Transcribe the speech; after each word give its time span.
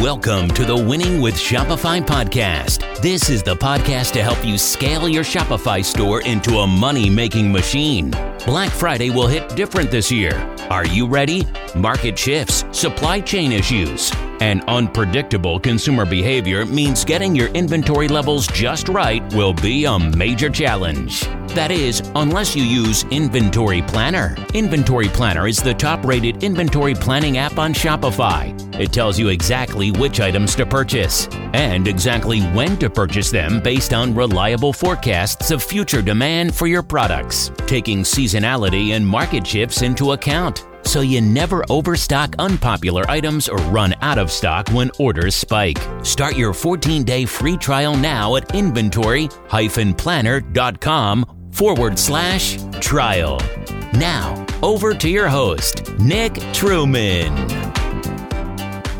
Welcome 0.00 0.48
to 0.50 0.64
the 0.64 0.76
Winning 0.76 1.20
with 1.20 1.34
Shopify 1.34 2.00
podcast. 2.00 3.02
This 3.02 3.28
is 3.28 3.42
the 3.42 3.56
podcast 3.56 4.12
to 4.12 4.22
help 4.22 4.44
you 4.44 4.56
scale 4.56 5.08
your 5.08 5.24
Shopify 5.24 5.84
store 5.84 6.22
into 6.22 6.58
a 6.58 6.66
money 6.68 7.10
making 7.10 7.50
machine. 7.50 8.12
Black 8.46 8.70
Friday 8.70 9.10
will 9.10 9.26
hit 9.26 9.56
different 9.56 9.90
this 9.90 10.12
year. 10.12 10.36
Are 10.70 10.86
you 10.86 11.08
ready? 11.08 11.48
Market 11.74 12.16
shifts, 12.16 12.64
supply 12.70 13.20
chain 13.20 13.50
issues, 13.50 14.12
and 14.40 14.62
unpredictable 14.68 15.58
consumer 15.58 16.04
behavior 16.04 16.64
means 16.64 17.04
getting 17.04 17.34
your 17.34 17.48
inventory 17.48 18.08
levels 18.08 18.46
just 18.46 18.88
right 18.88 19.22
will 19.34 19.52
be 19.52 19.84
a 19.84 19.98
major 19.98 20.50
challenge. 20.50 21.26
That 21.54 21.70
is, 21.70 22.02
unless 22.14 22.54
you 22.54 22.62
use 22.62 23.04
Inventory 23.04 23.82
Planner. 23.82 24.36
Inventory 24.54 25.08
Planner 25.08 25.48
is 25.48 25.58
the 25.58 25.74
top 25.74 26.04
rated 26.04 26.44
inventory 26.44 26.94
planning 26.94 27.38
app 27.38 27.58
on 27.58 27.72
Shopify. 27.72 28.54
It 28.78 28.92
tells 28.92 29.18
you 29.18 29.28
exactly 29.28 29.90
which 29.90 30.20
items 30.20 30.54
to 30.56 30.66
purchase 30.66 31.26
and 31.54 31.88
exactly 31.88 32.42
when 32.50 32.76
to 32.78 32.88
purchase 32.88 33.30
them 33.30 33.60
based 33.60 33.92
on 33.92 34.14
reliable 34.14 34.72
forecasts 34.72 35.50
of 35.50 35.62
future 35.62 36.02
demand 36.02 36.54
for 36.54 36.66
your 36.66 36.82
products, 36.82 37.50
taking 37.66 38.02
seasonality 38.02 38.90
and 38.90 39.06
market 39.06 39.46
shifts 39.46 39.82
into 39.82 40.12
account 40.12 40.64
so 40.84 41.00
you 41.00 41.20
never 41.20 41.64
overstock 41.70 42.34
unpopular 42.38 43.04
items 43.10 43.48
or 43.48 43.58
run 43.70 43.94
out 44.00 44.18
of 44.18 44.30
stock 44.30 44.68
when 44.70 44.90
orders 44.98 45.34
spike. 45.34 45.78
Start 46.02 46.36
your 46.36 46.52
14 46.52 47.04
day 47.04 47.24
free 47.24 47.56
trial 47.56 47.96
now 47.96 48.36
at 48.36 48.54
inventory 48.54 49.28
planner.com 49.94 51.50
forward 51.52 51.98
slash 51.98 52.58
trial. 52.80 53.40
Now, 53.94 54.46
over 54.62 54.94
to 54.94 55.08
your 55.08 55.28
host, 55.28 55.98
Nick 55.98 56.34
Truman. 56.52 57.57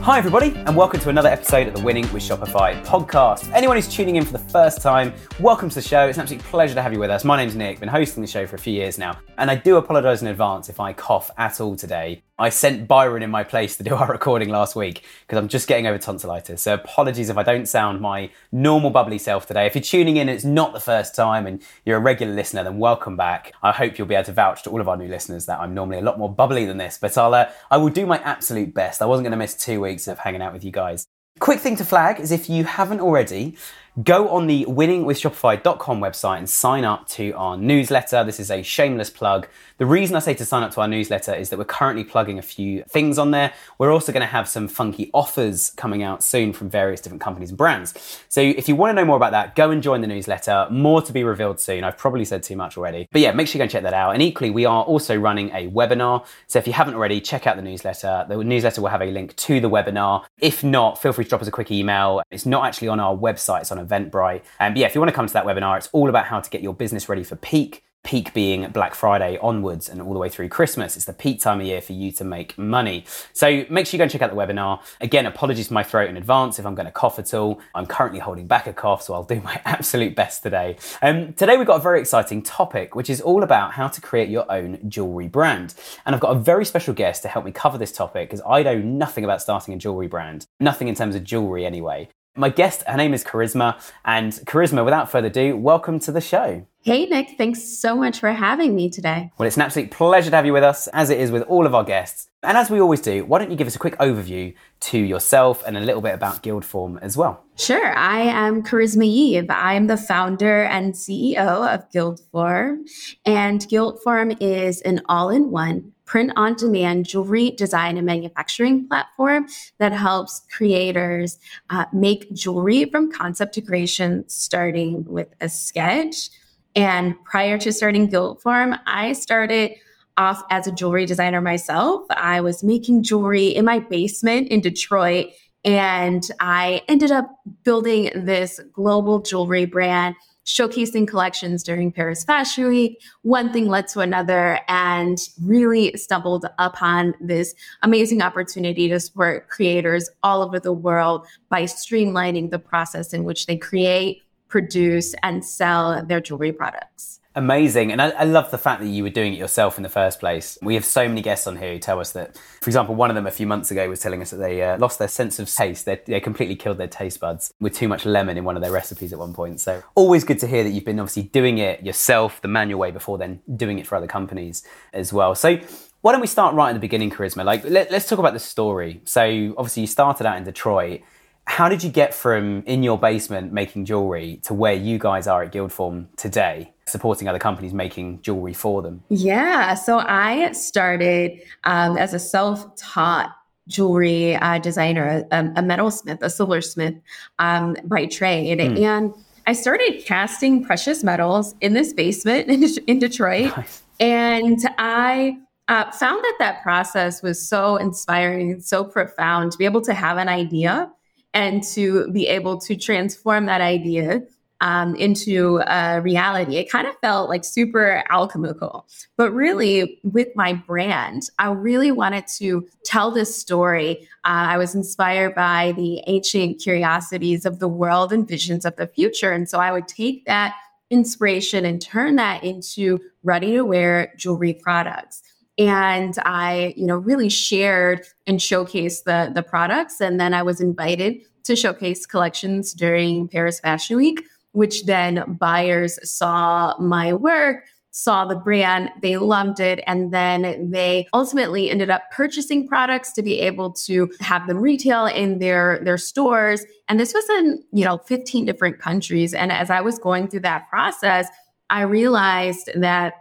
Hi, 0.08 0.16
everybody, 0.16 0.54
and 0.64 0.74
welcome 0.74 0.98
to 1.00 1.10
another 1.10 1.28
episode 1.28 1.68
of 1.68 1.74
the 1.74 1.82
Winning 1.82 2.10
with 2.14 2.22
Shopify 2.22 2.82
podcast. 2.86 3.52
Anyone 3.52 3.76
who's 3.76 3.86
tuning 3.86 4.16
in 4.16 4.24
for 4.24 4.33
the 4.33 4.38
first 4.38 4.80
time, 4.80 5.12
welcome 5.38 5.69
to 5.69 5.74
the 5.74 5.83
show. 5.83 6.08
It's 6.08 6.16
an 6.16 6.22
absolute 6.22 6.42
pleasure 6.44 6.74
to 6.74 6.80
have 6.80 6.94
you 6.94 6.98
with 6.98 7.10
us. 7.10 7.24
My 7.24 7.36
name's 7.36 7.55
Nick, 7.55 7.78
been 7.78 7.91
hosting 7.91 8.22
the 8.22 8.27
show 8.27 8.46
for 8.46 8.56
a 8.56 8.58
few 8.58 8.72
years 8.72 8.96
now, 8.96 9.18
and 9.36 9.50
I 9.50 9.55
do 9.55 9.77
apologize 9.77 10.22
in 10.22 10.28
advance 10.28 10.70
if 10.70 10.80
I 10.80 10.94
cough 10.94 11.30
at 11.36 11.60
all 11.60 11.77
today. 11.77 12.22
I 12.41 12.50
sent 12.50 12.86
Byron 12.86 13.25
in 13.25 13.31
my 13.31 13.42
place 13.42 13.77
to 13.78 13.83
do 13.83 13.94
our 13.97 14.06
recording 14.06 14.48
last 14.48 14.77
week 14.77 15.05
because 15.27 15.39
I'm 15.39 15.48
just 15.48 15.67
getting 15.67 15.89
over 15.89 15.98
tonsillitis. 15.98 16.62
So 16.62 16.75
apologies 16.75 17.30
if 17.30 17.36
I 17.36 17.42
don't 17.42 17.67
sound 17.67 18.00
my 18.00 18.30
normal 18.53 18.91
bubbly 18.91 19.19
self 19.19 19.47
today. 19.47 19.67
If 19.67 19.75
you're 19.75 19.83
tuning 19.83 20.17
in 20.17 20.28
and 20.28 20.36
it's 20.36 20.45
not 20.45 20.72
the 20.72 20.80
first 20.80 21.17
time 21.17 21.47
and 21.48 21.61
you're 21.84 21.97
a 21.97 22.00
regular 22.00 22.33
listener, 22.33 22.62
then 22.62 22.78
welcome 22.78 23.17
back. 23.17 23.53
I 23.61 23.72
hope 23.72 23.98
you'll 23.98 24.06
be 24.06 24.14
able 24.14 24.27
to 24.27 24.33
vouch 24.33 24.62
to 24.62 24.70
all 24.70 24.80
of 24.80 24.89
our 24.89 24.97
new 24.97 25.08
listeners 25.08 25.47
that 25.47 25.58
I'm 25.58 25.75
normally 25.75 25.98
a 25.98 26.03
lot 26.03 26.19
more 26.19 26.33
bubbly 26.33 26.64
than 26.64 26.78
this, 26.78 26.97
but 26.97 27.19
I'll, 27.19 27.34
uh, 27.34 27.50
I 27.72 27.77
will 27.77 27.89
do 27.89 28.06
my 28.06 28.19
absolute 28.19 28.73
best. 28.73 29.02
I 29.02 29.06
wasn't 29.06 29.25
going 29.25 29.33
to 29.33 29.36
miss 29.36 29.56
two 29.56 29.80
weeks 29.80 30.06
of 30.06 30.20
hanging 30.20 30.42
out 30.42 30.52
with 30.52 30.64
you 30.64 30.70
guys. 30.70 31.08
Quick 31.41 31.61
thing 31.61 31.77
to 31.77 31.84
flag 31.84 32.20
is 32.20 32.33
if 32.33 32.48
you 32.48 32.64
haven't 32.64 33.00
already, 33.00 33.56
go 34.02 34.28
on 34.28 34.46
the 34.46 34.64
winningwithshopify.com 34.66 36.00
website 36.00 36.38
and 36.38 36.48
sign 36.48 36.84
up 36.84 37.08
to 37.08 37.32
our 37.32 37.56
newsletter. 37.56 38.22
This 38.22 38.38
is 38.38 38.50
a 38.50 38.62
shameless 38.62 39.10
plug. 39.10 39.48
The 39.78 39.86
reason 39.86 40.16
I 40.16 40.18
say 40.18 40.34
to 40.34 40.44
sign 40.44 40.62
up 40.62 40.72
to 40.72 40.80
our 40.80 40.88
newsletter 40.88 41.34
is 41.34 41.50
that 41.50 41.58
we're 41.58 41.64
currently 41.64 42.05
plugging 42.05 42.38
a 42.38 42.42
few 42.42 42.82
things 42.84 43.18
on 43.18 43.30
there. 43.30 43.52
We're 43.78 43.92
also 43.92 44.12
going 44.12 44.20
to 44.20 44.27
have 44.27 44.48
some 44.48 44.68
funky 44.68 45.10
offers 45.14 45.70
coming 45.77 46.02
out 46.02 46.22
soon 46.22 46.52
from 46.52 46.68
various 46.68 47.00
different 47.00 47.22
companies 47.22 47.50
and 47.50 47.58
brands. 47.58 48.22
So 48.28 48.40
if 48.40 48.68
you 48.68 48.77
want 48.77 48.90
to 48.90 48.94
know 48.94 49.05
more 49.05 49.16
about 49.16 49.32
that, 49.32 49.55
go 49.55 49.70
and 49.70 49.82
join 49.82 50.00
the 50.00 50.06
newsletter. 50.06 50.66
More 50.70 51.00
to 51.02 51.12
be 51.12 51.24
revealed 51.24 51.60
soon. 51.60 51.84
I've 51.84 51.96
probably 51.96 52.24
said 52.24 52.42
too 52.42 52.56
much 52.56 52.77
already. 52.77 53.08
But 53.10 53.20
yeah, 53.20 53.33
make 53.33 53.48
sure 53.48 53.55
you 53.55 53.60
go 53.60 53.64
and 53.64 53.70
check 53.70 53.84
that 53.84 53.94
out. 53.94 54.14
And 54.14 54.22
equally, 54.22 54.50
we 54.50 54.64
are 54.64 54.83
also 54.83 55.16
running 55.16 55.50
a 55.50 55.68
webinar. 55.68 56.27
So 56.48 56.58
if 56.58 56.66
you 56.66 56.72
haven't 56.72 56.94
already, 56.94 57.20
check 57.20 57.46
out 57.46 57.56
the 57.56 57.62
newsletter. 57.62 58.27
The 58.28 58.42
newsletter 58.42 58.80
will 58.80 58.88
have 58.88 59.02
a 59.02 59.10
link 59.10 59.34
to 59.36 59.60
the 59.60 59.70
webinar. 59.70 60.24
If 60.38 60.62
not, 60.62 61.00
feel 61.00 61.12
free 61.12 61.24
to 61.24 61.30
drop 61.30 61.42
us 61.42 61.48
a 61.48 61.52
quick 61.52 61.70
email. 61.70 62.22
It's 62.30 62.46
not 62.46 62.66
actually 62.66 62.88
on 62.88 63.00
our 63.00 63.16
website, 63.16 63.60
it's 63.62 63.72
on 63.72 63.78
Eventbrite. 63.89 64.42
And 64.61 64.77
yeah, 64.77 64.86
if 64.86 64.94
you 64.94 65.00
want 65.00 65.11
to 65.11 65.14
come 65.14 65.27
to 65.27 65.33
that 65.33 65.44
webinar, 65.44 65.77
it's 65.77 65.89
all 65.92 66.08
about 66.08 66.27
how 66.27 66.41
to 66.41 66.50
get 66.50 66.62
your 66.62 66.75
business 66.75 67.08
ready 67.08 67.25
for 67.25 67.36
peak 67.36 67.84
peak 68.08 68.33
being 68.33 68.67
Black 68.70 68.95
Friday 68.95 69.36
onwards 69.42 69.89
and 69.89 70.01
all 70.01 70.14
the 70.14 70.18
way 70.18 70.30
through 70.30 70.48
Christmas. 70.48 70.96
It's 70.96 71.05
the 71.05 71.12
peak 71.12 71.40
time 71.40 71.61
of 71.61 71.67
year 71.67 71.83
for 71.83 71.92
you 71.92 72.11
to 72.12 72.24
make 72.24 72.57
money. 72.57 73.05
So 73.35 73.67
make 73.68 73.86
sure 73.86 73.96
you 73.96 73.98
go 73.98 74.05
and 74.05 74.11
check 74.11 74.23
out 74.23 74.30
the 74.30 74.36
webinar. 74.36 74.80
Again, 75.01 75.27
apologies 75.27 75.68
for 75.68 75.74
my 75.74 75.83
throat 75.83 76.08
in 76.08 76.17
advance 76.17 76.58
if 76.58 76.64
I'm 76.64 76.74
going 76.74 76.86
to 76.86 76.92
cough 76.92 77.18
at 77.18 77.35
all. 77.35 77.61
I'm 77.74 77.85
currently 77.85 78.20
holding 78.20 78.46
back 78.46 78.67
a 78.67 78.73
cough, 78.73 79.02
so 79.02 79.12
I'll 79.12 79.24
do 79.24 79.40
my 79.42 79.61
absolute 79.64 80.14
best 80.14 80.42
today. 80.42 80.77
Um, 81.02 81.35
today 81.35 81.58
we've 81.58 81.67
got 81.67 81.77
a 81.77 81.83
very 81.83 82.01
exciting 82.01 82.42
topic, 82.42 82.95
which 82.95 83.11
is 83.11 83.20
all 83.20 83.42
about 83.42 83.73
how 83.73 83.89
to 83.89 84.01
create 84.01 84.30
your 84.30 84.51
own 84.51 84.79
jewelry 84.89 85.29
brand. 85.29 85.74
And 86.07 86.14
I've 86.14 86.20
got 86.23 86.35
a 86.35 86.39
very 86.39 86.64
special 86.64 86.95
guest 86.95 87.23
to 87.23 87.29
help 87.29 87.45
me 87.45 87.52
cover 87.52 87.77
this 87.77 87.92
topic 87.92 88.30
because 88.30 88.42
I 88.48 88.62
know 88.62 88.79
nothing 88.79 89.24
about 89.24 89.42
starting 89.42 89.74
a 89.74 89.77
jewelry 89.77 90.08
brand, 90.08 90.46
nothing 90.61 90.89
in 90.89 90.95
terms 90.95 91.14
of 91.14 91.24
jewelry 91.24 91.67
anyway. 91.67 92.08
My 92.38 92.50
guest, 92.50 92.84
her 92.86 92.96
name 92.96 93.14
is 93.14 93.24
Karissma. 93.24 93.82
And 94.04 94.32
Karissma, 94.32 94.84
without 94.84 95.10
further 95.10 95.26
ado, 95.26 95.56
welcome 95.56 95.98
to 95.98 96.12
the 96.12 96.20
show. 96.20 96.64
Hey, 96.82 97.04
Nick, 97.06 97.30
thanks 97.36 97.60
so 97.64 97.96
much 97.96 98.20
for 98.20 98.30
having 98.30 98.76
me 98.76 98.88
today. 98.90 99.32
Well, 99.36 99.48
it's 99.48 99.56
an 99.56 99.62
absolute 99.62 99.90
pleasure 99.90 100.30
to 100.30 100.36
have 100.36 100.46
you 100.46 100.52
with 100.52 100.62
us, 100.62 100.86
as 100.88 101.10
it 101.10 101.18
is 101.18 101.32
with 101.32 101.42
all 101.42 101.66
of 101.66 101.74
our 101.74 101.82
guests. 101.82 102.28
And 102.44 102.56
as 102.56 102.70
we 102.70 102.80
always 102.80 103.00
do, 103.00 103.24
why 103.24 103.40
don't 103.40 103.50
you 103.50 103.56
give 103.56 103.66
us 103.66 103.74
a 103.74 103.80
quick 103.80 103.98
overview 103.98 104.54
to 104.82 104.98
yourself 104.98 105.64
and 105.66 105.76
a 105.76 105.80
little 105.80 106.00
bit 106.00 106.14
about 106.14 106.44
Gildform 106.44 107.02
as 107.02 107.16
well? 107.16 107.42
Sure. 107.58 107.92
I 107.98 108.20
am 108.20 108.63
Karissma 108.63 109.05
Yve. 109.05 109.51
I 109.51 109.74
am 109.74 109.89
the 109.89 109.96
founder 109.96 110.63
and 110.63 110.95
CEO 110.95 111.74
of 111.74 111.91
Gildform. 111.91 112.89
And 113.27 113.61
Gildform 113.63 114.36
is 114.41 114.80
an 114.83 115.02
all 115.08 115.29
in 115.29 115.51
one 115.51 115.92
print 116.05 116.33
on 116.36 116.55
demand 116.55 117.07
jewelry 117.07 117.51
design 117.51 117.97
and 117.97 118.07
manufacturing 118.07 118.86
platform 118.86 119.48
that 119.79 119.92
helps 119.92 120.42
creators 120.57 121.39
uh, 121.70 121.85
make 121.92 122.33
jewelry 122.33 122.85
from 122.85 123.11
concept 123.11 123.55
to 123.55 123.61
creation, 123.61 124.24
starting 124.29 125.05
with 125.05 125.35
a 125.41 125.48
sketch. 125.48 126.30
And 126.77 127.17
prior 127.24 127.58
to 127.58 127.73
starting 127.73 128.08
Gildform, 128.08 128.79
I 128.87 129.14
started 129.14 129.73
off 130.17 130.44
as 130.50 130.69
a 130.69 130.73
jewelry 130.73 131.06
designer 131.06 131.41
myself. 131.41 132.06
I 132.11 132.41
was 132.41 132.62
making 132.62 133.02
jewelry 133.02 133.49
in 133.49 133.64
my 133.64 133.81
basement 133.81 134.49
in 134.49 134.61
Detroit. 134.61 135.26
And 135.69 136.26
I 136.40 136.81
ended 136.88 137.11
up 137.11 137.31
building 137.62 138.11
this 138.14 138.58
global 138.73 139.20
jewelry 139.20 139.67
brand 139.67 140.14
showcasing 140.46 141.06
collections 141.06 141.62
during 141.62 141.93
Paris 141.93 142.25
Fashion 142.25 142.69
Week. 142.69 143.02
One 143.20 143.52
thing 143.52 143.69
led 143.69 143.87
to 143.88 144.00
another 144.00 144.61
and 144.67 145.19
really 145.44 145.94
stumbled 145.99 146.46
upon 146.58 147.12
this 147.20 147.55
amazing 147.82 148.23
opportunity 148.23 148.88
to 148.88 148.99
support 148.99 149.50
creators 149.50 150.08
all 150.23 150.40
over 150.40 150.58
the 150.58 150.73
world 150.73 151.26
by 151.50 151.64
streamlining 151.64 152.50
the 152.50 152.58
process 152.58 153.12
in 153.12 153.25
which 153.25 153.44
they 153.44 153.58
create, 153.58 154.23
produce, 154.49 155.14
and 155.23 155.44
sell 155.44 156.02
their 156.02 156.20
jewelry 156.20 156.52
products. 156.52 157.20
Amazing. 157.38 157.93
And 157.93 158.02
I, 158.02 158.08
I, 158.08 158.25
love 158.25 158.50
the 158.50 158.58
fact 158.58 158.81
that 158.81 158.88
you 158.88 159.04
were 159.04 159.10
doing 159.10 159.32
it 159.32 159.37
yourself 159.37 159.76
in 159.76 159.84
the 159.84 159.88
first 159.88 160.19
place. 160.19 160.58
We 160.60 160.75
have 160.75 160.84
so 160.84 161.06
many 161.06 161.22
guests 161.22 161.46
on 161.46 161.56
here 161.56 161.72
who 161.72 161.78
tell 161.78 162.00
us 162.00 162.10
that, 162.10 162.37
for 162.37 162.69
example, 162.69 162.96
one 162.96 163.10
of 163.10 163.14
them 163.14 163.28
a 163.28 163.31
few 163.31 163.46
months 163.46 163.70
ago 163.70 163.88
was 163.88 164.00
telling 164.00 164.20
us 164.20 164.32
that 164.32 164.38
they 164.38 164.60
uh, 164.60 164.76
lost 164.78 164.99
their 164.99 165.06
sense 165.06 165.38
of 165.38 165.49
taste. 165.49 165.84
They, 165.84 166.00
they 166.04 166.19
completely 166.19 166.56
killed 166.56 166.78
their 166.78 166.88
taste 166.88 167.20
buds 167.20 167.54
with 167.60 167.75
too 167.75 167.87
much 167.87 168.04
lemon 168.04 168.37
in 168.37 168.43
one 168.43 168.56
of 168.56 168.62
their 168.62 168.72
recipes 168.72 169.12
at 169.12 169.20
one 169.20 169.34
point. 169.34 169.60
So, 169.60 169.84
always 169.94 170.25
good 170.25 170.40
to 170.40 170.49
hear 170.49 170.64
that 170.64 170.70
you've 170.70 170.84
been 170.84 170.99
obviously 170.99 171.22
doing 171.22 171.58
it 171.58 171.84
yourself 171.84 172.43
the 172.43 172.49
manual 172.49 172.81
way 172.81 172.90
before 172.90 173.19
then 173.19 173.40
doing 173.55 173.78
it 173.78 173.87
for 173.87 173.94
other 173.94 174.08
companies 174.08 174.64
as 174.93 175.12
well. 175.12 175.37
So, 175.37 175.60
why 176.00 176.10
don't 176.10 176.20
we 176.20 176.26
start 176.26 176.56
right 176.56 176.70
at 176.70 176.72
the 176.72 176.81
beginning, 176.81 177.08
Karissma? 177.08 177.44
Like, 177.44 177.62
let, 177.62 177.93
let's 177.93 178.08
talk 178.08 178.19
about 178.19 178.32
the 178.32 178.40
story. 178.40 179.00
So, 179.05 179.55
obviously, 179.56 179.82
you 179.82 179.87
started 179.87 180.26
out 180.26 180.38
in 180.38 180.43
Detroit 180.43 181.02
how 181.49 181.70
did 181.70 181.82
you 181.82 181.88
get 181.88 182.12
from 182.12 182.62
in 182.66 182.82
your 182.82 182.99
basement 182.99 183.55
making 183.55 183.87
jewelry 183.87 184.38
to 184.44 184.52
where 184.52 184.75
you 184.75 184.99
guys 184.99 185.26
are 185.26 185.43
at 185.43 185.50
Guildform 185.50 186.08
today? 186.14 186.75
Supporting 186.88 187.28
other 187.28 187.38
companies 187.38 187.72
making 187.72 188.22
jewelry 188.22 188.52
for 188.52 188.82
them? 188.82 189.02
Yeah. 189.08 189.75
So 189.75 189.99
I 189.99 190.52
started 190.52 191.40
um, 191.64 191.96
as 191.96 192.14
a 192.14 192.19
self 192.19 192.75
taught 192.76 193.34
jewelry 193.69 194.34
uh, 194.37 194.58
designer, 194.58 195.26
a, 195.31 195.38
a, 195.38 195.62
metalsmith, 195.62 196.23
a 196.23 196.31
silversmith 196.31 196.94
um, 197.38 197.76
by 197.85 198.06
trade. 198.06 198.58
Mm. 198.58 198.81
And 198.81 199.14
I 199.46 199.52
started 199.52 200.02
casting 200.05 200.64
precious 200.64 201.05
metals 201.05 201.55
in 201.61 201.75
this 201.75 201.93
basement 201.93 202.49
in, 202.49 202.64
in 202.87 202.99
Detroit. 202.99 203.52
Nice. 203.56 203.82
And 204.00 204.61
I 204.79 205.37
uh, 205.67 205.91
found 205.91 206.23
that 206.23 206.37
that 206.38 206.62
process 206.62 207.20
was 207.20 207.46
so 207.46 207.76
inspiring, 207.76 208.61
so 208.61 208.84
profound 208.84 209.50
to 209.52 209.58
be 209.58 209.64
able 209.64 209.81
to 209.82 209.93
have 209.93 210.19
an 210.19 210.29
idea 210.29 210.88
and 211.34 211.62
to 211.62 212.11
be 212.12 212.26
able 212.29 212.58
to 212.61 212.76
transform 212.76 213.46
that 213.46 213.61
idea 213.61 214.23
um, 214.60 214.96
into 214.96 215.62
a 215.66 216.00
reality. 216.00 216.56
It 216.56 216.70
kind 216.70 216.87
of 216.87 216.94
felt 217.00 217.28
like 217.28 217.44
super 217.44 218.02
alchemical. 218.10 218.87
But 219.16 219.31
really, 219.32 220.00
with 220.02 220.28
my 220.34 220.52
brand, 220.52 221.31
I 221.38 221.50
really 221.52 221.93
wanted 221.93 222.26
to 222.38 222.66
tell 222.84 223.10
this 223.12 223.38
story. 223.38 224.08
Uh, 224.25 224.50
I 224.55 224.58
was 224.58 224.75
inspired 224.75 225.34
by 225.34 225.72
the 225.76 226.02
ancient 226.06 226.60
curiosities 226.60 227.46
of 227.46 227.60
the 227.60 227.69
world 227.69 228.12
and 228.12 228.26
visions 228.26 228.64
of 228.64 228.75
the 228.76 228.87
future. 228.87 229.32
And 229.32 229.49
so 229.49 229.58
I 229.58 229.70
would 229.70 229.87
take 229.87 230.25
that 230.26 230.55
inspiration 230.90 231.64
and 231.64 231.81
turn 231.81 232.16
that 232.16 232.43
into 232.43 232.99
ready 233.22 233.52
to 233.52 233.62
wear 233.62 234.12
jewelry 234.16 234.55
products. 234.55 235.22
and 235.58 236.14
I, 236.25 236.72
you 236.76 236.87
know, 236.87 236.96
really 236.96 237.28
shared 237.28 238.06
and 238.26 238.38
showcased 238.38 239.05
the 239.05 239.32
the 239.34 239.43
products. 239.43 240.00
And 240.00 240.20
then 240.20 240.32
I 240.32 240.43
was 240.43 240.60
invited 240.60 241.16
to 241.44 241.56
showcase 241.56 242.06
collections 242.06 242.72
during 242.72 243.28
Paris 243.28 243.58
Fashion 243.60 243.96
Week, 243.96 244.25
which 244.58 244.84
then 244.87 245.37
buyers 245.40 245.99
saw 246.02 246.76
my 246.78 247.14
work 247.14 247.64
saw 247.90 248.25
the 248.25 248.37
brand, 248.37 248.90
they 249.02 249.16
loved 249.16 249.58
it, 249.58 249.82
and 249.87 250.12
then 250.12 250.70
they 250.70 251.08
ultimately 251.12 251.69
ended 251.69 251.90
up 251.90 252.02
purchasing 252.12 252.69
products 252.69 253.12
to 253.12 253.22
be 253.22 253.40
able 253.40 253.72
to 253.72 254.08
have 254.20 254.46
them 254.46 254.58
retail 254.58 255.06
in 255.06 255.38
their 255.40 255.81
their 255.82 255.99
stores. 255.99 256.64
And 256.88 257.00
this 257.00 257.12
was 257.12 257.28
in, 257.31 257.62
you 257.72 257.84
know, 257.84 257.99
15 257.99 258.44
different 258.44 258.78
countries. 258.78 259.34
And 259.34 259.50
as 259.50 259.69
I 259.69 259.81
was 259.81 259.99
going 259.99 260.28
through 260.28 260.40
that 260.40 260.69
process, 260.69 261.26
I 261.70 261.82
realized 261.82 262.70
that 262.76 263.14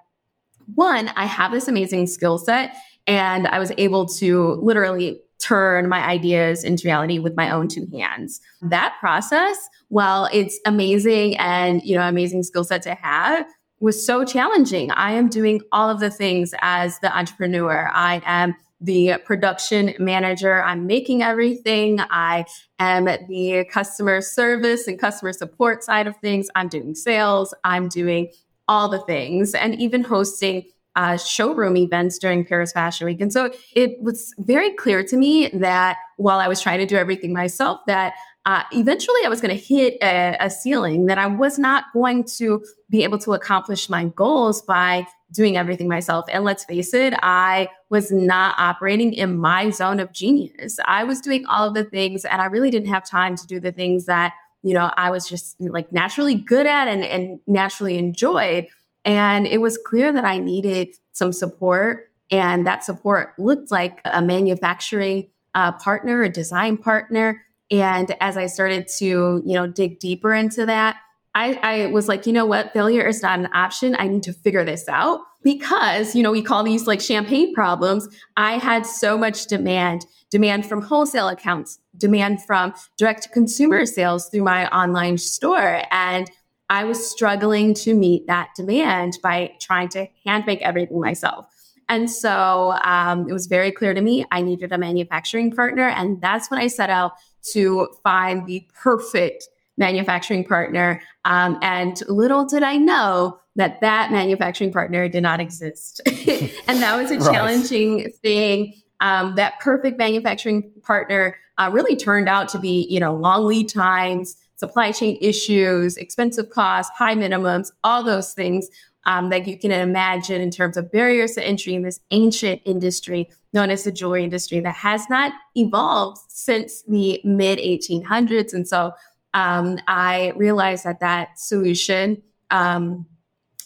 one, 0.76 1.10
I 1.16 1.26
have 1.26 1.52
this 1.52 1.68
amazing 1.68 2.06
skill 2.08 2.38
set 2.38 2.76
and 3.08 3.48
I 3.48 3.58
was 3.58 3.72
able 3.78 4.06
to 4.20 4.60
literally 4.62 5.22
turn 5.40 5.88
my 5.88 6.06
ideas 6.06 6.64
into 6.64 6.88
reality 6.88 7.20
with 7.20 7.36
my 7.36 7.50
own 7.50 7.68
two 7.68 7.88
hands. 7.94 8.42
That 8.62 8.96
process, 9.00 9.70
while 9.90 10.30
it's 10.32 10.60
amazing 10.66 11.38
and, 11.38 11.82
you 11.84 11.96
know, 11.96 12.08
amazing 12.08 12.44
skill 12.44 12.64
set 12.64 12.82
to 12.84 12.96
have, 12.96 13.46
was 13.80 14.04
so 14.06 14.26
challenging. 14.26 14.92
I 14.92 15.12
am 15.12 15.30
doing 15.30 15.62
all 15.72 15.90
of 15.90 16.00
the 16.00 16.10
things 16.10 16.54
as 16.62 17.00
the 17.00 17.16
entrepreneur. 17.16 17.90
I 17.94 18.22
am 18.26 18.56
the 18.82 19.16
production 19.26 19.94
manager. 19.98 20.64
I'm 20.64 20.86
making 20.86 21.24
everything. 21.24 22.00
I 22.00 22.46
am 22.80 23.06
the 23.06 23.66
customer 23.72 24.22
service 24.22 24.88
and 24.88 25.00
customer 25.00 25.34
support 25.34 25.84
side 25.84 26.08
of 26.08 26.16
things. 26.18 26.48
I'm 26.56 26.68
doing 26.68 26.94
sales. 26.94 27.54
I'm 27.64 27.88
doing 27.88 28.32
all 28.68 28.90
the 28.90 29.00
things 29.00 29.56
and 29.56 29.76
even 29.76 30.04
hosting 30.04 30.66
uh, 30.96 31.16
showroom 31.16 31.78
events 31.78 32.18
during 32.18 32.44
Paris 32.44 32.72
Fashion 32.72 33.06
Week. 33.06 33.22
And 33.22 33.32
so 33.32 33.52
it 33.74 34.02
was 34.02 34.34
very 34.40 34.74
clear 34.74 35.04
to 35.04 35.16
me 35.16 35.50
that 35.50 35.98
while 36.18 36.40
I 36.40 36.48
was 36.48 36.60
trying 36.60 36.80
to 36.80 36.88
do 36.88 36.98
everything 36.98 37.34
myself, 37.34 37.80
that 37.86 38.14
uh, 38.48 38.64
eventually 38.72 39.20
I 39.26 39.28
was 39.28 39.42
going 39.42 39.54
to 39.56 39.62
hit 39.62 39.98
a, 40.02 40.38
a, 40.40 40.50
ceiling 40.50 41.08
that 41.08 41.18
I 41.18 41.28
was 41.28 41.60
not 41.60 41.84
going 41.92 42.24
to 42.38 42.64
be 42.90 43.04
able 43.04 43.18
to 43.20 43.34
accomplish 43.34 43.90
my 43.90 44.06
goals 44.06 44.62
by 44.62 45.06
doing 45.34 45.58
everything 45.58 45.90
myself. 45.90 46.24
And 46.32 46.46
let's 46.46 46.64
face 46.64 46.94
it, 46.94 47.14
I 47.22 47.68
was 47.90 48.10
not 48.10 48.56
operating 48.58 49.12
in 49.12 49.38
my 49.38 49.70
zone 49.70 50.00
of 50.00 50.14
genius. 50.14 50.80
I 50.86 51.04
was 51.04 51.20
doing 51.20 51.46
all 51.48 51.68
of 51.68 51.74
the 51.74 51.84
things 51.84 52.24
and 52.24 52.42
I 52.42 52.46
really 52.46 52.72
didn't 52.72 52.88
have 52.88 53.06
time 53.06 53.36
to 53.36 53.46
do 53.46 53.60
the 53.60 53.74
things 53.74 54.06
that, 54.06 54.34
you 54.64 54.74
know, 54.74 54.94
I 54.96 55.12
was 55.12 55.28
just 55.28 55.60
like 55.60 55.92
naturally 55.92 56.36
good 56.36 56.68
at 56.68 56.88
and, 56.88 57.04
and 57.04 57.42
naturally 57.48 57.98
enjoyed. 57.98 58.68
And 59.04 59.46
it 59.46 59.60
was 59.60 59.78
clear 59.78 60.14
that 60.14 60.24
I 60.24 60.38
needed 60.38 60.96
some 61.12 61.34
support. 61.34 62.12
And 62.32 62.66
that 62.66 62.86
support 62.86 63.34
looked 63.38 63.72
like 63.72 64.00
a 64.06 64.22
manufacturing 64.22 65.32
uh, 65.54 65.74
partner, 65.74 66.24
a 66.24 66.30
design 66.30 66.78
partner 66.78 67.44
and 67.72 68.16
as 68.22 68.38
I 68.38 68.48
started 68.48 68.88
to, 69.00 69.42
you 69.46 69.54
know, 69.54 69.68
dig 69.68 70.00
deeper 70.00 70.34
into 70.34 70.66
that, 70.66 70.98
I, 71.36 71.60
I, 71.62 71.86
was 71.88 72.08
like, 72.08 72.26
you 72.26 72.34
know 72.34 72.46
what? 72.46 72.74
Failure 72.74 73.06
is 73.06 73.22
not 73.22 73.38
an 73.38 73.50
option. 73.54 73.96
I 74.00 74.08
need 74.08 74.24
to 74.24 74.34
figure 74.34 74.64
this 74.64 74.90
out 74.90 75.20
because, 75.44 76.16
you 76.16 76.24
know, 76.24 76.32
we 76.32 76.42
call 76.42 76.64
these 76.64 76.88
like 76.88 77.00
champagne 77.00 77.54
problems. 77.54 78.08
I 78.38 78.54
had 78.58 78.88
so 78.88 79.18
much 79.18 79.46
demand, 79.46 80.08
demand 80.32 80.66
from 80.66 80.82
wholesale 80.82 81.28
accounts, 81.28 81.78
demand 81.96 82.44
from 82.44 82.74
direct 82.98 83.24
to 83.24 83.30
consumer 83.30 83.86
sales 83.86 84.30
through 84.30 84.44
my 84.44 84.68
online 84.70 85.20
store. 85.20 85.84
And 85.92 86.28
I 86.70 86.86
was 86.86 87.08
struggling 87.08 87.76
to 87.76 87.94
meet 87.94 88.26
that 88.28 88.50
demand 88.56 89.20
by 89.22 89.52
trying 89.62 89.90
to 89.90 90.08
hand 90.26 90.46
make 90.48 90.62
everything 90.62 91.00
myself. 91.00 91.46
And 91.90 92.10
so 92.10 92.78
um, 92.84 93.30
it 93.30 93.34
was 93.34 93.48
very 93.48 93.72
clear 93.72 93.94
to 93.94 94.02
me 94.02 94.26
I 94.32 94.42
needed 94.42 94.72
a 94.72 94.78
manufacturing 94.78 95.52
partner. 95.52 95.88
And 95.88 96.20
that's 96.20 96.52
when 96.52 96.60
I 96.60 96.68
set 96.68 96.90
out 96.90 97.14
to 97.52 97.88
find 98.04 98.46
the 98.46 98.68
perfect 98.74 99.48
manufacturing 99.78 100.44
partner. 100.44 101.02
Um, 101.26 101.60
and 101.62 102.02
little 102.08 102.46
did 102.46 102.64
I 102.64 102.78
know 102.78 103.40
that 103.56 103.82
that 103.82 104.12
manufacturing 104.12 104.72
partner 104.72 105.08
did 105.08 105.24
not 105.24 105.40
exist. 105.40 106.02
and 106.08 106.82
that 106.82 106.96
was 106.96 107.12
a 107.12 107.18
right. 107.20 107.32
challenging 107.34 108.12
thing. 108.22 108.74
Um, 109.00 109.36
that 109.36 109.60
perfect 109.60 109.98
manufacturing 109.98 110.72
partner 110.82 111.36
uh, 111.60 111.70
really 111.72 111.96
turned 111.96 112.28
out 112.28 112.50
to 112.50 112.60
be, 112.60 112.88
you 112.90 113.00
know, 113.00 113.16
long 113.16 113.46
lead 113.46 113.70
times, 113.70 114.36
supply 114.56 114.92
chain 114.92 115.18
issues, 115.22 115.98
expensive 115.98 116.50
costs, 116.50 116.92
high 116.98 117.16
minimums, 117.16 117.72
all 117.84 118.04
those 118.04 118.34
things 118.34 118.68
um, 119.08 119.30
that 119.30 119.48
you 119.48 119.58
can 119.58 119.72
imagine 119.72 120.42
in 120.42 120.52
terms 120.52 120.78
of 120.78 120.92
barriers 120.92 121.32
to 121.32 121.44
entry 121.44 121.74
in 121.74 121.82
this 121.82 122.02
ancient 122.12 122.62
industry 122.66 123.30
known 123.54 123.70
as 123.72 123.86
the 123.86 123.92
jewelry 123.92 124.24
industry 124.24 124.60
that 124.60 124.76
has 124.76 125.10
not 125.10 125.32
evolved 125.56 126.20
since 126.28 126.84
the 126.84 127.20
mid 127.24 127.58
1800s. 127.58 128.54
And 128.54 128.68
so 128.68 128.92
um, 129.34 129.80
I 129.88 130.34
realized 130.36 130.84
that 130.84 131.00
that 131.00 131.40
solution 131.40 132.22
um, 132.52 133.06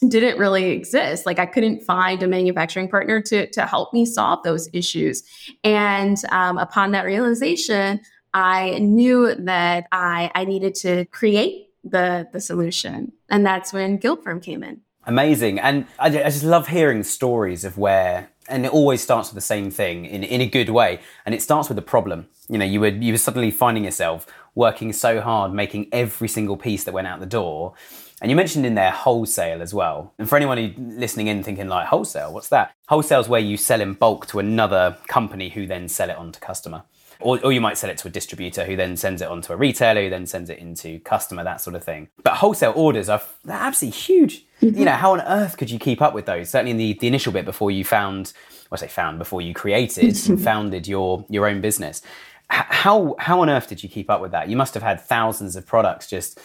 didn't 0.08 0.38
really 0.38 0.70
exist. 0.70 1.26
Like 1.26 1.40
I 1.40 1.46
couldn't 1.46 1.82
find 1.82 2.22
a 2.22 2.28
manufacturing 2.28 2.88
partner 2.88 3.20
to, 3.22 3.50
to 3.50 3.66
help 3.66 3.92
me 3.92 4.06
solve 4.06 4.44
those 4.44 4.68
issues. 4.72 5.24
And 5.64 6.16
um, 6.30 6.56
upon 6.56 6.92
that 6.92 7.04
realization, 7.04 8.00
I 8.32 8.78
knew 8.78 9.34
that 9.34 9.88
I, 9.90 10.30
I 10.36 10.44
needed 10.44 10.76
to 10.76 11.04
create 11.06 11.68
the, 11.82 12.28
the 12.32 12.40
solution. 12.40 13.12
And 13.28 13.44
that's 13.44 13.72
when 13.72 13.98
Gildform 13.98 14.40
came 14.40 14.62
in. 14.62 14.80
Amazing. 15.04 15.58
And 15.58 15.86
I, 15.98 16.06
I, 16.06 16.30
just 16.30 16.44
love 16.44 16.68
hearing 16.68 17.02
stories 17.02 17.64
of 17.64 17.76
where, 17.76 18.30
and 18.48 18.64
it 18.64 18.72
always 18.72 19.02
starts 19.02 19.30
with 19.30 19.34
the 19.34 19.40
same 19.40 19.70
thing 19.70 20.04
in, 20.04 20.22
in 20.22 20.40
a 20.40 20.46
good 20.46 20.68
way. 20.68 21.00
And 21.26 21.34
it 21.34 21.42
starts 21.42 21.68
with 21.68 21.78
a 21.78 21.82
problem. 21.82 22.28
You 22.48 22.58
know, 22.58 22.64
you 22.64 22.80
were, 22.80 22.88
you 22.88 23.12
were 23.12 23.18
suddenly 23.18 23.50
finding 23.50 23.84
yourself 23.84 24.26
working 24.54 24.92
so 24.92 25.20
hard, 25.20 25.52
making 25.52 25.88
every 25.92 26.28
single 26.28 26.56
piece 26.56 26.84
that 26.84 26.94
went 26.94 27.06
out 27.06 27.20
the 27.20 27.26
door. 27.26 27.74
And 28.20 28.30
you 28.30 28.36
mentioned 28.36 28.64
in 28.64 28.76
there 28.76 28.92
wholesale 28.92 29.60
as 29.60 29.74
well. 29.74 30.12
And 30.18 30.28
for 30.28 30.36
anyone 30.36 30.56
who 30.58 30.72
listening 30.76 31.26
in 31.26 31.42
thinking 31.42 31.66
like 31.66 31.88
wholesale, 31.88 32.32
what's 32.32 32.48
that? 32.50 32.72
Wholesale 32.88 33.20
is 33.20 33.28
where 33.28 33.40
you 33.40 33.56
sell 33.56 33.80
in 33.80 33.94
bulk 33.94 34.26
to 34.28 34.38
another 34.38 34.96
company 35.08 35.48
who 35.48 35.66
then 35.66 35.88
sell 35.88 36.10
it 36.10 36.16
on 36.16 36.30
to 36.30 36.38
customer. 36.38 36.84
Or, 37.22 37.44
or, 37.44 37.52
you 37.52 37.60
might 37.60 37.78
sell 37.78 37.90
it 37.90 37.98
to 37.98 38.08
a 38.08 38.10
distributor 38.10 38.64
who 38.64 38.76
then 38.76 38.96
sends 38.96 39.22
it 39.22 39.28
on 39.28 39.42
to 39.42 39.52
a 39.52 39.56
retailer 39.56 40.02
who 40.02 40.10
then 40.10 40.26
sends 40.26 40.50
it 40.50 40.58
into 40.58 40.98
customer, 41.00 41.44
that 41.44 41.60
sort 41.60 41.76
of 41.76 41.84
thing. 41.84 42.08
But 42.22 42.34
wholesale 42.34 42.72
orders 42.76 43.08
are 43.08 43.22
they're 43.44 43.56
absolutely 43.56 43.98
huge. 43.98 44.46
Mm-hmm. 44.60 44.78
You 44.78 44.84
know, 44.84 44.92
how 44.92 45.12
on 45.12 45.20
earth 45.20 45.56
could 45.56 45.70
you 45.70 45.78
keep 45.78 46.00
up 46.02 46.14
with 46.14 46.26
those? 46.26 46.50
Certainly 46.50 46.72
in 46.72 46.76
the, 46.76 46.92
the 46.94 47.06
initial 47.06 47.32
bit 47.32 47.44
before 47.44 47.70
you 47.70 47.84
found, 47.84 48.32
well, 48.70 48.78
I 48.78 48.80
say 48.80 48.88
found, 48.88 49.18
before 49.18 49.42
you 49.42 49.54
created 49.54 50.16
and 50.28 50.40
founded 50.40 50.86
your, 50.86 51.24
your 51.28 51.46
own 51.46 51.60
business. 51.60 52.02
how, 52.48 53.14
how 53.18 53.40
on 53.40 53.48
earth 53.48 53.68
did 53.68 53.82
you 53.82 53.88
keep 53.88 54.10
up 54.10 54.20
with 54.20 54.32
that? 54.32 54.48
You 54.48 54.56
must 54.56 54.74
have 54.74 54.82
had 54.82 55.00
thousands 55.00 55.56
of 55.56 55.66
products 55.66 56.06
just 56.06 56.38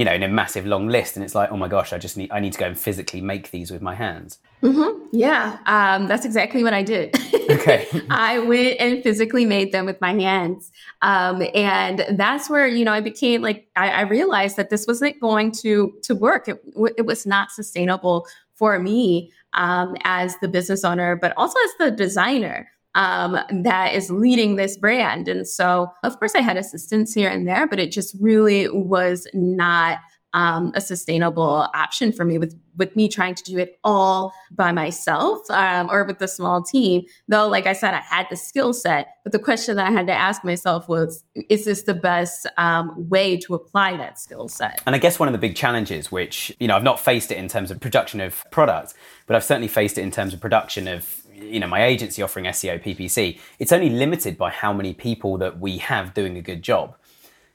you 0.00 0.06
know, 0.06 0.14
in 0.14 0.22
a 0.22 0.28
massive 0.28 0.64
long 0.64 0.88
list, 0.88 1.14
and 1.16 1.22
it's 1.22 1.34
like, 1.34 1.52
oh 1.52 1.58
my 1.58 1.68
gosh, 1.68 1.92
I 1.92 1.98
just 1.98 2.16
need, 2.16 2.30
I 2.32 2.40
need 2.40 2.54
to 2.54 2.58
go 2.58 2.64
and 2.64 2.78
physically 2.78 3.20
make 3.20 3.50
these 3.50 3.70
with 3.70 3.82
my 3.82 3.94
hands. 3.94 4.38
Mm-hmm. 4.62 5.08
Yeah, 5.12 5.58
um, 5.66 6.06
that's 6.06 6.24
exactly 6.24 6.64
what 6.64 6.72
I 6.72 6.82
did. 6.82 7.14
Okay, 7.50 7.88
I 8.10 8.38
went 8.38 8.76
and 8.78 9.02
physically 9.02 9.44
made 9.44 9.72
them 9.72 9.84
with 9.84 10.00
my 10.00 10.12
hands, 10.12 10.70
um, 11.02 11.42
and 11.52 12.06
that's 12.12 12.48
where 12.48 12.66
you 12.68 12.84
know 12.84 12.92
I 12.92 13.00
became 13.00 13.42
like 13.42 13.68
I, 13.74 13.88
I 13.90 14.00
realized 14.02 14.56
that 14.56 14.70
this 14.70 14.86
wasn't 14.86 15.20
going 15.20 15.50
to 15.62 15.92
to 16.04 16.14
work. 16.14 16.48
It, 16.48 16.62
it 16.96 17.06
was 17.06 17.26
not 17.26 17.50
sustainable 17.50 18.28
for 18.54 18.78
me 18.78 19.32
um, 19.54 19.96
as 20.04 20.38
the 20.38 20.46
business 20.46 20.84
owner, 20.84 21.16
but 21.16 21.34
also 21.36 21.58
as 21.64 21.70
the 21.80 21.90
designer 21.90 22.70
um, 22.94 23.38
that 23.62 23.94
is 23.94 24.10
leading 24.10 24.56
this 24.56 24.76
brand. 24.76 25.28
And 25.28 25.46
so, 25.46 25.92
of 26.02 26.18
course, 26.18 26.34
I 26.34 26.40
had 26.40 26.56
assistance 26.56 27.14
here 27.14 27.30
and 27.30 27.46
there, 27.46 27.66
but 27.66 27.78
it 27.78 27.92
just 27.92 28.16
really 28.20 28.68
was 28.68 29.26
not 29.32 29.98
um, 30.32 30.72
a 30.74 30.80
sustainable 30.80 31.68
option 31.74 32.12
for 32.12 32.24
me 32.24 32.38
with 32.38 32.58
with 32.76 32.94
me 32.94 33.08
trying 33.08 33.34
to 33.34 33.42
do 33.42 33.58
it 33.58 33.78
all 33.84 34.32
by 34.52 34.72
myself 34.72 35.38
um, 35.50 35.90
or 35.90 36.04
with 36.04 36.22
a 36.22 36.28
small 36.28 36.62
team. 36.62 37.02
Though, 37.28 37.48
like 37.48 37.66
I 37.66 37.72
said, 37.72 37.94
I 37.94 38.00
had 38.00 38.26
the 38.30 38.36
skill 38.36 38.72
set, 38.72 39.08
but 39.24 39.32
the 39.32 39.38
question 39.38 39.76
that 39.76 39.86
I 39.86 39.90
had 39.90 40.06
to 40.06 40.14
ask 40.14 40.44
myself 40.44 40.88
was: 40.88 41.24
Is 41.48 41.64
this 41.64 41.82
the 41.82 41.94
best 41.94 42.46
um, 42.56 43.08
way 43.08 43.36
to 43.38 43.54
apply 43.54 43.96
that 43.96 44.18
skill 44.18 44.48
set? 44.48 44.82
And 44.86 44.94
I 44.94 44.98
guess 44.98 45.18
one 45.18 45.28
of 45.28 45.32
the 45.32 45.38
big 45.38 45.56
challenges, 45.56 46.12
which 46.12 46.54
you 46.60 46.68
know, 46.68 46.76
I've 46.76 46.84
not 46.84 47.00
faced 47.00 47.32
it 47.32 47.38
in 47.38 47.48
terms 47.48 47.70
of 47.70 47.80
production 47.80 48.20
of 48.20 48.44
products, 48.50 48.94
but 49.26 49.36
I've 49.36 49.44
certainly 49.44 49.68
faced 49.68 49.98
it 49.98 50.02
in 50.02 50.10
terms 50.10 50.32
of 50.32 50.40
production 50.40 50.86
of 50.86 51.20
you 51.40 51.60
know 51.60 51.66
my 51.66 51.84
agency 51.84 52.22
offering 52.22 52.46
SEO 52.46 52.82
PPC, 52.82 53.38
it's 53.58 53.72
only 53.72 53.90
limited 53.90 54.36
by 54.36 54.50
how 54.50 54.72
many 54.72 54.94
people 54.94 55.38
that 55.38 55.58
we 55.58 55.78
have 55.78 56.14
doing 56.14 56.36
a 56.36 56.42
good 56.42 56.62
job. 56.62 56.94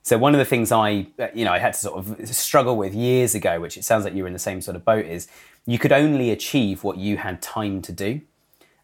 So 0.03 0.17
one 0.17 0.35
of 0.35 0.39
the 0.39 0.45
things 0.45 0.71
I 0.71 1.07
you 1.33 1.45
know 1.45 1.51
I 1.51 1.59
had 1.59 1.73
to 1.73 1.79
sort 1.79 1.97
of 1.97 2.27
struggle 2.27 2.77
with 2.77 2.93
years 2.93 3.35
ago, 3.35 3.59
which 3.59 3.77
it 3.77 3.83
sounds 3.83 4.03
like 4.03 4.13
you're 4.13 4.27
in 4.27 4.33
the 4.33 4.39
same 4.39 4.61
sort 4.61 4.75
of 4.75 4.85
boat, 4.85 5.05
is 5.05 5.27
you 5.65 5.79
could 5.79 5.91
only 5.91 6.31
achieve 6.31 6.83
what 6.83 6.97
you 6.97 7.17
had 7.17 7.41
time 7.41 7.81
to 7.83 7.91
do. 7.91 8.21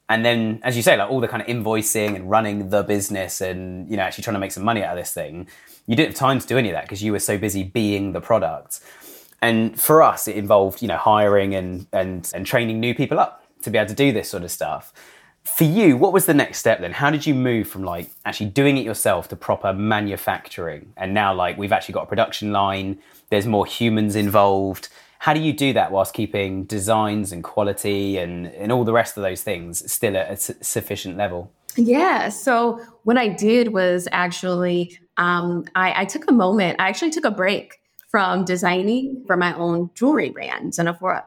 And 0.10 0.26
then, 0.26 0.60
as 0.64 0.76
you 0.76 0.84
say, 0.84 0.98
like 0.98 1.10
all 1.10 1.22
the 1.22 1.28
kind 1.28 1.42
of 1.42 1.48
invoicing 1.48 2.16
and 2.16 2.30
running 2.30 2.70
the 2.70 2.84
business 2.84 3.40
and 3.40 3.90
you 3.90 3.98
know 3.98 4.04
actually 4.04 4.24
trying 4.24 4.36
to 4.36 4.40
make 4.40 4.52
some 4.52 4.64
money 4.64 4.84
out 4.84 4.98
of 4.98 5.02
this 5.02 5.14
thing, 5.14 5.48
you 5.88 5.96
didn't 5.96 6.10
have 6.10 6.18
time 6.18 6.40
to 6.40 6.48
do 6.48 6.58
any 6.58 6.70
of 6.70 6.74
that 6.74 6.84
because 6.84 7.04
you 7.04 7.12
were 7.12 7.20
so 7.20 7.38
busy 7.38 7.64
being 7.64 8.14
the 8.14 8.22
product. 8.22 8.80
And 9.44 9.80
for 9.80 10.04
us, 10.04 10.28
it 10.28 10.36
involved 10.36 10.82
you 10.82 10.88
know 10.88 10.98
hiring 10.98 11.56
and 11.56 11.88
and 11.94 12.30
and 12.34 12.46
training 12.46 12.80
new 12.80 12.96
people 12.96 13.20
up 13.20 13.41
to 13.62 13.70
be 13.70 13.78
able 13.78 13.90
to 13.90 13.96
do 13.96 14.12
this 14.12 14.30
sort 14.30 14.44
of 14.44 14.52
stuff. 14.52 14.94
For 15.44 15.64
you, 15.64 15.98
what 15.98 16.14
was 16.14 16.28
the 16.28 16.34
next 16.34 16.60
step 16.60 16.82
then? 16.82 16.92
How 16.92 17.10
did 17.10 17.26
you 17.26 17.34
move 17.34 17.68
from 17.68 17.84
like 17.84 18.10
actually 18.26 18.52
doing 18.52 18.78
it 18.78 18.86
yourself 18.86 19.28
to 19.30 19.36
proper 19.36 19.74
manufacturing? 19.74 20.94
And 20.98 21.14
now, 21.14 21.34
like, 21.34 21.58
we've 21.58 21.72
actually 21.72 21.94
got 21.94 22.04
a 22.04 22.08
production 22.08 22.52
line, 22.52 23.00
there's 23.30 23.48
more 23.48 23.66
humans 23.66 24.16
involved. 24.16 24.90
How 25.20 25.34
do 25.34 25.40
you 25.40 25.54
do 25.54 25.74
that 25.74 25.92
whilst 25.92 26.14
keeping 26.14 26.66
designs 26.66 27.32
and 27.32 27.44
quality 27.44 28.18
and, 28.18 28.48
and 28.48 28.72
all 28.72 28.84
the 28.84 28.94
rest 28.94 29.18
of 29.18 29.24
those 29.24 29.42
things 29.42 29.92
still 29.92 30.18
at 30.18 30.32
a 30.32 30.38
su- 30.38 30.56
sufficient 30.62 31.18
level? 31.18 31.52
Yeah. 31.76 32.30
So 32.30 32.80
what 33.04 33.18
I 33.18 33.30
did 33.30 33.74
was 33.74 34.08
actually, 34.12 35.00
um, 35.18 35.66
I, 35.76 36.02
I 36.02 36.06
took 36.06 36.30
a 36.30 36.34
moment. 36.34 36.80
I 36.80 36.90
actually 36.90 37.12
took 37.12 37.26
a 37.26 37.32
break 37.32 37.78
from 38.10 38.44
designing 38.44 39.24
for 39.26 39.38
my 39.38 39.56
own 39.56 39.90
jewelry 39.96 40.30
brands. 40.30 40.78
brand, 40.78 40.98
Xenophora. 41.00 41.24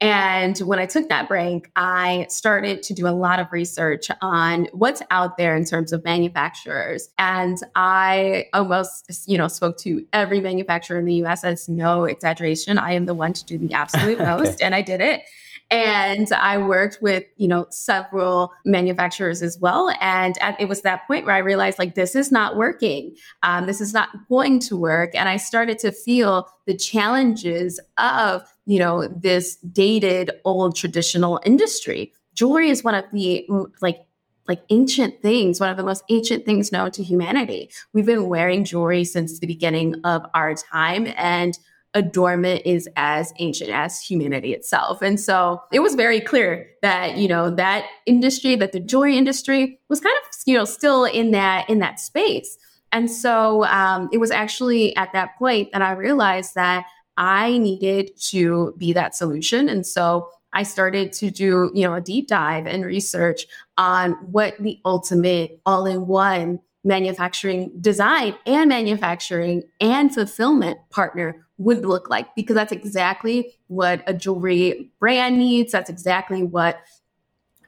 And 0.00 0.58
when 0.58 0.78
I 0.78 0.86
took 0.86 1.08
that 1.08 1.28
break, 1.28 1.70
I 1.76 2.26
started 2.28 2.82
to 2.84 2.94
do 2.94 3.06
a 3.06 3.10
lot 3.10 3.38
of 3.38 3.52
research 3.52 4.08
on 4.20 4.68
what's 4.72 5.02
out 5.10 5.36
there 5.36 5.56
in 5.56 5.64
terms 5.64 5.92
of 5.92 6.04
manufacturers. 6.04 7.08
And 7.18 7.58
I 7.74 8.46
almost, 8.52 9.28
you 9.28 9.38
know, 9.38 9.48
spoke 9.48 9.76
to 9.78 10.04
every 10.12 10.40
manufacturer 10.40 10.98
in 10.98 11.04
the 11.04 11.24
US. 11.24 11.42
That's 11.42 11.68
no 11.68 12.04
exaggeration. 12.04 12.78
I 12.78 12.92
am 12.92 13.06
the 13.06 13.14
one 13.14 13.32
to 13.32 13.44
do 13.44 13.58
the 13.58 13.72
absolute 13.74 14.18
most, 14.30 14.62
and 14.62 14.74
I 14.74 14.82
did 14.82 15.00
it. 15.00 15.22
And 15.70 16.32
I 16.32 16.58
worked 16.58 16.98
with, 17.00 17.24
you 17.36 17.46
know, 17.46 17.66
several 17.70 18.52
manufacturers 18.64 19.40
as 19.40 19.58
well. 19.60 19.94
And 20.00 20.36
at, 20.42 20.60
it 20.60 20.68
was 20.68 20.82
that 20.82 21.06
point 21.06 21.26
where 21.26 21.34
I 21.34 21.38
realized 21.38 21.78
like, 21.78 21.94
this 21.94 22.16
is 22.16 22.32
not 22.32 22.56
working. 22.56 23.14
Um, 23.44 23.66
this 23.66 23.80
is 23.80 23.94
not 23.94 24.08
going 24.28 24.58
to 24.60 24.76
work. 24.76 25.14
And 25.14 25.28
I 25.28 25.36
started 25.36 25.78
to 25.80 25.92
feel 25.92 26.48
the 26.66 26.76
challenges 26.76 27.78
of, 27.98 28.42
you 28.70 28.78
know, 28.78 29.08
this 29.08 29.56
dated 29.56 30.30
old 30.44 30.76
traditional 30.76 31.40
industry. 31.44 32.12
Jewelry 32.34 32.70
is 32.70 32.84
one 32.84 32.94
of 32.94 33.04
the 33.12 33.44
like 33.82 33.98
like 34.46 34.62
ancient 34.70 35.20
things, 35.22 35.58
one 35.58 35.70
of 35.70 35.76
the 35.76 35.82
most 35.82 36.04
ancient 36.08 36.46
things 36.46 36.70
known 36.70 36.92
to 36.92 37.02
humanity. 37.02 37.68
We've 37.92 38.06
been 38.06 38.28
wearing 38.28 38.64
jewelry 38.64 39.02
since 39.04 39.40
the 39.40 39.46
beginning 39.48 39.96
of 40.04 40.24
our 40.34 40.54
time. 40.54 41.12
And 41.16 41.58
adornment 41.94 42.62
is 42.64 42.88
as 42.94 43.32
ancient 43.40 43.70
as 43.70 44.00
humanity 44.00 44.54
itself. 44.54 45.02
And 45.02 45.18
so 45.18 45.60
it 45.72 45.80
was 45.80 45.96
very 45.96 46.20
clear 46.20 46.70
that, 46.82 47.16
you 47.16 47.26
know, 47.26 47.50
that 47.50 47.86
industry, 48.06 48.54
that 48.54 48.70
the 48.70 48.78
jewelry 48.78 49.18
industry 49.18 49.80
was 49.88 50.00
kind 50.00 50.16
of, 50.22 50.36
you 50.46 50.56
know, 50.56 50.64
still 50.64 51.04
in 51.04 51.32
that, 51.32 51.68
in 51.68 51.80
that 51.80 51.98
space. 51.98 52.56
And 52.92 53.10
so 53.10 53.64
um, 53.64 54.08
it 54.12 54.18
was 54.18 54.30
actually 54.30 54.94
at 54.96 55.12
that 55.12 55.36
point 55.38 55.70
that 55.72 55.82
I 55.82 55.92
realized 55.92 56.54
that 56.54 56.86
I 57.16 57.58
needed 57.58 58.16
to 58.28 58.74
be 58.78 58.92
that 58.92 59.14
solution. 59.14 59.68
And 59.68 59.86
so 59.86 60.28
I 60.52 60.62
started 60.62 61.12
to 61.14 61.30
do, 61.30 61.70
you 61.74 61.86
know, 61.86 61.94
a 61.94 62.00
deep 62.00 62.28
dive 62.28 62.66
and 62.66 62.84
research 62.84 63.46
on 63.78 64.12
what 64.32 64.56
the 64.58 64.80
ultimate 64.84 65.60
all 65.64 65.86
in 65.86 66.06
one 66.06 66.60
manufacturing 66.82 67.70
design 67.80 68.34
and 68.46 68.68
manufacturing 68.68 69.62
and 69.80 70.12
fulfillment 70.12 70.78
partner 70.90 71.46
would 71.58 71.84
look 71.84 72.08
like 72.08 72.34
because 72.34 72.54
that's 72.54 72.72
exactly 72.72 73.52
what 73.66 74.02
a 74.06 74.14
jewelry 74.14 74.90
brand 74.98 75.38
needs. 75.38 75.72
That's 75.72 75.90
exactly 75.90 76.42
what 76.42 76.80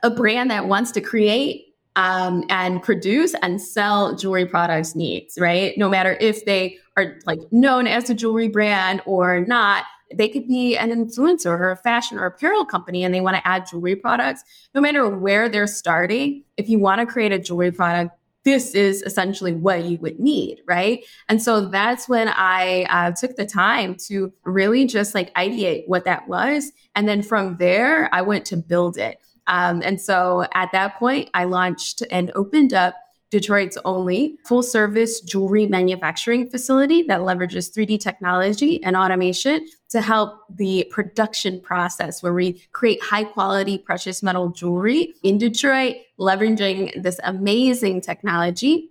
a 0.03 0.11
brand 0.11 0.51
that 0.51 0.67
wants 0.67 0.91
to 0.93 1.01
create 1.01 1.67
um, 1.95 2.45
and 2.49 2.83
produce 2.83 3.35
and 3.43 3.61
sell 3.61 4.17
jewelry 4.17 4.47
products 4.47 4.95
needs, 4.95 5.37
right? 5.39 5.77
No 5.77 5.91
matter 5.91 6.17
if 6.21 6.47
they 6.47 6.79
are 6.97 7.17
like 7.27 7.41
known 7.51 7.87
as 7.87 8.11
a 8.11 8.15
jewelry 8.15 8.49
brand 8.49 9.03
or 9.07 9.41
not, 9.41 9.85
they 10.15 10.29
could 10.29 10.47
be 10.47 10.77
an 10.77 10.91
influencer 10.91 11.47
or 11.47 11.71
a 11.71 11.77
fashion 11.77 12.19
or 12.19 12.27
apparel 12.27 12.65
company 12.65 13.05
and 13.05 13.15
they 13.15 13.21
want 13.21 13.37
to 13.37 13.47
add 13.47 13.67
jewelry 13.71 13.97
products. 13.97 14.43
No 14.75 14.81
matter 14.81 15.09
where 15.09 15.49
they're 15.49 15.67
starting, 15.67 16.45
if 16.57 16.69
you 16.69 16.79
want 16.79 17.01
to 17.01 17.07
create 17.07 17.33
a 17.33 17.39
jewelry 17.39 17.73
product, 17.73 18.17
this 18.45 18.75
is 18.75 19.03
essentially 19.03 19.53
what 19.53 19.85
you 19.85 19.99
would 19.99 20.19
need, 20.19 20.63
right? 20.67 21.05
And 21.29 21.41
so 21.41 21.69
that's 21.69 22.09
when 22.09 22.29
I 22.29 22.87
uh, 22.91 23.13
took 23.13 23.37
the 23.37 23.47
time 23.47 23.95
to 24.09 24.33
really 24.45 24.85
just 24.85 25.15
like 25.15 25.33
ideate 25.35 25.85
what 25.87 26.05
that 26.05 26.29
was. 26.29 26.73
And 26.97 27.09
then 27.09 27.23
from 27.23 27.57
there, 27.59 28.13
I 28.13 28.23
went 28.23 28.45
to 28.47 28.57
build 28.57 28.99
it. 28.99 29.19
Um, 29.47 29.83
and 29.85 30.01
so 30.01 30.47
at 30.55 30.71
that 30.73 30.99
point, 30.99 31.31
I 31.35 31.45
launched 31.45 32.03
and 32.11 32.33
opened 32.35 32.75
up 32.75 32.97
Detroit's 33.33 33.79
only 33.87 34.37
full 34.45 34.63
service 34.63 35.23
jewelry 35.23 35.67
manufacturing 35.67 36.51
facility 36.51 37.03
that 37.05 37.21
leverages 37.21 37.75
3D 37.75 37.99
technology 37.99 38.85
and 38.85 38.95
automation 38.95 39.67
to 39.89 40.03
help 40.03 40.43
the 40.51 40.87
production 40.91 41.59
process 41.59 42.23
where 42.23 42.35
we 42.35 42.63
create 42.73 43.03
high 43.03 43.25
quality 43.25 43.79
precious 43.79 44.23
metal 44.23 44.51
jewelry 44.51 45.15
in 45.23 45.39
Detroit, 45.39 45.97
leveraging 46.21 47.03
this 47.03 47.19
amazing 47.25 48.03
technology. 48.03 48.91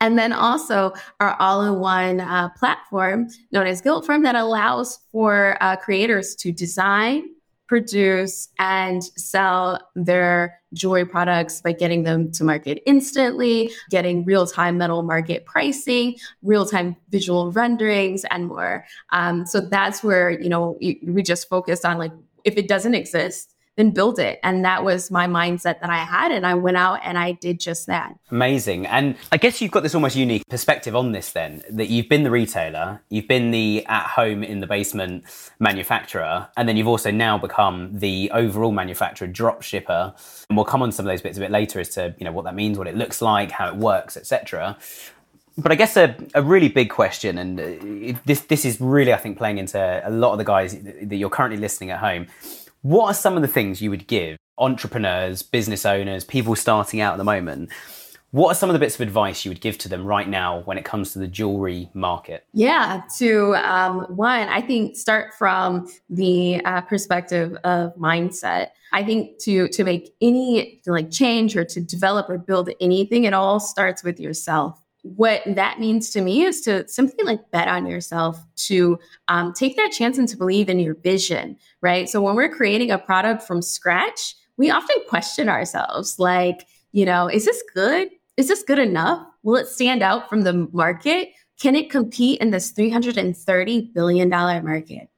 And 0.00 0.18
then 0.18 0.32
also 0.32 0.94
our 1.20 1.36
all 1.38 1.60
in 1.62 1.78
one 1.78 2.20
uh, 2.20 2.48
platform 2.56 3.28
known 3.52 3.66
as 3.66 3.82
Gildform 3.82 4.22
that 4.22 4.34
allows 4.34 5.00
for 5.12 5.58
uh, 5.60 5.76
creators 5.76 6.34
to 6.36 6.52
design, 6.52 7.34
produce 7.66 8.48
and 8.58 9.04
sell 9.04 9.78
their 9.94 10.57
jewelry 10.74 11.04
products 11.04 11.60
by 11.60 11.72
getting 11.72 12.02
them 12.02 12.30
to 12.32 12.44
market 12.44 12.82
instantly, 12.86 13.70
getting 13.90 14.24
real 14.24 14.46
time 14.46 14.78
metal 14.78 15.02
market 15.02 15.44
pricing, 15.46 16.16
real 16.42 16.66
time 16.66 16.96
visual 17.10 17.50
renderings, 17.52 18.24
and 18.30 18.46
more. 18.48 18.84
Um, 19.12 19.46
so 19.46 19.60
that's 19.60 20.02
where, 20.02 20.30
you 20.30 20.48
know, 20.48 20.78
we 20.80 21.22
just 21.22 21.48
focused 21.48 21.84
on 21.84 21.98
like, 21.98 22.12
if 22.44 22.56
it 22.56 22.68
doesn't 22.68 22.94
exist, 22.94 23.54
then 23.78 23.92
build 23.92 24.18
it. 24.18 24.40
And 24.42 24.64
that 24.64 24.82
was 24.82 25.08
my 25.08 25.28
mindset 25.28 25.80
that 25.80 25.88
I 25.88 25.98
had. 25.98 26.32
And 26.32 26.44
I 26.44 26.54
went 26.54 26.76
out 26.76 26.98
and 27.04 27.16
I 27.16 27.32
did 27.32 27.60
just 27.60 27.86
that. 27.86 28.12
Amazing. 28.30 28.86
And 28.86 29.14
I 29.30 29.36
guess 29.36 29.60
you've 29.62 29.70
got 29.70 29.84
this 29.84 29.94
almost 29.94 30.16
unique 30.16 30.42
perspective 30.50 30.96
on 30.96 31.12
this 31.12 31.30
then, 31.30 31.62
that 31.70 31.88
you've 31.88 32.08
been 32.08 32.24
the 32.24 32.30
retailer, 32.30 33.00
you've 33.08 33.28
been 33.28 33.52
the 33.52 33.86
at 33.86 34.06
home 34.06 34.42
in 34.42 34.58
the 34.58 34.66
basement 34.66 35.24
manufacturer, 35.60 36.48
and 36.56 36.68
then 36.68 36.76
you've 36.76 36.88
also 36.88 37.12
now 37.12 37.38
become 37.38 37.96
the 37.96 38.28
overall 38.34 38.72
manufacturer 38.72 39.28
drop 39.28 39.62
shipper. 39.62 40.12
And 40.50 40.56
we'll 40.56 40.66
come 40.66 40.82
on 40.82 40.90
some 40.90 41.06
of 41.06 41.12
those 41.12 41.22
bits 41.22 41.38
a 41.38 41.40
bit 41.40 41.52
later 41.52 41.78
as 41.78 41.90
to, 41.90 42.16
you 42.18 42.24
know, 42.24 42.32
what 42.32 42.46
that 42.46 42.56
means, 42.56 42.78
what 42.78 42.88
it 42.88 42.96
looks 42.96 43.22
like, 43.22 43.52
how 43.52 43.68
it 43.68 43.76
works, 43.76 44.16
etc. 44.16 44.76
But 45.56 45.70
I 45.70 45.76
guess 45.76 45.96
a, 45.96 46.16
a 46.34 46.42
really 46.42 46.68
big 46.68 46.90
question, 46.90 47.38
and 47.38 47.60
uh, 47.60 48.18
this 48.24 48.42
this 48.42 48.64
is 48.64 48.80
really 48.80 49.12
I 49.12 49.16
think 49.16 49.38
playing 49.38 49.58
into 49.58 49.78
a 50.04 50.10
lot 50.10 50.30
of 50.32 50.38
the 50.38 50.44
guys 50.44 50.76
that 50.80 51.16
you're 51.16 51.30
currently 51.30 51.58
listening 51.58 51.90
at 51.90 51.98
home 51.98 52.28
what 52.88 53.04
are 53.04 53.14
some 53.14 53.36
of 53.36 53.42
the 53.42 53.48
things 53.48 53.82
you 53.82 53.90
would 53.90 54.06
give 54.06 54.38
entrepreneurs, 54.56 55.42
business 55.42 55.84
owners, 55.84 56.24
people 56.24 56.56
starting 56.56 57.02
out 57.02 57.12
at 57.12 57.18
the 57.18 57.24
moment? 57.24 57.70
What 58.30 58.48
are 58.48 58.54
some 58.54 58.70
of 58.70 58.72
the 58.72 58.78
bits 58.78 58.94
of 58.94 59.02
advice 59.02 59.44
you 59.44 59.50
would 59.50 59.60
give 59.60 59.76
to 59.78 59.90
them 59.90 60.06
right 60.06 60.26
now 60.26 60.60
when 60.60 60.78
it 60.78 60.86
comes 60.86 61.12
to 61.12 61.18
the 61.18 61.26
jewelry 61.26 61.90
market? 61.92 62.46
Yeah, 62.54 63.02
to 63.18 63.54
um, 63.56 64.06
one, 64.08 64.48
I 64.48 64.62
think 64.62 64.96
start 64.96 65.34
from 65.34 65.86
the 66.08 66.62
uh, 66.64 66.80
perspective 66.80 67.58
of 67.64 67.94
mindset. 67.96 68.68
I 68.94 69.04
think 69.04 69.38
to 69.40 69.68
to 69.68 69.84
make 69.84 70.14
any 70.22 70.80
like 70.86 71.10
change 71.10 71.58
or 71.58 71.64
to 71.64 71.80
develop 71.82 72.30
or 72.30 72.38
build 72.38 72.70
anything, 72.80 73.24
it 73.24 73.34
all 73.34 73.60
starts 73.60 74.02
with 74.02 74.18
yourself 74.18 74.80
what 75.16 75.42
that 75.46 75.80
means 75.80 76.10
to 76.10 76.20
me 76.20 76.42
is 76.42 76.60
to 76.62 76.86
simply 76.88 77.24
like 77.24 77.50
bet 77.50 77.68
on 77.68 77.86
yourself 77.86 78.38
to 78.56 78.98
um, 79.28 79.52
take 79.52 79.76
that 79.76 79.92
chance 79.92 80.18
and 80.18 80.28
to 80.28 80.36
believe 80.36 80.68
in 80.68 80.78
your 80.78 80.94
vision 80.94 81.56
right? 81.80 82.08
So 82.08 82.20
when 82.20 82.34
we're 82.34 82.54
creating 82.54 82.90
a 82.90 82.98
product 82.98 83.42
from 83.42 83.62
scratch 83.62 84.34
we 84.56 84.70
often 84.70 84.96
question 85.08 85.48
ourselves 85.48 86.18
like 86.18 86.66
you 86.92 87.06
know 87.06 87.28
is 87.28 87.44
this 87.44 87.62
good? 87.74 88.10
Is 88.36 88.48
this 88.48 88.62
good 88.62 88.78
enough? 88.78 89.26
Will 89.42 89.56
it 89.56 89.66
stand 89.66 90.02
out 90.02 90.28
from 90.28 90.42
the 90.42 90.68
market? 90.72 91.30
Can 91.60 91.74
it 91.74 91.90
compete 91.90 92.40
in 92.40 92.50
this 92.50 92.70
330 92.70 93.90
billion 93.94 94.28
dollar 94.28 94.62
market? 94.62 95.08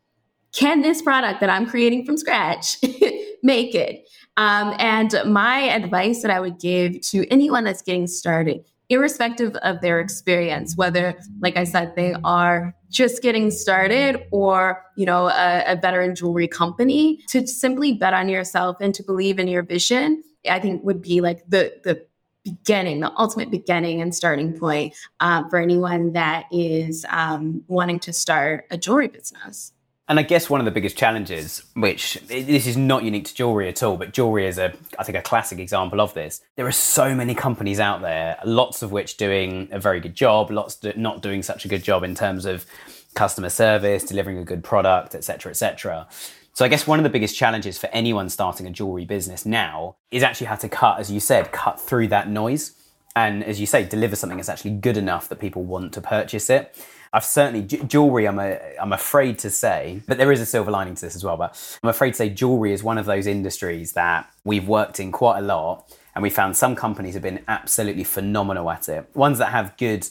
Can 0.52 0.82
this 0.82 1.02
product 1.02 1.40
that 1.40 1.50
i'm 1.50 1.66
creating 1.66 2.04
from 2.04 2.16
scratch 2.16 2.76
make 3.42 3.74
it? 3.74 4.08
Um, 4.36 4.74
and 4.78 5.14
my 5.26 5.60
advice 5.60 6.22
that 6.22 6.30
i 6.30 6.40
would 6.40 6.58
give 6.58 7.00
to 7.02 7.26
anyone 7.30 7.64
that's 7.64 7.82
getting 7.82 8.06
started 8.06 8.64
irrespective 8.90 9.54
of 9.62 9.80
their 9.80 10.00
experience, 10.00 10.76
whether, 10.76 11.14
like 11.40 11.56
I 11.56 11.64
said, 11.64 11.94
they 11.96 12.14
are 12.24 12.74
just 12.90 13.22
getting 13.22 13.50
started 13.50 14.26
or, 14.32 14.84
you 14.96 15.06
know, 15.06 15.28
a, 15.28 15.64
a 15.72 15.76
veteran 15.76 16.14
jewelry 16.14 16.48
company, 16.48 17.20
to 17.28 17.46
simply 17.46 17.92
bet 17.92 18.12
on 18.12 18.28
yourself 18.28 18.76
and 18.80 18.94
to 18.96 19.02
believe 19.02 19.38
in 19.38 19.48
your 19.48 19.62
vision, 19.62 20.22
I 20.48 20.58
think 20.58 20.82
would 20.84 21.00
be 21.00 21.20
like 21.20 21.48
the, 21.48 21.72
the 21.84 22.04
beginning, 22.44 23.00
the 23.00 23.12
ultimate 23.16 23.50
beginning 23.50 24.00
and 24.00 24.14
starting 24.14 24.58
point 24.58 24.94
uh, 25.20 25.48
for 25.48 25.58
anyone 25.58 26.12
that 26.12 26.46
is 26.50 27.06
um, 27.08 27.62
wanting 27.68 28.00
to 28.00 28.12
start 28.12 28.66
a 28.70 28.76
jewelry 28.76 29.08
business. 29.08 29.72
And 30.10 30.18
I 30.18 30.24
guess 30.24 30.50
one 30.50 30.60
of 30.60 30.64
the 30.64 30.72
biggest 30.72 30.96
challenges, 30.96 31.62
which 31.74 32.14
this 32.26 32.66
is 32.66 32.76
not 32.76 33.04
unique 33.04 33.26
to 33.26 33.34
jewelry 33.34 33.68
at 33.68 33.80
all, 33.80 33.96
but 33.96 34.12
jewelry 34.12 34.48
is 34.48 34.58
a, 34.58 34.74
I 34.98 35.04
think, 35.04 35.16
a 35.16 35.22
classic 35.22 35.60
example 35.60 36.00
of 36.00 36.14
this. 36.14 36.42
There 36.56 36.66
are 36.66 36.72
so 36.72 37.14
many 37.14 37.32
companies 37.32 37.78
out 37.78 38.00
there, 38.00 38.36
lots 38.44 38.82
of 38.82 38.90
which 38.90 39.18
doing 39.18 39.68
a 39.70 39.78
very 39.78 40.00
good 40.00 40.16
job, 40.16 40.50
lots 40.50 40.80
not 40.96 41.22
doing 41.22 41.44
such 41.44 41.64
a 41.64 41.68
good 41.68 41.84
job 41.84 42.02
in 42.02 42.16
terms 42.16 42.44
of 42.44 42.66
customer 43.14 43.50
service, 43.50 44.02
delivering 44.02 44.38
a 44.38 44.44
good 44.44 44.64
product, 44.64 45.14
etc., 45.14 45.50
etc. 45.50 46.08
So 46.54 46.64
I 46.64 46.68
guess 46.68 46.88
one 46.88 46.98
of 46.98 47.04
the 47.04 47.08
biggest 47.08 47.36
challenges 47.36 47.78
for 47.78 47.86
anyone 47.92 48.30
starting 48.30 48.66
a 48.66 48.70
jewelry 48.70 49.04
business 49.04 49.46
now 49.46 49.94
is 50.10 50.24
actually 50.24 50.48
how 50.48 50.56
to 50.56 50.68
cut, 50.68 50.98
as 50.98 51.12
you 51.12 51.20
said, 51.20 51.52
cut 51.52 51.80
through 51.80 52.08
that 52.08 52.28
noise. 52.28 52.72
And 53.14 53.44
as 53.44 53.60
you 53.60 53.66
say, 53.66 53.84
deliver 53.84 54.16
something 54.16 54.38
that's 54.38 54.48
actually 54.48 54.72
good 54.72 54.96
enough 54.96 55.28
that 55.28 55.38
people 55.38 55.62
want 55.62 55.92
to 55.92 56.00
purchase 56.00 56.50
it. 56.50 56.76
I've 57.12 57.24
certainly 57.24 57.62
jewelry. 57.62 58.28
I'm 58.28 58.38
a, 58.38 58.58
I'm 58.80 58.92
afraid 58.92 59.38
to 59.40 59.50
say, 59.50 60.00
but 60.06 60.16
there 60.16 60.30
is 60.30 60.40
a 60.40 60.46
silver 60.46 60.70
lining 60.70 60.94
to 60.94 61.00
this 61.00 61.16
as 61.16 61.24
well. 61.24 61.36
But 61.36 61.78
I'm 61.82 61.88
afraid 61.88 62.10
to 62.10 62.16
say 62.16 62.30
jewelry 62.30 62.72
is 62.72 62.84
one 62.84 62.98
of 62.98 63.06
those 63.06 63.26
industries 63.26 63.92
that 63.92 64.32
we've 64.44 64.68
worked 64.68 65.00
in 65.00 65.10
quite 65.10 65.38
a 65.38 65.42
lot, 65.42 65.92
and 66.14 66.22
we 66.22 66.30
found 66.30 66.56
some 66.56 66.76
companies 66.76 67.14
have 67.14 67.22
been 67.22 67.42
absolutely 67.48 68.04
phenomenal 68.04 68.70
at 68.70 68.88
it. 68.88 69.10
Ones 69.14 69.38
that 69.38 69.50
have 69.50 69.76
good 69.76 70.08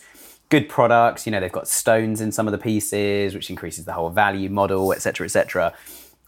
good 0.50 0.68
products. 0.68 1.26
You 1.26 1.32
know, 1.32 1.40
they've 1.40 1.52
got 1.52 1.70
stones 1.70 2.20
in 2.20 2.34
some 2.34 2.48
of 2.48 2.52
the 2.52 2.58
pieces, 2.58 3.34
which 3.34 3.50
increases 3.50 3.86
the 3.86 3.94
whole 3.94 4.10
value 4.10 4.50
model, 4.50 4.92
etc., 4.92 5.26
etc. 5.26 5.74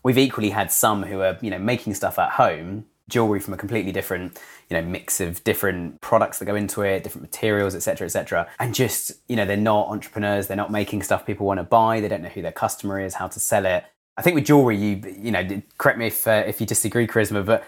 We've 0.04 0.18
equally 0.18 0.52
had 0.52 0.72
some 0.72 1.04
who 1.04 1.20
are 1.22 1.38
you 1.42 1.50
know 1.50 1.60
making 1.60 1.96
stuff 1.96 2.18
at 2.18 2.32
home 2.32 2.86
jewelry 3.10 3.42
from 3.42 3.54
a 3.54 3.58
completely 3.58 3.92
different 3.92 4.40
you 4.72 4.78
know 4.78 4.88
mix 4.88 5.20
of 5.20 5.44
different 5.44 6.00
products 6.00 6.40
that 6.40 6.46
go 6.46 6.56
into 6.56 6.82
it 6.82 7.04
different 7.04 7.24
materials 7.24 7.76
etc 7.76 8.06
etc 8.06 8.48
and 8.58 8.74
just 8.74 9.12
you 9.28 9.36
know 9.36 9.46
they're 9.46 9.58
not 9.58 9.90
entrepreneurs 9.90 10.48
they're 10.48 10.56
not 10.56 10.72
making 10.72 11.04
stuff 11.04 11.26
people 11.26 11.46
want 11.46 11.60
to 11.60 11.64
buy 11.64 12.00
they 12.00 12.08
don't 12.08 12.22
know 12.22 12.30
who 12.30 12.42
their 12.42 12.54
customer 12.54 12.98
is 12.98 13.16
how 13.16 13.28
to 13.28 13.40
sell 13.40 13.66
it 13.66 13.84
i 14.18 14.22
think 14.22 14.34
with 14.34 14.46
jewelry 14.46 14.78
you 14.78 15.02
you 15.20 15.30
know 15.30 15.62
correct 15.78 16.00
me 16.00 16.08
if 16.08 16.26
uh, 16.26 16.44
if 16.48 16.62
you 16.62 16.66
disagree 16.66 17.06
karissma 17.06 17.46
but 17.46 17.66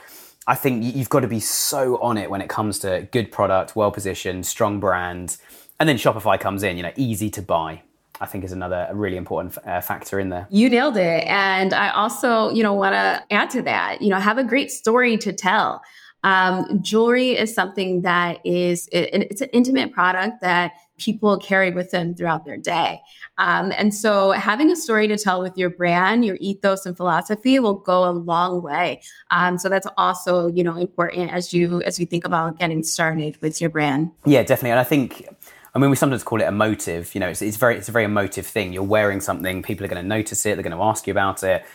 i 0.47 0.55
think 0.55 0.95
you've 0.95 1.09
got 1.09 1.19
to 1.19 1.27
be 1.27 1.41
so 1.41 2.01
on 2.01 2.17
it 2.17 2.29
when 2.29 2.41
it 2.41 2.47
comes 2.47 2.79
to 2.79 3.05
good 3.11 3.31
product 3.31 3.75
well 3.75 3.91
positioned 3.91 4.45
strong 4.45 4.79
brand 4.79 5.35
and 5.81 5.89
then 5.89 5.97
shopify 5.97 6.39
comes 6.39 6.63
in 6.63 6.77
you 6.77 6.83
know 6.83 6.93
easy 6.95 7.29
to 7.29 7.41
buy 7.41 7.81
I 8.21 8.25
think 8.25 8.45
is 8.45 8.53
another 8.53 8.87
really 8.93 9.17
important 9.17 9.57
uh, 9.65 9.81
factor 9.81 10.19
in 10.19 10.29
there. 10.29 10.47
You 10.49 10.69
nailed 10.69 10.95
it. 10.95 11.25
And 11.27 11.73
I 11.73 11.89
also, 11.89 12.51
you 12.51 12.63
know, 12.63 12.73
want 12.73 12.93
to 12.93 13.23
add 13.31 13.49
to 13.49 13.61
that, 13.63 14.01
you 14.01 14.09
know, 14.09 14.19
have 14.19 14.37
a 14.37 14.43
great 14.43 14.71
story 14.71 15.17
to 15.17 15.33
tell. 15.33 15.81
Um, 16.23 16.79
jewelry 16.81 17.31
is 17.31 17.53
something 17.53 18.01
that 18.01 18.39
is, 18.45 18.87
it, 18.91 19.27
it's 19.31 19.41
an 19.41 19.49
intimate 19.53 19.91
product 19.91 20.41
that 20.41 20.73
people 20.97 21.37
carry 21.37 21.71
with 21.71 21.91
them 21.91 22.15
throughout 22.15 22.45
their 22.45 22.57
day. 22.57 23.01
Um, 23.37 23.73
and 23.75 23.93
so 23.93 24.31
having 24.31 24.71
a 24.71 24.75
story 24.75 25.07
to 25.07 25.17
tell 25.17 25.41
with 25.41 25.57
your 25.57 25.69
brand, 25.69 26.23
your 26.23 26.37
ethos 26.39 26.85
and 26.85 26.95
philosophy 26.95 27.59
will 27.59 27.73
go 27.73 28.07
a 28.07 28.11
long 28.11 28.61
way. 28.61 29.01
Um, 29.31 29.57
so 29.57 29.69
that's 29.69 29.87
also, 29.97 30.47
you 30.47 30.63
know, 30.63 30.77
important 30.77 31.31
as 31.31 31.53
you, 31.53 31.81
as 31.81 31.99
you 31.99 32.05
think 32.05 32.25
about 32.25 32.59
getting 32.59 32.83
started 32.83 33.41
with 33.41 33.59
your 33.59 33.69
brand. 33.69 34.11
Yeah, 34.25 34.43
definitely. 34.43 34.71
And 34.71 34.79
I 34.79 34.83
think 34.83 35.27
I 35.75 35.79
mean, 35.79 35.89
we 35.89 35.95
sometimes 35.95 36.23
call 36.23 36.39
it 36.39 36.45
emotive. 36.45 37.15
You 37.15 37.19
know, 37.19 37.29
it's, 37.29 37.41
it's 37.41 37.57
very 37.57 37.77
it's 37.77 37.89
a 37.89 37.91
very 37.91 38.05
emotive 38.05 38.45
thing. 38.45 38.73
You're 38.73 38.83
wearing 38.83 39.21
something, 39.21 39.63
people 39.63 39.85
are 39.85 39.89
going 39.89 40.01
to 40.01 40.07
notice 40.07 40.45
it. 40.45 40.55
They're 40.55 40.63
going 40.63 40.77
to 40.77 40.83
ask 40.83 41.07
you 41.07 41.11
about 41.11 41.43
it. 41.43 41.65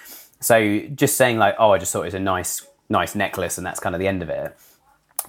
So 0.40 0.81
just 0.95 1.17
saying 1.17 1.38
like, 1.38 1.57
oh, 1.59 1.73
I 1.73 1.78
just 1.78 1.93
thought 1.93 2.02
it 2.02 2.07
was 2.07 2.14
a 2.14 2.21
nice 2.21 2.64
nice 2.88 3.14
necklace, 3.14 3.59
and 3.59 3.66
that's 3.66 3.80
kind 3.80 3.95
of 3.95 4.00
the 4.00 4.09
end 4.09 4.23
of 4.23 4.30
it, 4.30 4.57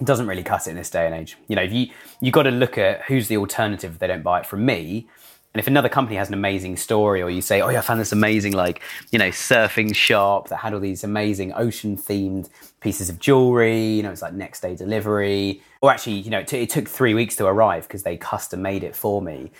doesn't 0.02 0.26
really 0.26 0.42
cut 0.42 0.66
it 0.66 0.70
in 0.70 0.76
this 0.76 0.90
day 0.90 1.06
and 1.06 1.14
age. 1.14 1.36
You 1.48 1.56
know, 1.56 1.62
if 1.62 1.72
you 1.72 1.88
you 2.20 2.30
got 2.30 2.44
to 2.44 2.50
look 2.50 2.78
at 2.78 3.02
who's 3.02 3.28
the 3.28 3.36
alternative 3.36 3.92
if 3.92 3.98
they 3.98 4.06
don't 4.06 4.22
buy 4.22 4.40
it 4.40 4.46
from 4.46 4.64
me. 4.64 5.08
And 5.52 5.58
if 5.58 5.66
another 5.66 5.88
company 5.88 6.16
has 6.16 6.28
an 6.28 6.34
amazing 6.34 6.76
story, 6.76 7.20
or 7.22 7.28
you 7.28 7.42
say, 7.42 7.60
"Oh, 7.60 7.70
yeah, 7.70 7.80
I 7.80 7.82
found 7.82 8.00
this 8.00 8.12
amazing, 8.12 8.52
like 8.52 8.82
you 9.10 9.18
know, 9.18 9.30
surfing 9.30 9.92
shop 9.92 10.48
that 10.48 10.58
had 10.58 10.72
all 10.72 10.78
these 10.78 11.02
amazing 11.02 11.52
ocean 11.54 11.96
themed 11.96 12.48
pieces 12.80 13.10
of 13.10 13.18
jewelry," 13.18 13.84
you 13.84 14.04
know, 14.04 14.12
it's 14.12 14.22
like 14.22 14.32
next 14.32 14.60
day 14.60 14.76
delivery, 14.76 15.60
or 15.82 15.90
actually, 15.90 16.20
you 16.20 16.30
know, 16.30 16.38
it, 16.38 16.46
t- 16.46 16.62
it 16.62 16.70
took 16.70 16.88
three 16.88 17.14
weeks 17.14 17.34
to 17.34 17.46
arrive 17.46 17.88
because 17.88 18.04
they 18.04 18.16
custom 18.16 18.62
made 18.62 18.84
it 18.84 18.94
for 18.94 19.20
me. 19.20 19.50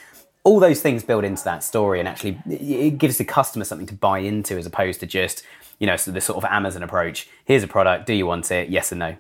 All 0.45 0.61
those 0.61 0.80
things 0.80 1.02
build 1.02 1.25
into 1.25 1.42
that 1.42 1.64
story, 1.64 1.99
and 1.99 2.09
actually, 2.09 2.40
it 2.49 2.99
gives 2.99 3.19
the 3.19 3.25
customer 3.25 3.64
something 3.64 3.88
to 3.88 3.95
buy 3.95 4.21
into 4.21 4.57
as 4.57 4.66
opposed 4.66 5.00
to 5.00 5.07
just, 5.07 5.42
you 5.80 5.88
know, 5.88 5.96
so 5.96 6.12
the 6.12 6.20
sort 6.20 6.37
of 6.37 6.44
Amazon 6.44 6.84
approach. 6.84 7.28
Here's 7.44 7.64
a 7.64 7.68
product. 7.68 8.06
Do 8.06 8.14
you 8.14 8.26
want 8.26 8.50
it? 8.52 8.68
Yes 8.68 8.92
or 8.92 8.96
no 8.96 9.16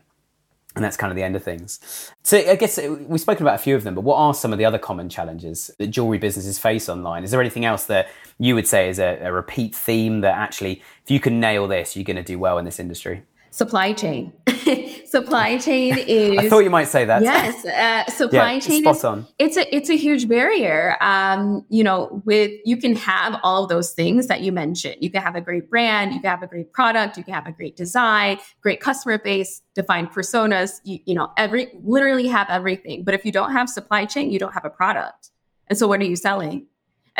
and 0.76 0.84
that's 0.84 0.96
kind 0.96 1.10
of 1.10 1.16
the 1.16 1.22
end 1.22 1.34
of 1.34 1.42
things. 1.42 2.12
So 2.22 2.38
I 2.38 2.54
guess 2.54 2.78
uh, 2.78 2.96
we've 3.08 3.20
spoken 3.20 3.44
about 3.44 3.56
a 3.56 3.62
few 3.62 3.74
of 3.74 3.82
them, 3.82 3.94
but 3.94 4.02
what 4.02 4.16
are 4.16 4.32
some 4.32 4.52
of 4.52 4.58
the 4.58 4.64
other 4.64 4.78
common 4.78 5.08
challenges 5.08 5.70
that 5.78 5.88
jewelry 5.88 6.18
businesses 6.18 6.58
face 6.58 6.88
online? 6.88 7.24
Is 7.24 7.32
there 7.32 7.40
anything 7.40 7.64
else 7.64 7.84
that 7.86 8.08
you 8.38 8.54
would 8.54 8.68
say 8.68 8.88
is 8.88 9.00
a, 9.00 9.18
a 9.20 9.32
repeat 9.32 9.74
theme 9.74 10.20
that 10.20 10.36
actually, 10.36 10.82
if 11.02 11.10
you 11.10 11.18
can 11.18 11.40
nail 11.40 11.66
this, 11.66 11.96
you're 11.96 12.04
going 12.04 12.16
to 12.16 12.22
do 12.22 12.38
well 12.38 12.56
in 12.56 12.64
this 12.64 12.78
industry? 12.78 13.24
Supply 13.50 13.92
chain. 13.92 14.32
supply 15.06 15.58
chain 15.58 15.98
is. 16.06 16.38
I 16.38 16.48
thought 16.48 16.60
you 16.60 16.70
might 16.70 16.86
say 16.86 17.04
that. 17.04 17.22
Yes, 17.22 17.64
uh, 17.64 18.08
supply 18.10 18.52
yeah, 18.54 18.60
chain 18.60 18.82
spot 18.82 18.96
is. 18.96 19.04
On. 19.04 19.26
It's 19.38 19.56
a 19.56 19.74
it's 19.74 19.90
a 19.90 19.96
huge 19.96 20.28
barrier. 20.28 20.96
Um, 21.00 21.66
you 21.68 21.82
know, 21.82 22.22
with 22.24 22.52
you 22.64 22.76
can 22.76 22.94
have 22.94 23.40
all 23.42 23.64
of 23.64 23.68
those 23.68 23.92
things 23.92 24.28
that 24.28 24.42
you 24.42 24.52
mentioned. 24.52 24.96
You 25.00 25.10
can 25.10 25.22
have 25.22 25.34
a 25.34 25.40
great 25.40 25.68
brand, 25.68 26.12
you 26.12 26.20
can 26.20 26.30
have 26.30 26.42
a 26.42 26.46
great 26.46 26.72
product, 26.72 27.16
you 27.16 27.24
can 27.24 27.34
have 27.34 27.46
a 27.46 27.52
great 27.52 27.76
design, 27.76 28.38
great 28.60 28.80
customer 28.80 29.18
base, 29.18 29.62
defined 29.74 30.12
personas. 30.12 30.80
You, 30.84 31.00
you 31.04 31.14
know, 31.14 31.32
every 31.36 31.72
literally 31.82 32.28
have 32.28 32.48
everything. 32.48 33.02
But 33.02 33.14
if 33.14 33.24
you 33.24 33.32
don't 33.32 33.52
have 33.52 33.68
supply 33.68 34.04
chain, 34.04 34.30
you 34.30 34.38
don't 34.38 34.54
have 34.54 34.64
a 34.64 34.70
product. 34.70 35.30
And 35.66 35.76
so, 35.76 35.88
what 35.88 36.00
are 36.00 36.04
you 36.04 36.16
selling? 36.16 36.66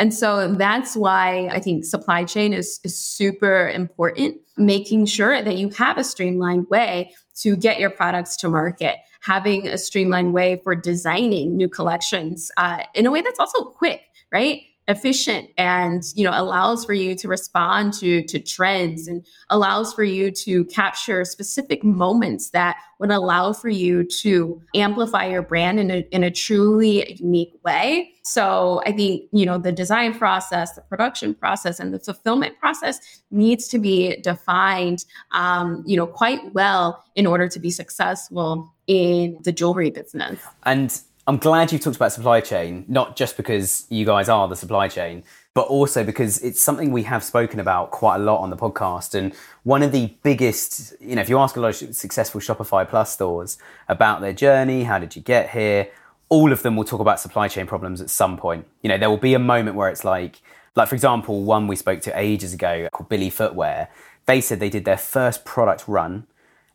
And 0.01 0.11
so 0.11 0.51
that's 0.55 0.95
why 0.95 1.47
I 1.51 1.59
think 1.59 1.85
supply 1.85 2.23
chain 2.23 2.53
is, 2.53 2.79
is 2.83 2.97
super 2.97 3.69
important, 3.69 4.37
making 4.57 5.05
sure 5.05 5.43
that 5.43 5.57
you 5.57 5.69
have 5.77 5.99
a 5.99 6.03
streamlined 6.03 6.67
way 6.71 7.13
to 7.41 7.55
get 7.55 7.79
your 7.79 7.91
products 7.91 8.35
to 8.37 8.49
market, 8.49 8.95
having 9.19 9.67
a 9.67 9.77
streamlined 9.77 10.33
way 10.33 10.59
for 10.63 10.73
designing 10.73 11.55
new 11.55 11.69
collections 11.69 12.49
uh, 12.57 12.79
in 12.95 13.05
a 13.05 13.11
way 13.11 13.21
that's 13.21 13.39
also 13.39 13.63
quick, 13.63 14.01
right? 14.31 14.63
Efficient 14.87 15.49
and 15.57 16.03
you 16.15 16.23
know 16.23 16.31
allows 16.33 16.83
for 16.83 16.93
you 16.93 17.15
to 17.15 17.27
respond 17.27 17.93
to 17.93 18.23
to 18.23 18.39
trends 18.39 19.07
and 19.07 19.25
allows 19.49 19.93
for 19.93 20.03
you 20.03 20.31
to 20.31 20.65
capture 20.65 21.23
specific 21.23 21.83
moments 21.83 22.49
that 22.49 22.77
would 22.99 23.11
allow 23.11 23.53
for 23.53 23.69
you 23.69 24.03
to 24.03 24.61
amplify 24.75 25.25
your 25.25 25.41
brand 25.41 25.79
in 25.79 25.91
a, 25.91 25.99
in 26.11 26.23
a 26.23 26.31
truly 26.31 27.15
unique 27.19 27.53
way. 27.63 28.11
So 28.23 28.81
i 28.85 28.91
think 28.91 29.23
you 29.31 29.45
know 29.45 29.57
the 29.57 29.71
design 29.71 30.17
process 30.17 30.73
the 30.73 30.81
production 30.81 31.33
process 31.35 31.79
and 31.79 31.93
the 31.93 31.99
fulfillment 31.99 32.57
process 32.59 32.99
needs 33.29 33.67
to 33.69 33.79
be 33.79 34.17
defined 34.17 35.05
um, 35.31 35.83
you 35.85 35.95
know 35.95 36.07
quite 36.07 36.53
well 36.53 37.03
in 37.15 37.27
order 37.27 37.47
to 37.47 37.59
be 37.59 37.71
successful 37.71 38.73
in 38.87 39.37
the 39.43 39.51
jewelry 39.51 39.89
business. 39.89 40.39
And 40.63 40.99
I'm 41.27 41.37
glad 41.37 41.71
you've 41.71 41.81
talked 41.81 41.97
about 41.97 42.11
supply 42.11 42.41
chain, 42.41 42.83
not 42.87 43.15
just 43.15 43.37
because 43.37 43.85
you 43.89 44.05
guys 44.05 44.27
are 44.27 44.47
the 44.47 44.55
supply 44.55 44.87
chain, 44.87 45.23
but 45.53 45.67
also 45.67 46.03
because 46.03 46.39
it's 46.39 46.59
something 46.59 46.91
we 46.91 47.03
have 47.03 47.23
spoken 47.23 47.59
about 47.59 47.91
quite 47.91 48.15
a 48.15 48.19
lot 48.19 48.39
on 48.39 48.49
the 48.49 48.57
podcast. 48.57 49.13
And 49.13 49.33
one 49.61 49.83
of 49.83 49.91
the 49.91 50.15
biggest, 50.23 50.95
you 50.99 51.15
know, 51.15 51.21
if 51.21 51.29
you 51.29 51.37
ask 51.37 51.55
a 51.55 51.59
lot 51.59 51.79
of 51.79 51.95
successful 51.95 52.41
Shopify 52.41 52.89
Plus 52.89 53.13
stores 53.13 53.59
about 53.87 54.21
their 54.21 54.33
journey, 54.33 54.85
how 54.85 54.97
did 54.97 55.15
you 55.15 55.21
get 55.21 55.51
here? 55.51 55.89
All 56.29 56.51
of 56.51 56.63
them 56.63 56.75
will 56.75 56.85
talk 56.85 56.99
about 57.01 57.19
supply 57.19 57.47
chain 57.47 57.67
problems 57.67 58.01
at 58.01 58.09
some 58.09 58.35
point. 58.35 58.65
You 58.81 58.89
know, 58.89 58.97
there 58.97 59.09
will 59.09 59.17
be 59.17 59.35
a 59.35 59.39
moment 59.39 59.75
where 59.75 59.89
it's 59.89 60.03
like, 60.03 60.41
like 60.75 60.87
for 60.87 60.95
example, 60.95 61.43
one 61.43 61.67
we 61.67 61.75
spoke 61.75 62.01
to 62.01 62.19
ages 62.19 62.51
ago 62.51 62.87
called 62.91 63.09
Billy 63.09 63.29
Footwear. 63.29 63.89
They 64.25 64.41
said 64.41 64.59
they 64.59 64.69
did 64.69 64.85
their 64.85 64.97
first 64.97 65.45
product 65.45 65.87
run 65.87 66.25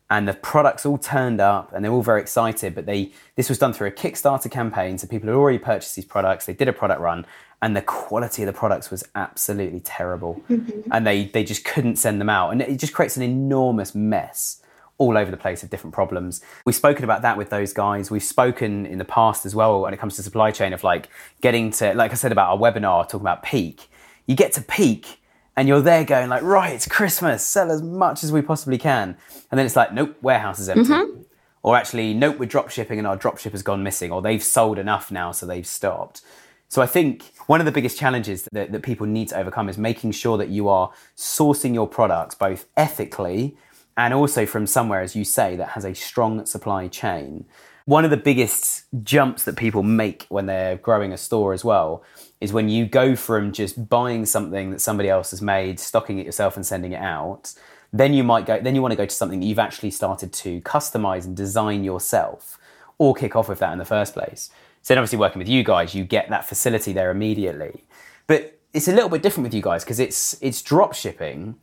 and 0.09 0.27
the 0.27 0.33
products 0.33 0.85
all 0.85 0.97
turned 0.97 1.41
up 1.41 1.73
and 1.73 1.83
they're 1.83 1.91
all 1.91 2.01
very 2.01 2.21
excited 2.21 2.73
but 2.73 2.85
they 2.85 3.11
this 3.35 3.49
was 3.49 3.57
done 3.57 3.73
through 3.73 3.87
a 3.87 3.91
kickstarter 3.91 4.49
campaign 4.49 4.97
so 4.97 5.07
people 5.07 5.27
had 5.27 5.35
already 5.35 5.57
purchased 5.57 5.95
these 5.95 6.05
products 6.05 6.45
they 6.45 6.53
did 6.53 6.67
a 6.67 6.73
product 6.73 7.01
run 7.01 7.25
and 7.61 7.75
the 7.75 7.81
quality 7.81 8.43
of 8.43 8.47
the 8.47 8.53
products 8.53 8.91
was 8.91 9.03
absolutely 9.15 9.79
terrible. 9.79 10.41
Mm-hmm. 10.49 10.91
and 10.91 11.05
they 11.05 11.25
they 11.25 11.43
just 11.43 11.65
couldn't 11.65 11.97
send 11.97 12.21
them 12.21 12.29
out 12.29 12.51
and 12.51 12.61
it 12.61 12.79
just 12.79 12.93
creates 12.93 13.17
an 13.17 13.23
enormous 13.23 13.95
mess 13.95 14.61
all 14.99 15.15
over 15.15 15.29
the 15.29 15.37
place 15.37 15.61
of 15.61 15.69
different 15.69 15.93
problems. 15.93 16.41
We've 16.65 16.75
spoken 16.75 17.03
about 17.03 17.21
that 17.21 17.37
with 17.37 17.51
those 17.51 17.71
guys. 17.71 18.09
We've 18.09 18.23
spoken 18.23 18.87
in 18.87 18.97
the 18.97 19.05
past 19.05 19.45
as 19.45 19.53
well 19.53 19.81
when 19.81 19.93
it 19.93 19.97
comes 19.97 20.15
to 20.15 20.23
supply 20.23 20.49
chain 20.49 20.73
of 20.73 20.83
like 20.83 21.09
getting 21.41 21.69
to 21.71 21.93
like 21.93 22.11
i 22.11 22.15
said 22.15 22.31
about 22.31 22.49
our 22.49 22.57
webinar 22.57 23.03
talking 23.03 23.21
about 23.21 23.43
peak. 23.43 23.89
You 24.25 24.35
get 24.35 24.53
to 24.53 24.61
peak 24.61 25.19
and 25.57 25.67
you're 25.67 25.81
there 25.81 26.05
going 26.05 26.29
like, 26.29 26.43
right, 26.43 26.73
it's 26.73 26.87
Christmas, 26.87 27.43
sell 27.43 27.71
as 27.71 27.81
much 27.81 28.23
as 28.23 28.31
we 28.31 28.43
possibly 28.43 28.77
can. 28.77 29.17
And 29.49 29.57
then 29.57 29.65
it's 29.65 29.75
like, 29.75 29.91
nope, 29.91 30.15
warehouse 30.21 30.59
is 30.59 30.69
empty. 30.69 30.91
Mm-hmm. 30.91 31.21
Or 31.63 31.75
actually, 31.75 32.13
nope, 32.13 32.37
we're 32.37 32.45
drop 32.45 32.69
shipping 32.69 32.99
and 32.99 33.07
our 33.07 33.17
drop 33.17 33.39
ship 33.39 33.53
has 33.53 33.63
gone 33.63 33.81
missing, 33.81 34.11
or 34.11 34.21
they've 34.21 34.43
sold 34.43 34.77
enough 34.77 35.11
now, 35.11 35.31
so 35.31 35.47
they've 35.47 35.65
stopped. 35.65 36.21
So 36.69 36.81
I 36.83 36.85
think 36.85 37.33
one 37.47 37.59
of 37.59 37.65
the 37.65 37.71
biggest 37.71 37.97
challenges 37.97 38.47
that, 38.51 38.71
that 38.71 38.83
people 38.83 39.07
need 39.07 39.29
to 39.29 39.37
overcome 39.37 39.67
is 39.67 39.79
making 39.79 40.11
sure 40.11 40.37
that 40.37 40.49
you 40.49 40.69
are 40.69 40.91
sourcing 41.15 41.73
your 41.73 41.87
products 41.87 42.35
both 42.35 42.67
ethically 42.77 43.57
and 43.97 44.13
also 44.13 44.45
from 44.45 44.67
somewhere, 44.67 45.01
as 45.01 45.15
you 45.15 45.23
say, 45.23 45.55
that 45.55 45.69
has 45.69 45.85
a 45.85 45.95
strong 45.95 46.45
supply 46.45 46.87
chain. 46.87 47.45
One 47.85 48.05
of 48.05 48.11
the 48.11 48.17
biggest 48.17 48.85
jumps 49.01 49.43
that 49.45 49.55
people 49.55 49.81
make 49.81 50.27
when 50.29 50.45
they're 50.45 50.77
growing 50.77 51.13
a 51.13 51.17
store 51.17 51.53
as 51.53 51.65
well 51.65 52.03
is 52.39 52.53
when 52.53 52.69
you 52.69 52.85
go 52.85 53.15
from 53.15 53.51
just 53.51 53.89
buying 53.89 54.25
something 54.25 54.71
that 54.71 54.81
somebody 54.81 55.09
else 55.09 55.31
has 55.31 55.41
made, 55.41 55.79
stocking 55.79 56.19
it 56.19 56.25
yourself 56.25 56.55
and 56.55 56.65
sending 56.65 56.91
it 56.91 57.01
out, 57.01 57.53
then 57.91 58.13
you 58.13 58.23
might 58.23 58.45
go 58.45 58.59
then 58.59 58.75
you 58.75 58.81
want 58.81 58.91
to 58.91 58.97
go 58.97 59.05
to 59.05 59.15
something 59.15 59.39
that 59.39 59.45
you've 59.45 59.59
actually 59.59 59.91
started 59.91 60.31
to 60.33 60.61
customize 60.61 61.25
and 61.25 61.35
design 61.35 61.83
yourself 61.83 62.57
or 62.97 63.15
kick 63.15 63.35
off 63.35 63.49
with 63.49 63.59
that 63.59 63.71
in 63.71 63.79
the 63.79 63.85
first 63.85 64.13
place. 64.13 64.49
So 64.81 64.93
then 64.93 64.99
obviously 64.99 65.19
working 65.19 65.39
with 65.39 65.49
you 65.49 65.63
guys, 65.63 65.95
you 65.95 66.03
get 66.03 66.29
that 66.29 66.47
facility 66.47 66.93
there 66.93 67.11
immediately. 67.11 67.83
But 68.27 68.59
it's 68.73 68.87
a 68.87 68.91
little 68.93 69.09
bit 69.09 69.21
different 69.21 69.45
with 69.45 69.53
you 69.53 69.61
guys 69.61 69.83
because 69.83 69.99
it's 69.99 70.37
it's 70.41 70.61
drop 70.61 70.93
shipping, 70.93 71.55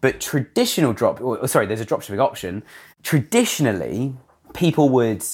But 0.00 0.20
traditional 0.20 0.92
drop, 0.92 1.20
or, 1.20 1.46
sorry, 1.46 1.66
there's 1.66 1.80
a 1.80 1.84
drop 1.84 2.02
shipping 2.02 2.20
option. 2.20 2.62
Traditionally, 3.02 4.14
people 4.54 4.88
would 4.88 5.24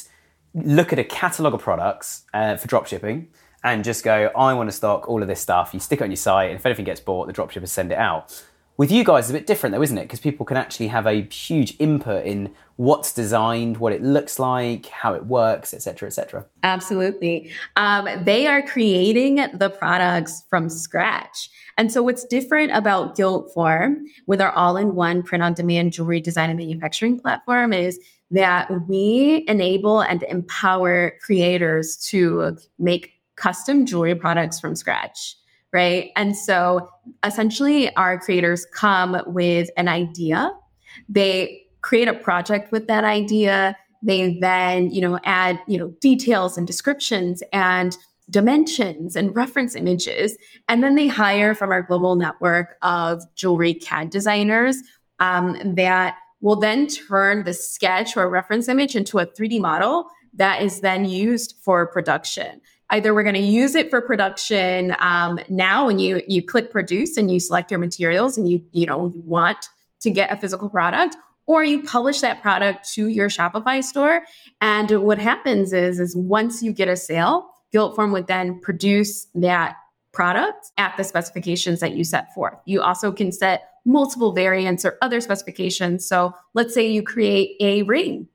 look 0.55 0.93
at 0.93 0.99
a 0.99 1.05
catalog 1.05 1.55
of 1.55 1.61
products 1.61 2.25
uh, 2.35 2.57
for 2.57 2.67
dropshipping 2.67 3.27
and 3.67 3.83
just 3.83 4.05
go, 4.05 4.31
I 4.37 4.55
want 4.55 4.69
to 4.69 4.73
stock 4.73 5.09
all 5.09 5.21
of 5.21 5.29
this 5.29 5.41
stuff. 5.41 5.75
You 5.75 5.81
stick 5.81 6.01
it 6.01 6.05
on 6.05 6.11
your 6.11 6.17
site, 6.17 6.51
and 6.51 6.59
if 6.59 6.65
anything 6.65 6.85
gets 6.85 7.01
bought, 7.01 7.27
the 7.27 7.33
dropshippers 7.33 7.69
send 7.69 7.91
it 7.91 7.99
out. 7.99 8.45
With 8.77 8.93
you 8.93 9.03
guys, 9.05 9.25
it's 9.25 9.31
a 9.31 9.33
bit 9.33 9.47
different 9.47 9.75
though, 9.75 9.83
isn't 9.83 9.99
it? 9.99 10.03
Because 10.03 10.21
people 10.21 10.47
can 10.47 10.57
actually 10.57 10.89
have 10.89 11.07
a 11.07 11.23
huge 11.23 11.75
input 11.81 12.25
in 12.25 12.55
what's 12.77 13.13
designed, 13.13 13.79
what 13.79 13.93
it 13.93 14.03
looks 14.03 14.39
like, 14.39 14.87
how 14.87 15.15
it 15.15 15.27
works, 15.27 15.75
etc., 15.75 16.07
etc. 16.07 16.47
Absolutely. 16.63 17.51
Um, 17.75 18.07
they 18.23 18.47
are 18.47 18.63
creating 18.63 19.37
the 19.55 19.71
products 19.71 20.45
from 20.49 20.69
scratch. 20.69 21.51
And 21.77 21.91
so, 21.91 22.03
what's 22.03 22.25
different 22.25 22.71
about 22.73 23.17
Gildform 23.17 24.03
with 24.27 24.41
our 24.41 24.53
all 24.53 24.77
in 24.77 24.95
one 24.95 25.23
print 25.25 25.43
on 25.43 25.55
demand 25.55 25.93
jewelry 25.93 26.21
design 26.21 26.51
and 26.51 26.59
manufacturing 26.59 27.19
platform 27.19 27.73
is 27.73 27.99
that 28.31 28.69
we 28.89 29.45
enable 29.49 30.01
and 30.01 30.23
empower 30.25 31.15
creators 31.25 31.97
to 31.97 32.59
make 32.79 33.16
custom 33.37 33.87
jewelry 33.87 34.15
products 34.15 34.59
from 34.59 34.75
scratch 34.75 35.37
right? 35.73 36.11
And 36.17 36.35
so 36.35 36.89
essentially, 37.23 37.95
our 37.97 38.19
creators 38.19 38.67
come 38.73 39.21
with 39.27 39.69
an 39.77 39.89
idea, 39.89 40.53
they 41.09 41.67
create 41.83 42.09
a 42.09 42.15
project 42.15 42.73
with 42.73 42.87
that 42.89 43.05
idea. 43.05 43.77
They 44.03 44.39
then, 44.41 44.91
you 44.91 45.01
know, 45.01 45.19
add, 45.25 45.61
you 45.69 45.79
know, 45.79 45.89
details 46.01 46.59
and 46.59 46.67
descriptions 46.67 47.43
and 47.53 47.97
dimensions 48.29 49.15
and 49.15 49.35
reference 49.37 49.77
images. 49.77 50.37
And 50.69 50.83
then 50.83 50.97
they 50.97 51.07
hire 51.07 51.55
from 51.55 51.71
our 51.71 51.83
global 51.83 52.17
network 52.17 52.77
of 52.83 53.23
jewelry 53.37 53.75
CAD 53.75 54.11
designers 54.11 54.79
um, 55.21 55.75
that 55.77 56.17
will 56.41 56.57
then 56.57 56.87
turn 56.87 57.45
the 57.45 57.55
sketch 57.55 58.17
or 58.17 58.29
reference 58.29 58.69
image 58.69 58.97
into 58.97 59.19
a 59.19 59.27
3D 59.27 59.61
model 59.61 60.09
that 60.35 60.63
is 60.63 60.81
then 60.81 61.05
used 61.05 61.55
for 61.63 61.87
production 61.87 62.61
either 62.91 63.15
we're 63.15 63.23
going 63.23 63.35
to 63.35 63.41
use 63.41 63.75
it 63.75 63.91
for 63.91 64.01
production 64.01 64.95
um, 64.99 65.39
now 65.49 65.87
when 65.87 65.99
you 65.99 66.23
you 66.29 66.43
click 66.43 66.71
produce 66.71 67.17
and 67.17 67.31
you 67.31 67.41
select 67.41 67.71
your 67.71 67.81
materials 67.81 68.39
and 68.39 68.49
you 68.49 68.63
you 68.73 68.87
know 68.87 69.13
want 69.17 69.69
to 70.01 70.11
get 70.11 70.33
a 70.33 70.37
physical 70.37 70.69
product 70.69 71.17
or 71.47 71.63
you 71.65 71.83
publish 71.83 72.21
that 72.21 72.43
product 72.43 72.93
to 72.93 73.07
your 73.07 73.29
shopify 73.29 73.83
store. 73.83 74.23
And 74.61 74.91
what 75.03 75.19
happens 75.19 75.73
is 75.73 76.01
is 76.01 76.17
once 76.17 76.63
you 76.63 76.73
get 76.73 76.89
a 76.89 76.97
sale 76.97 77.51
gildform 77.75 78.13
would 78.13 78.27
then 78.27 78.61
produce 78.61 79.27
that 79.35 79.77
product 80.13 80.71
at 80.79 80.97
the 80.97 81.05
specifications 81.05 81.81
that 81.81 81.93
you 81.93 82.05
set 82.05 82.33
forth. 82.35 82.55
You 82.65 82.81
also 82.81 83.13
can 83.13 83.33
set 83.33 83.69
multiple 83.85 84.33
variants 84.33 84.85
or 84.85 84.97
other 85.03 85.21
specifications. 85.21 86.07
So 86.07 86.35
let's 86.55 86.75
say 86.75 86.91
you 86.91 87.03
create 87.03 87.57
a 87.61 87.83
ring 87.83 88.29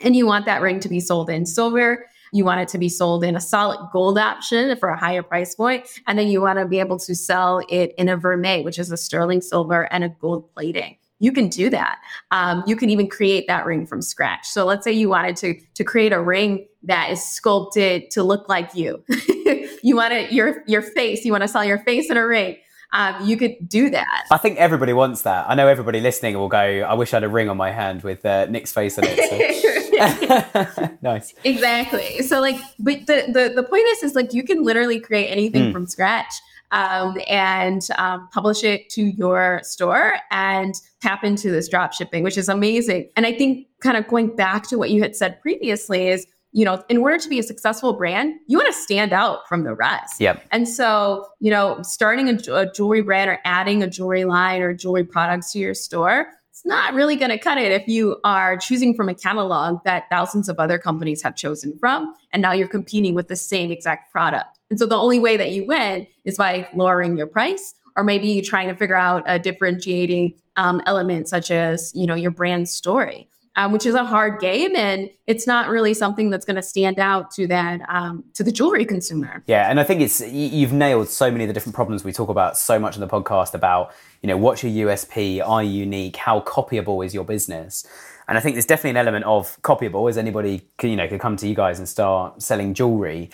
and 0.00 0.14
you 0.14 0.26
want 0.26 0.44
that 0.44 0.60
ring 0.60 0.78
to 0.80 0.88
be 0.88 1.00
sold 1.00 1.30
in 1.30 1.46
silver 1.46 2.06
you 2.32 2.44
want 2.44 2.60
it 2.60 2.68
to 2.68 2.78
be 2.78 2.88
sold 2.88 3.24
in 3.24 3.36
a 3.36 3.40
solid 3.40 3.78
gold 3.92 4.18
option 4.18 4.76
for 4.76 4.88
a 4.88 4.98
higher 4.98 5.22
price 5.22 5.54
point. 5.54 5.86
And 6.06 6.18
then 6.18 6.28
you 6.28 6.40
want 6.40 6.58
to 6.58 6.66
be 6.66 6.80
able 6.80 6.98
to 7.00 7.14
sell 7.14 7.62
it 7.68 7.94
in 7.98 8.08
a 8.08 8.16
vermeil, 8.16 8.64
which 8.64 8.78
is 8.78 8.90
a 8.90 8.96
sterling 8.96 9.40
silver 9.40 9.92
and 9.92 10.04
a 10.04 10.08
gold 10.08 10.52
plating 10.54 10.96
you 11.18 11.32
can 11.32 11.48
do 11.48 11.70
that. 11.70 11.98
Um, 12.30 12.62
you 12.66 12.76
can 12.76 12.90
even 12.90 13.08
create 13.08 13.46
that 13.48 13.64
ring 13.64 13.86
from 13.86 14.02
scratch. 14.02 14.46
So 14.46 14.64
let's 14.64 14.84
say 14.84 14.92
you 14.92 15.08
wanted 15.08 15.36
to 15.36 15.60
to 15.74 15.84
create 15.84 16.12
a 16.12 16.20
ring 16.20 16.66
that 16.82 17.10
is 17.10 17.22
sculpted 17.22 18.10
to 18.12 18.22
look 18.22 18.48
like 18.48 18.74
you. 18.74 19.02
you 19.82 19.96
want 19.96 20.12
it 20.12 20.32
your 20.32 20.62
your 20.66 20.82
face. 20.82 21.24
You 21.24 21.32
want 21.32 21.42
to 21.42 21.48
sell 21.48 21.64
your 21.64 21.78
face 21.78 22.10
in 22.10 22.16
a 22.16 22.26
ring. 22.26 22.56
Um, 22.92 23.26
you 23.26 23.36
could 23.36 23.56
do 23.66 23.90
that. 23.90 24.26
I 24.30 24.38
think 24.38 24.58
everybody 24.58 24.92
wants 24.92 25.22
that. 25.22 25.46
I 25.48 25.54
know 25.54 25.66
everybody 25.66 26.00
listening 26.00 26.38
will 26.38 26.48
go. 26.48 26.58
I 26.58 26.94
wish 26.94 27.12
I 27.12 27.16
had 27.16 27.24
a 27.24 27.28
ring 27.28 27.48
on 27.48 27.56
my 27.56 27.72
hand 27.72 28.02
with 28.02 28.24
uh, 28.24 28.46
Nick's 28.46 28.72
face 28.72 28.96
on 28.96 29.04
it. 29.06 29.62
So. 29.62 29.72
nice. 31.02 31.34
Exactly. 31.44 32.22
So 32.22 32.40
like, 32.40 32.56
but 32.78 33.06
the, 33.06 33.24
the, 33.28 33.52
the 33.54 33.62
point 33.62 33.84
is, 33.92 34.02
is 34.02 34.14
like 34.14 34.32
you 34.32 34.44
can 34.44 34.62
literally 34.62 35.00
create 35.00 35.28
anything 35.28 35.64
mm. 35.64 35.72
from 35.72 35.86
scratch 35.86 36.32
um, 36.70 37.16
and 37.28 37.86
um, 37.98 38.28
publish 38.32 38.64
it 38.64 38.88
to 38.90 39.02
your 39.02 39.60
store 39.62 40.14
and 40.30 40.74
tap 41.00 41.24
into 41.24 41.50
this 41.50 41.68
drop 41.68 41.92
shipping, 41.92 42.22
which 42.22 42.36
is 42.36 42.48
amazing. 42.48 43.10
And 43.16 43.26
I 43.26 43.32
think 43.32 43.66
kind 43.80 43.96
of 43.96 44.06
going 44.08 44.34
back 44.34 44.68
to 44.68 44.78
what 44.78 44.90
you 44.90 45.02
had 45.02 45.14
said 45.14 45.40
previously 45.40 46.08
is, 46.08 46.26
you 46.52 46.64
know, 46.64 46.82
in 46.88 46.96
order 46.98 47.18
to 47.18 47.28
be 47.28 47.38
a 47.38 47.42
successful 47.42 47.92
brand, 47.92 48.34
you 48.46 48.56
want 48.56 48.72
to 48.72 48.80
stand 48.80 49.12
out 49.12 49.46
from 49.48 49.64
the 49.64 49.74
rest. 49.74 50.20
Yep. 50.20 50.42
And 50.52 50.68
so, 50.68 51.26
you 51.38 51.50
know, 51.50 51.80
starting 51.82 52.28
a, 52.28 52.52
a 52.52 52.72
jewelry 52.72 53.02
brand 53.02 53.30
or 53.30 53.38
adding 53.44 53.82
a 53.82 53.86
jewelry 53.86 54.24
line 54.24 54.62
or 54.62 54.72
jewelry 54.72 55.04
products 55.04 55.52
to 55.52 55.58
your 55.58 55.74
store 55.74 56.28
it's 56.56 56.64
not 56.64 56.94
really 56.94 57.16
going 57.16 57.30
to 57.30 57.36
cut 57.36 57.58
it 57.58 57.70
if 57.70 57.86
you 57.86 58.18
are 58.24 58.56
choosing 58.56 58.94
from 58.94 59.10
a 59.10 59.14
catalog 59.14 59.84
that 59.84 60.04
thousands 60.08 60.48
of 60.48 60.58
other 60.58 60.78
companies 60.78 61.20
have 61.20 61.36
chosen 61.36 61.76
from. 61.78 62.14
And 62.32 62.40
now 62.40 62.52
you're 62.52 62.66
competing 62.66 63.14
with 63.14 63.28
the 63.28 63.36
same 63.36 63.70
exact 63.70 64.10
product. 64.10 64.58
And 64.70 64.78
so 64.78 64.86
the 64.86 64.96
only 64.96 65.18
way 65.18 65.36
that 65.36 65.50
you 65.50 65.66
win 65.66 66.06
is 66.24 66.38
by 66.38 66.66
lowering 66.74 67.18
your 67.18 67.26
price, 67.26 67.74
or 67.94 68.04
maybe 68.04 68.28
you're 68.28 68.42
trying 68.42 68.68
to 68.68 68.74
figure 68.74 68.96
out 68.96 69.22
a 69.26 69.38
differentiating 69.38 70.32
um, 70.56 70.80
element, 70.86 71.28
such 71.28 71.50
as, 71.50 71.92
you 71.94 72.06
know, 72.06 72.14
your 72.14 72.30
brand 72.30 72.70
story 72.70 73.28
um, 73.56 73.72
which 73.72 73.86
is 73.86 73.94
a 73.94 74.04
hard 74.04 74.38
game, 74.38 74.76
and 74.76 75.10
it's 75.26 75.46
not 75.46 75.68
really 75.68 75.94
something 75.94 76.28
that's 76.30 76.44
going 76.44 76.56
to 76.56 76.62
stand 76.62 76.98
out 76.98 77.30
to 77.32 77.46
that 77.46 77.80
um, 77.88 78.22
to 78.34 78.44
the 78.44 78.52
jewelry 78.52 78.84
consumer. 78.84 79.42
Yeah, 79.46 79.70
and 79.70 79.80
I 79.80 79.84
think 79.84 80.02
it's 80.02 80.20
you've 80.20 80.72
nailed 80.72 81.08
so 81.08 81.30
many 81.30 81.44
of 81.44 81.48
the 81.48 81.54
different 81.54 81.74
problems 81.74 82.04
we 82.04 82.12
talk 82.12 82.28
about 82.28 82.58
so 82.58 82.78
much 82.78 82.96
in 82.96 83.00
the 83.00 83.08
podcast 83.08 83.54
about 83.54 83.92
you 84.22 84.26
know 84.28 84.36
what's 84.36 84.62
your 84.62 84.88
USP, 84.88 85.46
are 85.46 85.64
you 85.64 85.70
unique, 85.70 86.16
how 86.16 86.40
copyable 86.40 87.04
is 87.04 87.14
your 87.14 87.24
business. 87.24 87.86
And 88.28 88.36
I 88.36 88.40
think 88.40 88.56
there's 88.56 88.66
definitely 88.66 88.90
an 88.90 88.96
element 88.96 89.24
of 89.24 89.60
copyable, 89.62 90.10
as 90.10 90.18
anybody 90.18 90.68
can, 90.76 90.90
you 90.90 90.96
know 90.96 91.08
could 91.08 91.20
come 91.20 91.36
to 91.36 91.48
you 91.48 91.54
guys 91.54 91.78
and 91.78 91.88
start 91.88 92.42
selling 92.42 92.74
jewelry. 92.74 93.30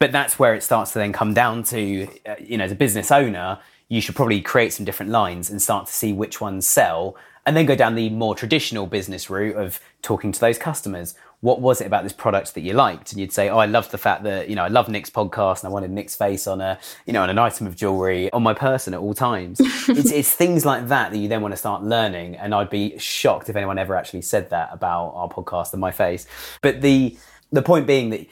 But 0.00 0.10
that's 0.10 0.36
where 0.36 0.54
it 0.56 0.64
starts 0.64 0.92
to 0.92 0.98
then 0.98 1.12
come 1.12 1.32
down 1.32 1.62
to, 1.64 2.08
uh, 2.26 2.34
you 2.40 2.58
know, 2.58 2.64
as 2.64 2.72
a 2.72 2.74
business 2.74 3.12
owner, 3.12 3.60
you 3.88 4.00
should 4.00 4.16
probably 4.16 4.40
create 4.40 4.72
some 4.72 4.84
different 4.84 5.12
lines 5.12 5.48
and 5.48 5.62
start 5.62 5.86
to 5.86 5.92
see 5.92 6.12
which 6.12 6.40
ones 6.40 6.66
sell 6.66 7.14
and 7.44 7.56
then 7.56 7.66
go 7.66 7.74
down 7.74 7.94
the 7.94 8.08
more 8.10 8.34
traditional 8.34 8.86
business 8.86 9.28
route 9.28 9.56
of 9.56 9.80
talking 10.00 10.32
to 10.32 10.40
those 10.40 10.58
customers. 10.58 11.14
What 11.40 11.60
was 11.60 11.80
it 11.80 11.86
about 11.86 12.04
this 12.04 12.12
product 12.12 12.54
that 12.54 12.60
you 12.60 12.72
liked? 12.72 13.10
And 13.10 13.20
you'd 13.20 13.32
say, 13.32 13.48
"Oh, 13.48 13.58
I 13.58 13.66
loved 13.66 13.90
the 13.90 13.98
fact 13.98 14.22
that 14.22 14.48
you 14.48 14.54
know 14.54 14.62
I 14.62 14.68
love 14.68 14.88
Nick's 14.88 15.10
podcast, 15.10 15.64
and 15.64 15.70
I 15.70 15.72
wanted 15.72 15.90
Nick's 15.90 16.14
face 16.14 16.46
on 16.46 16.60
a 16.60 16.78
you 17.04 17.12
know 17.12 17.22
on 17.22 17.30
an 17.30 17.38
item 17.38 17.66
of 17.66 17.74
jewelry 17.74 18.32
on 18.32 18.44
my 18.44 18.54
person 18.54 18.94
at 18.94 19.00
all 19.00 19.14
times." 19.14 19.60
it's, 19.88 20.12
it's 20.12 20.32
things 20.32 20.64
like 20.64 20.88
that 20.88 21.10
that 21.10 21.18
you 21.18 21.28
then 21.28 21.42
want 21.42 21.52
to 21.52 21.58
start 21.58 21.82
learning. 21.82 22.36
And 22.36 22.54
I'd 22.54 22.70
be 22.70 22.96
shocked 22.98 23.48
if 23.48 23.56
anyone 23.56 23.78
ever 23.78 23.96
actually 23.96 24.22
said 24.22 24.50
that 24.50 24.70
about 24.72 25.12
our 25.14 25.28
podcast 25.28 25.72
and 25.72 25.80
my 25.80 25.90
face. 25.90 26.26
But 26.60 26.80
the 26.80 27.16
the 27.50 27.62
point 27.62 27.86
being 27.88 28.10
that 28.10 28.26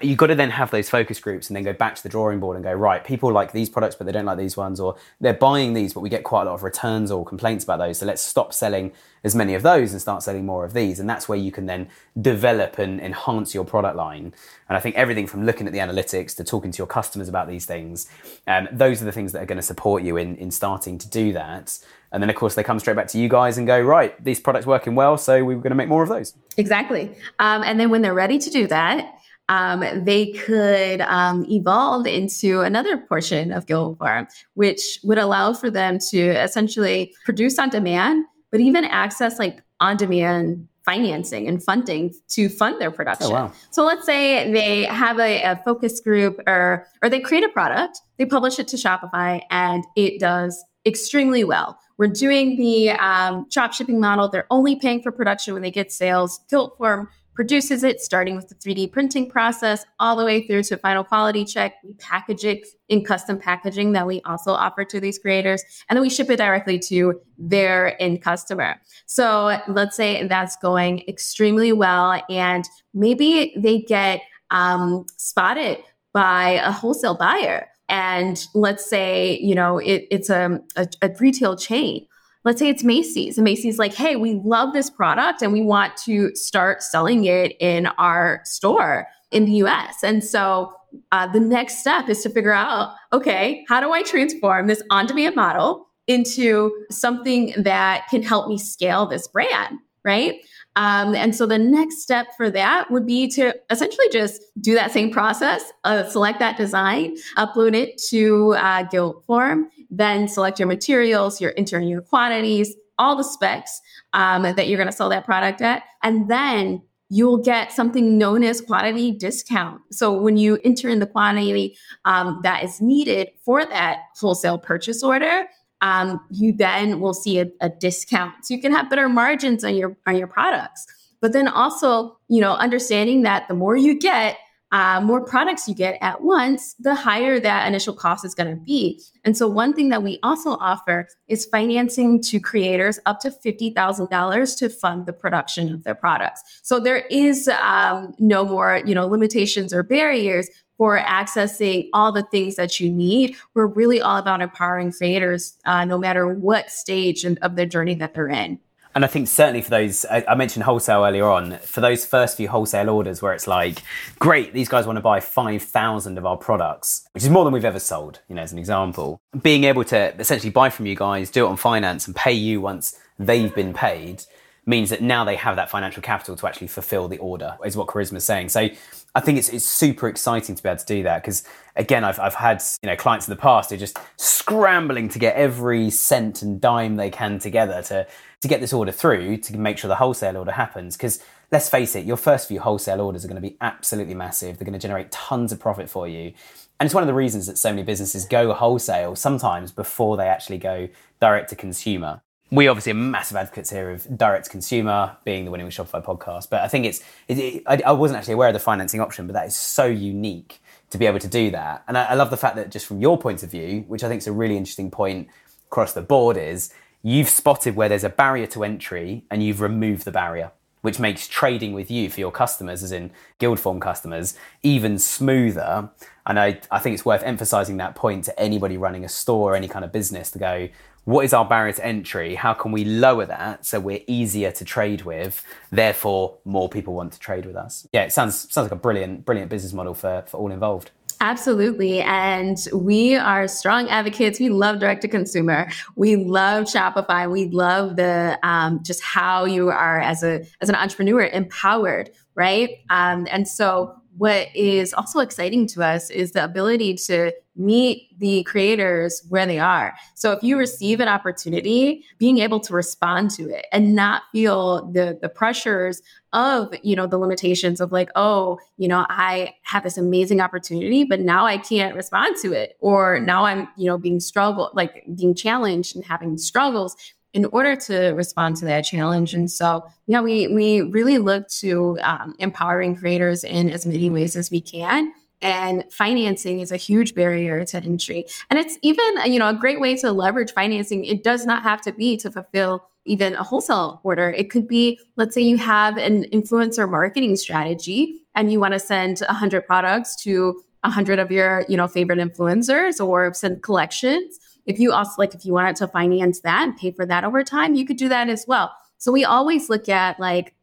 you've 0.00 0.18
got 0.18 0.28
to 0.28 0.34
then 0.34 0.50
have 0.50 0.70
those 0.70 0.88
focus 0.88 1.20
groups 1.20 1.48
and 1.48 1.56
then 1.56 1.62
go 1.62 1.72
back 1.72 1.94
to 1.94 2.02
the 2.02 2.08
drawing 2.08 2.40
board 2.40 2.56
and 2.56 2.64
go 2.64 2.72
right 2.72 3.04
people 3.04 3.32
like 3.32 3.52
these 3.52 3.68
products 3.68 3.94
but 3.94 4.06
they 4.06 4.12
don't 4.12 4.24
like 4.24 4.38
these 4.38 4.56
ones 4.56 4.80
or 4.80 4.96
they're 5.20 5.34
buying 5.34 5.74
these 5.74 5.92
but 5.92 6.00
we 6.00 6.08
get 6.08 6.24
quite 6.24 6.42
a 6.42 6.44
lot 6.46 6.54
of 6.54 6.62
returns 6.62 7.10
or 7.10 7.24
complaints 7.24 7.64
about 7.64 7.78
those 7.78 7.98
so 7.98 8.06
let's 8.06 8.22
stop 8.22 8.52
selling 8.52 8.92
as 9.22 9.34
many 9.34 9.54
of 9.54 9.62
those 9.62 9.92
and 9.92 10.00
start 10.00 10.22
selling 10.22 10.46
more 10.46 10.64
of 10.64 10.72
these. 10.72 10.98
And 10.98 11.08
that's 11.08 11.28
where 11.28 11.38
you 11.38 11.52
can 11.52 11.66
then 11.66 11.88
develop 12.20 12.78
and 12.78 13.00
enhance 13.00 13.54
your 13.54 13.64
product 13.64 13.96
line. 13.96 14.32
And 14.68 14.76
i 14.76 14.80
think 14.80 14.96
everything 14.96 15.26
from 15.26 15.44
looking 15.44 15.66
at 15.66 15.72
the 15.72 15.80
analytics 15.80 16.36
to 16.36 16.44
talking 16.44 16.70
to 16.70 16.78
your 16.78 16.86
customers 16.86 17.28
about 17.28 17.48
these 17.48 17.66
things 17.66 18.08
um, 18.46 18.68
those 18.70 19.02
are 19.02 19.04
the 19.04 19.12
things 19.12 19.32
that 19.32 19.42
are 19.42 19.46
going 19.46 19.56
to 19.56 19.62
support 19.62 20.02
you 20.02 20.16
in, 20.16 20.36
in 20.36 20.50
starting 20.50 20.96
to 20.98 21.08
do 21.08 21.32
that. 21.32 21.78
And 22.12 22.22
then 22.22 22.30
of 22.30 22.36
course 22.36 22.54
they 22.54 22.62
come 22.62 22.78
straight 22.78 22.96
back 22.96 23.08
to 23.08 23.18
you 23.18 23.28
guys 23.28 23.58
and 23.58 23.66
go 23.66 23.80
right 23.80 24.22
these 24.22 24.40
products 24.40 24.66
working 24.66 24.94
well 24.94 25.18
so 25.18 25.44
we're 25.44 25.56
going 25.56 25.70
to 25.70 25.74
make 25.74 25.88
more 25.88 26.02
of 26.02 26.08
those. 26.08 26.34
Exactly. 26.56 27.10
Um, 27.38 27.62
and 27.62 27.78
then 27.78 27.90
when 27.90 28.02
they're 28.02 28.14
ready 28.14 28.38
to 28.38 28.50
do 28.50 28.66
that 28.68 29.19
um, 29.50 30.04
they 30.04 30.30
could 30.30 31.00
um, 31.02 31.44
evolve 31.50 32.06
into 32.06 32.60
another 32.60 32.96
portion 32.96 33.52
of 33.52 33.66
Gildform, 33.66 34.28
which 34.54 35.00
would 35.02 35.18
allow 35.18 35.52
for 35.52 35.70
them 35.70 35.98
to 36.10 36.20
essentially 36.20 37.12
produce 37.24 37.58
on 37.58 37.68
demand, 37.68 38.24
but 38.52 38.60
even 38.60 38.84
access 38.84 39.40
like 39.40 39.60
on 39.80 39.96
demand 39.96 40.68
financing 40.84 41.48
and 41.48 41.62
funding 41.62 42.14
to 42.28 42.48
fund 42.48 42.80
their 42.80 42.92
production. 42.92 43.26
Oh, 43.26 43.30
wow. 43.30 43.52
So 43.70 43.84
let's 43.84 44.06
say 44.06 44.50
they 44.52 44.84
have 44.84 45.18
a, 45.18 45.42
a, 45.42 45.56
focus 45.64 46.00
group 46.00 46.40
or 46.46 46.86
or 47.02 47.08
they 47.08 47.20
create 47.20 47.44
a 47.44 47.48
product, 47.48 48.00
they 48.18 48.26
publish 48.26 48.58
it 48.58 48.68
to 48.68 48.76
Shopify, 48.76 49.42
and 49.50 49.84
it 49.96 50.20
does 50.20 50.64
extremely 50.86 51.44
well. 51.44 51.78
We're 51.98 52.06
doing 52.06 52.56
the 52.56 52.90
um, 52.90 53.46
drop 53.50 53.74
shipping 53.74 54.00
model. 54.00 54.28
They're 54.28 54.46
only 54.50 54.76
paying 54.76 55.02
for 55.02 55.12
production 55.12 55.52
when 55.52 55.62
they 55.62 55.70
get 55.70 55.92
sales. 55.92 56.40
Gildform 56.50 57.08
produces 57.40 57.82
it, 57.82 58.02
starting 58.02 58.36
with 58.36 58.50
the 58.50 58.54
3D 58.54 58.92
printing 58.92 59.26
process 59.26 59.86
all 59.98 60.14
the 60.14 60.26
way 60.26 60.46
through 60.46 60.62
to 60.62 60.76
final 60.76 61.02
quality 61.02 61.42
check. 61.42 61.76
We 61.82 61.94
package 61.94 62.44
it 62.44 62.66
in 62.90 63.02
custom 63.02 63.38
packaging 63.38 63.92
that 63.92 64.06
we 64.06 64.20
also 64.26 64.52
offer 64.52 64.84
to 64.84 65.00
these 65.00 65.18
creators, 65.18 65.62
and 65.88 65.96
then 65.96 66.02
we 66.02 66.10
ship 66.10 66.28
it 66.28 66.36
directly 66.36 66.78
to 66.80 67.18
their 67.38 67.96
end 68.02 68.20
customer. 68.20 68.78
So 69.06 69.58
let's 69.68 69.96
say 69.96 70.26
that's 70.26 70.54
going 70.56 71.02
extremely 71.08 71.72
well, 71.72 72.22
and 72.28 72.68
maybe 72.92 73.54
they 73.56 73.80
get 73.80 74.20
um, 74.50 75.06
spotted 75.16 75.78
by 76.12 76.60
a 76.62 76.70
wholesale 76.70 77.16
buyer. 77.16 77.68
And 77.88 78.46
let's 78.54 78.84
say, 78.84 79.38
you 79.38 79.54
know, 79.54 79.78
it, 79.78 80.06
it's 80.10 80.28
a, 80.28 80.60
a, 80.76 80.86
a 81.00 81.10
retail 81.18 81.56
chain 81.56 82.06
let's 82.44 82.58
say 82.58 82.68
it's 82.68 82.84
Macy's, 82.84 83.36
and 83.38 83.44
Macy's 83.44 83.78
like, 83.78 83.94
hey, 83.94 84.16
we 84.16 84.40
love 84.44 84.72
this 84.72 84.90
product 84.90 85.42
and 85.42 85.52
we 85.52 85.62
want 85.62 85.96
to 86.04 86.34
start 86.34 86.82
selling 86.82 87.24
it 87.24 87.54
in 87.60 87.86
our 87.98 88.40
store 88.44 89.06
in 89.30 89.44
the 89.44 89.52
US. 89.64 90.02
And 90.02 90.24
so 90.24 90.72
uh, 91.12 91.26
the 91.26 91.40
next 91.40 91.78
step 91.78 92.08
is 92.08 92.22
to 92.22 92.30
figure 92.30 92.52
out 92.52 92.94
okay, 93.12 93.64
how 93.68 93.80
do 93.80 93.92
I 93.92 94.02
transform 94.02 94.66
this 94.66 94.82
on 94.90 95.06
demand 95.06 95.36
model 95.36 95.86
into 96.06 96.72
something 96.90 97.54
that 97.56 98.06
can 98.10 98.22
help 98.22 98.48
me 98.48 98.58
scale 98.58 99.06
this 99.06 99.28
brand? 99.28 99.78
Right. 100.02 100.40
Um, 100.80 101.14
and 101.14 101.36
so 101.36 101.44
the 101.44 101.58
next 101.58 101.98
step 101.98 102.28
for 102.38 102.48
that 102.48 102.90
would 102.90 103.06
be 103.06 103.28
to 103.32 103.54
essentially 103.68 104.06
just 104.10 104.42
do 104.62 104.72
that 104.74 104.92
same 104.92 105.10
process, 105.10 105.62
uh, 105.84 106.08
select 106.08 106.38
that 106.38 106.56
design, 106.56 107.16
upload 107.36 107.74
it 107.74 108.00
to 108.08 108.54
uh, 108.54 108.84
Gildform, 108.84 109.64
then 109.90 110.26
select 110.26 110.58
your 110.58 110.68
materials, 110.68 111.38
your 111.38 111.52
enter 111.58 111.78
your 111.82 112.00
quantities, 112.00 112.74
all 112.98 113.14
the 113.14 113.22
specs 113.24 113.78
um, 114.14 114.42
that 114.42 114.68
you're 114.68 114.78
going 114.78 114.88
to 114.88 114.96
sell 114.96 115.10
that 115.10 115.26
product 115.26 115.60
at, 115.60 115.82
and 116.02 116.30
then 116.30 116.80
you'll 117.10 117.42
get 117.42 117.72
something 117.72 118.16
known 118.16 118.42
as 118.42 118.62
quantity 118.62 119.12
discount. 119.12 119.82
So 119.92 120.18
when 120.18 120.38
you 120.38 120.58
enter 120.64 120.88
in 120.88 121.00
the 121.00 121.06
quantity 121.06 121.76
um, 122.06 122.40
that 122.42 122.64
is 122.64 122.80
needed 122.80 123.28
for 123.44 123.66
that 123.66 123.98
wholesale 124.18 124.56
purchase 124.56 125.02
order, 125.02 125.44
um, 125.80 126.20
you 126.30 126.52
then 126.52 127.00
will 127.00 127.14
see 127.14 127.38
a, 127.40 127.46
a 127.60 127.68
discount. 127.68 128.34
So 128.44 128.54
you 128.54 128.60
can 128.60 128.72
have 128.72 128.90
better 128.90 129.08
margins 129.08 129.64
on 129.64 129.74
your 129.74 129.96
on 130.06 130.16
your 130.16 130.26
products. 130.26 130.86
But 131.20 131.32
then 131.32 131.48
also, 131.48 132.18
you 132.28 132.40
know, 132.40 132.52
understanding 132.54 133.22
that 133.22 133.46
the 133.48 133.54
more 133.54 133.76
you 133.76 133.98
get, 133.98 134.38
uh, 134.72 135.00
more 135.00 135.24
products 135.24 135.66
you 135.68 135.74
get 135.74 135.98
at 136.00 136.22
once, 136.22 136.74
the 136.78 136.94
higher 136.94 137.40
that 137.40 137.66
initial 137.66 137.92
cost 137.92 138.24
is 138.24 138.34
going 138.36 138.48
to 138.48 138.62
be. 138.62 139.02
And 139.24 139.36
so, 139.36 139.48
one 139.48 139.72
thing 139.72 139.88
that 139.88 140.02
we 140.02 140.20
also 140.22 140.50
offer 140.52 141.08
is 141.26 141.44
financing 141.44 142.22
to 142.22 142.38
creators 142.38 143.00
up 143.04 143.18
to 143.20 143.30
$50,000 143.30 144.58
to 144.58 144.68
fund 144.68 145.06
the 145.06 145.12
production 145.12 145.74
of 145.74 145.82
their 145.82 145.96
products. 145.96 146.42
So, 146.62 146.78
there 146.78 147.04
is 147.10 147.48
um, 147.48 148.14
no 148.20 148.44
more, 148.44 148.80
you 148.86 148.94
know, 148.94 149.06
limitations 149.06 149.74
or 149.74 149.82
barriers 149.82 150.48
for 150.80 150.98
accessing 150.98 151.90
all 151.92 152.10
the 152.10 152.22
things 152.22 152.56
that 152.56 152.80
you 152.80 152.90
need. 152.90 153.36
We're 153.52 153.66
really 153.66 154.00
all 154.00 154.16
about 154.16 154.40
empowering 154.40 154.92
creators, 154.92 155.58
uh, 155.66 155.84
no 155.84 155.98
matter 155.98 156.26
what 156.26 156.70
stage 156.70 157.22
of 157.22 157.54
their 157.54 157.66
journey 157.66 157.92
that 157.96 158.14
they're 158.14 158.30
in. 158.30 158.58
And 158.94 159.04
I 159.04 159.06
think 159.06 159.28
certainly 159.28 159.60
for 159.60 159.68
those, 159.68 160.06
I 160.10 160.34
mentioned 160.36 160.64
wholesale 160.64 161.04
earlier 161.04 161.26
on, 161.26 161.58
for 161.58 161.82
those 161.82 162.06
first 162.06 162.38
few 162.38 162.48
wholesale 162.48 162.88
orders 162.88 163.20
where 163.20 163.34
it's 163.34 163.46
like, 163.46 163.82
great, 164.18 164.54
these 164.54 164.70
guys 164.70 164.86
want 164.86 164.96
to 164.96 165.02
buy 165.02 165.20
5,000 165.20 166.16
of 166.16 166.24
our 166.24 166.38
products, 166.38 167.06
which 167.12 167.24
is 167.24 167.28
more 167.28 167.44
than 167.44 167.52
we've 167.52 167.62
ever 167.62 167.78
sold, 167.78 168.20
you 168.30 168.34
know, 168.34 168.40
as 168.42 168.50
an 168.50 168.58
example. 168.58 169.20
Being 169.42 169.64
able 169.64 169.84
to 169.84 170.18
essentially 170.18 170.50
buy 170.50 170.70
from 170.70 170.86
you 170.86 170.96
guys, 170.96 171.28
do 171.28 171.44
it 171.44 171.50
on 171.50 171.58
finance 171.58 172.06
and 172.06 172.16
pay 172.16 172.32
you 172.32 172.62
once 172.62 172.96
they've 173.18 173.54
been 173.54 173.74
paid 173.74 174.24
means 174.66 174.90
that 174.90 175.02
now 175.02 175.24
they 175.24 175.36
have 175.36 175.56
that 175.56 175.70
financial 175.70 176.02
capital 176.02 176.36
to 176.36 176.46
actually 176.46 176.68
fulfill 176.68 177.08
the 177.08 177.18
order, 177.18 177.56
is 177.64 177.76
what 177.76 177.86
Karissma's 177.86 178.24
saying. 178.24 178.50
So 178.50 178.68
I 179.14 179.20
think 179.20 179.38
it's, 179.38 179.48
it's 179.48 179.64
super 179.64 180.08
exciting 180.08 180.54
to 180.54 180.62
be 180.62 180.68
able 180.68 180.78
to 180.78 180.86
do 180.86 181.02
that 181.02 181.22
because 181.22 181.44
again, 181.76 182.04
I've, 182.04 182.20
I've 182.20 182.34
had 182.34 182.62
you 182.82 182.88
know 182.88 182.96
clients 182.96 183.26
in 183.26 183.32
the 183.32 183.40
past 183.40 183.70
who 183.70 183.76
are 183.76 183.78
just 183.78 183.98
scrambling 184.16 185.08
to 185.10 185.18
get 185.18 185.36
every 185.36 185.90
cent 185.90 186.42
and 186.42 186.60
dime 186.60 186.96
they 186.96 187.10
can 187.10 187.38
together 187.38 187.82
to 187.84 188.06
to 188.40 188.48
get 188.48 188.60
this 188.60 188.72
order 188.72 188.92
through 188.92 189.36
to 189.38 189.56
make 189.58 189.78
sure 189.78 189.88
the 189.88 189.96
wholesale 189.96 190.36
order 190.36 190.52
happens. 190.52 190.96
Because 190.96 191.22
let's 191.50 191.68
face 191.68 191.94
it, 191.94 192.06
your 192.06 192.16
first 192.16 192.48
few 192.48 192.60
wholesale 192.60 193.00
orders 193.00 193.24
are 193.24 193.28
going 193.28 193.40
to 193.40 193.48
be 193.48 193.56
absolutely 193.60 194.14
massive. 194.14 194.58
They're 194.58 194.66
going 194.66 194.78
to 194.78 194.82
generate 194.82 195.10
tons 195.10 195.52
of 195.52 195.60
profit 195.60 195.90
for 195.90 196.08
you. 196.08 196.32
And 196.78 196.86
it's 196.86 196.94
one 196.94 197.02
of 197.02 197.08
the 197.08 197.14
reasons 197.14 197.46
that 197.46 197.58
so 197.58 197.68
many 197.70 197.82
businesses 197.82 198.24
go 198.24 198.54
wholesale 198.54 199.14
sometimes 199.14 199.70
before 199.70 200.16
they 200.16 200.26
actually 200.26 200.56
go 200.56 200.88
direct 201.20 201.50
to 201.50 201.56
consumer 201.56 202.22
we 202.50 202.66
obviously 202.66 202.92
are 202.92 202.96
massive 202.96 203.36
advocates 203.36 203.70
here 203.70 203.90
of 203.90 204.18
direct 204.18 204.50
consumer 204.50 205.16
being 205.24 205.44
the 205.44 205.50
winning 205.50 205.66
with 205.66 205.74
Shopify 205.74 206.04
podcast. 206.04 206.50
But 206.50 206.62
I 206.62 206.68
think 206.68 206.84
it's, 206.84 207.00
it, 207.28 207.38
it, 207.38 207.62
I, 207.66 207.80
I, 207.86 207.92
wasn't 207.92 208.18
actually 208.18 208.34
aware 208.34 208.48
of 208.48 208.54
the 208.54 208.60
financing 208.60 209.00
option, 209.00 209.26
but 209.26 209.34
that 209.34 209.46
is 209.46 209.56
so 209.56 209.86
unique 209.86 210.60
to 210.90 210.98
be 210.98 211.06
able 211.06 211.20
to 211.20 211.28
do 211.28 211.50
that. 211.52 211.84
And 211.86 211.96
I, 211.96 212.06
I 212.06 212.14
love 212.14 212.30
the 212.30 212.36
fact 212.36 212.56
that 212.56 212.70
just 212.70 212.86
from 212.86 213.00
your 213.00 213.16
point 213.16 213.44
of 213.44 213.50
view, 213.50 213.84
which 213.86 214.02
I 214.02 214.08
think 214.08 214.20
is 214.20 214.26
a 214.26 214.32
really 214.32 214.56
interesting 214.56 214.90
point 214.90 215.28
across 215.68 215.92
the 215.92 216.02
board, 216.02 216.36
is 216.36 216.72
you've 217.02 217.28
spotted 217.28 217.76
where 217.76 217.88
there's 217.88 218.04
a 218.04 218.08
barrier 218.08 218.48
to 218.48 218.64
entry 218.64 219.24
and 219.30 219.44
you've 219.44 219.60
removed 219.60 220.04
the 220.04 220.10
barrier, 220.10 220.50
which 220.80 220.98
makes 220.98 221.28
trading 221.28 221.72
with 221.72 221.88
you 221.88 222.10
for 222.10 222.18
your 222.18 222.32
customers, 222.32 222.82
as 222.82 222.90
in 222.90 223.12
Gildform 223.38 223.80
customers, 223.80 224.34
even 224.64 224.98
smoother. 224.98 225.90
And 226.26 226.40
I, 226.40 226.60
I 226.68 226.80
think 226.80 226.94
it's 226.94 227.04
worth 227.04 227.22
emphasizing 227.22 227.76
that 227.76 227.94
point 227.94 228.24
to 228.24 228.40
anybody 228.40 228.76
running 228.76 229.04
a 229.04 229.08
store 229.08 229.52
or 229.52 229.56
any 229.56 229.68
kind 229.68 229.84
of 229.84 229.92
business 229.92 230.32
to 230.32 230.38
go, 230.40 230.68
what 231.10 231.24
is 231.24 231.32
our 231.32 231.44
barrier 231.44 231.72
to 231.72 231.84
entry? 231.84 232.36
How 232.36 232.54
can 232.54 232.70
we 232.70 232.84
lower 232.84 233.26
that 233.26 233.66
so 233.66 233.80
we're 233.80 234.02
easier 234.06 234.52
to 234.52 234.64
trade 234.64 235.02
with? 235.02 235.44
Therefore, 235.70 236.38
more 236.44 236.68
people 236.68 236.94
want 236.94 237.12
to 237.14 237.18
trade 237.18 237.46
with 237.46 237.56
us. 237.56 237.86
Yeah, 237.92 238.04
it 238.04 238.12
sounds 238.12 238.52
sounds 238.52 238.66
like 238.66 238.72
a 238.72 238.76
brilliant, 238.76 239.24
brilliant 239.24 239.50
business 239.50 239.72
model 239.72 239.94
for, 239.94 240.22
for 240.28 240.36
all 240.36 240.52
involved. 240.52 240.92
Absolutely. 241.22 242.00
And 242.00 242.56
we 242.72 243.14
are 243.16 243.46
strong 243.46 243.88
advocates. 243.88 244.40
We 244.40 244.48
love 244.48 244.78
direct 244.78 245.02
to 245.02 245.08
consumer. 245.08 245.68
We 245.94 246.16
love 246.16 246.64
Shopify. 246.64 247.30
We 247.30 247.48
love 247.48 247.96
the 247.96 248.38
um, 248.42 248.82
just 248.82 249.02
how 249.02 249.44
you 249.44 249.68
are 249.68 250.00
as 250.00 250.22
a 250.22 250.46
as 250.62 250.68
an 250.70 250.76
entrepreneur 250.76 251.26
empowered, 251.26 252.10
right? 252.36 252.70
Um, 252.88 253.26
and 253.30 253.46
so 253.46 253.99
what 254.20 254.54
is 254.54 254.92
also 254.92 255.20
exciting 255.20 255.66
to 255.66 255.82
us 255.82 256.10
is 256.10 256.32
the 256.32 256.44
ability 256.44 256.92
to 256.92 257.32
meet 257.56 258.06
the 258.18 258.42
creators 258.42 259.24
where 259.30 259.46
they 259.46 259.58
are. 259.58 259.94
So 260.14 260.32
if 260.32 260.42
you 260.42 260.58
receive 260.58 261.00
an 261.00 261.08
opportunity, 261.08 262.04
being 262.18 262.36
able 262.36 262.60
to 262.60 262.74
respond 262.74 263.30
to 263.30 263.48
it 263.48 263.64
and 263.72 263.94
not 263.94 264.24
feel 264.30 264.92
the 264.92 265.18
the 265.22 265.30
pressures 265.30 266.02
of, 266.34 266.74
you 266.82 266.94
know, 266.94 267.06
the 267.06 267.16
limitations 267.16 267.80
of 267.80 267.92
like, 267.92 268.10
oh, 268.14 268.58
you 268.76 268.88
know, 268.88 269.06
I 269.08 269.54
have 269.62 269.84
this 269.84 269.96
amazing 269.96 270.42
opportunity, 270.42 271.02
but 271.04 271.20
now 271.20 271.46
I 271.46 271.56
can't 271.56 271.96
respond 271.96 272.36
to 272.42 272.52
it 272.52 272.76
or 272.80 273.20
now 273.20 273.46
I'm, 273.46 273.68
you 273.78 273.86
know, 273.86 273.96
being 273.96 274.20
struggled 274.20 274.72
like 274.74 275.02
being 275.14 275.34
challenged 275.34 275.96
and 275.96 276.04
having 276.04 276.36
struggles 276.36 276.94
in 277.32 277.44
order 277.46 277.76
to 277.76 278.08
respond 278.10 278.56
to 278.56 278.64
that 278.66 278.82
challenge. 278.82 279.34
And 279.34 279.50
so, 279.50 279.86
yeah, 280.06 280.20
we 280.20 280.48
we 280.48 280.82
really 280.82 281.18
look 281.18 281.48
to 281.60 281.98
um, 282.02 282.34
empowering 282.38 282.96
creators 282.96 283.44
in 283.44 283.70
as 283.70 283.86
many 283.86 284.10
ways 284.10 284.36
as 284.36 284.50
we 284.50 284.60
can. 284.60 285.12
And 285.42 285.84
financing 285.90 286.60
is 286.60 286.70
a 286.70 286.76
huge 286.76 287.14
barrier 287.14 287.64
to 287.64 287.76
entry. 287.78 288.26
And 288.50 288.58
it's 288.58 288.78
even, 288.82 289.32
you 289.32 289.38
know, 289.38 289.48
a 289.48 289.54
great 289.54 289.80
way 289.80 289.96
to 289.96 290.12
leverage 290.12 290.52
financing. 290.52 291.04
It 291.04 291.24
does 291.24 291.46
not 291.46 291.62
have 291.62 291.80
to 291.82 291.92
be 291.92 292.18
to 292.18 292.30
fulfill 292.30 292.84
even 293.06 293.34
a 293.34 293.42
wholesale 293.42 294.00
order. 294.04 294.30
It 294.30 294.50
could 294.50 294.68
be, 294.68 295.00
let's 295.16 295.34
say 295.34 295.40
you 295.40 295.56
have 295.56 295.96
an 295.96 296.24
influencer 296.24 296.88
marketing 296.90 297.36
strategy 297.36 298.20
and 298.34 298.52
you 298.52 298.60
want 298.60 298.74
to 298.74 298.78
send 298.78 299.20
100 299.20 299.66
products 299.66 300.14
to 300.24 300.62
100 300.82 301.18
of 301.18 301.30
your, 301.30 301.64
you 301.68 301.76
know, 301.76 301.88
favorite 301.88 302.18
influencers 302.18 303.04
or 303.04 303.32
send 303.32 303.62
collections 303.62 304.38
if 304.70 304.78
you 304.78 304.92
also 304.92 305.12
like, 305.18 305.34
if 305.34 305.44
you 305.44 305.52
wanted 305.52 305.76
to 305.76 305.88
finance 305.88 306.40
that 306.40 306.68
and 306.68 306.76
pay 306.76 306.92
for 306.92 307.04
that 307.04 307.24
over 307.24 307.44
time, 307.44 307.74
you 307.74 307.84
could 307.84 307.96
do 307.96 308.08
that 308.08 308.28
as 308.28 308.46
well. 308.46 308.72
So 308.98 309.12
we 309.12 309.24
always 309.24 309.68
look 309.68 309.88
at 309.88 310.18
like, 310.20 310.54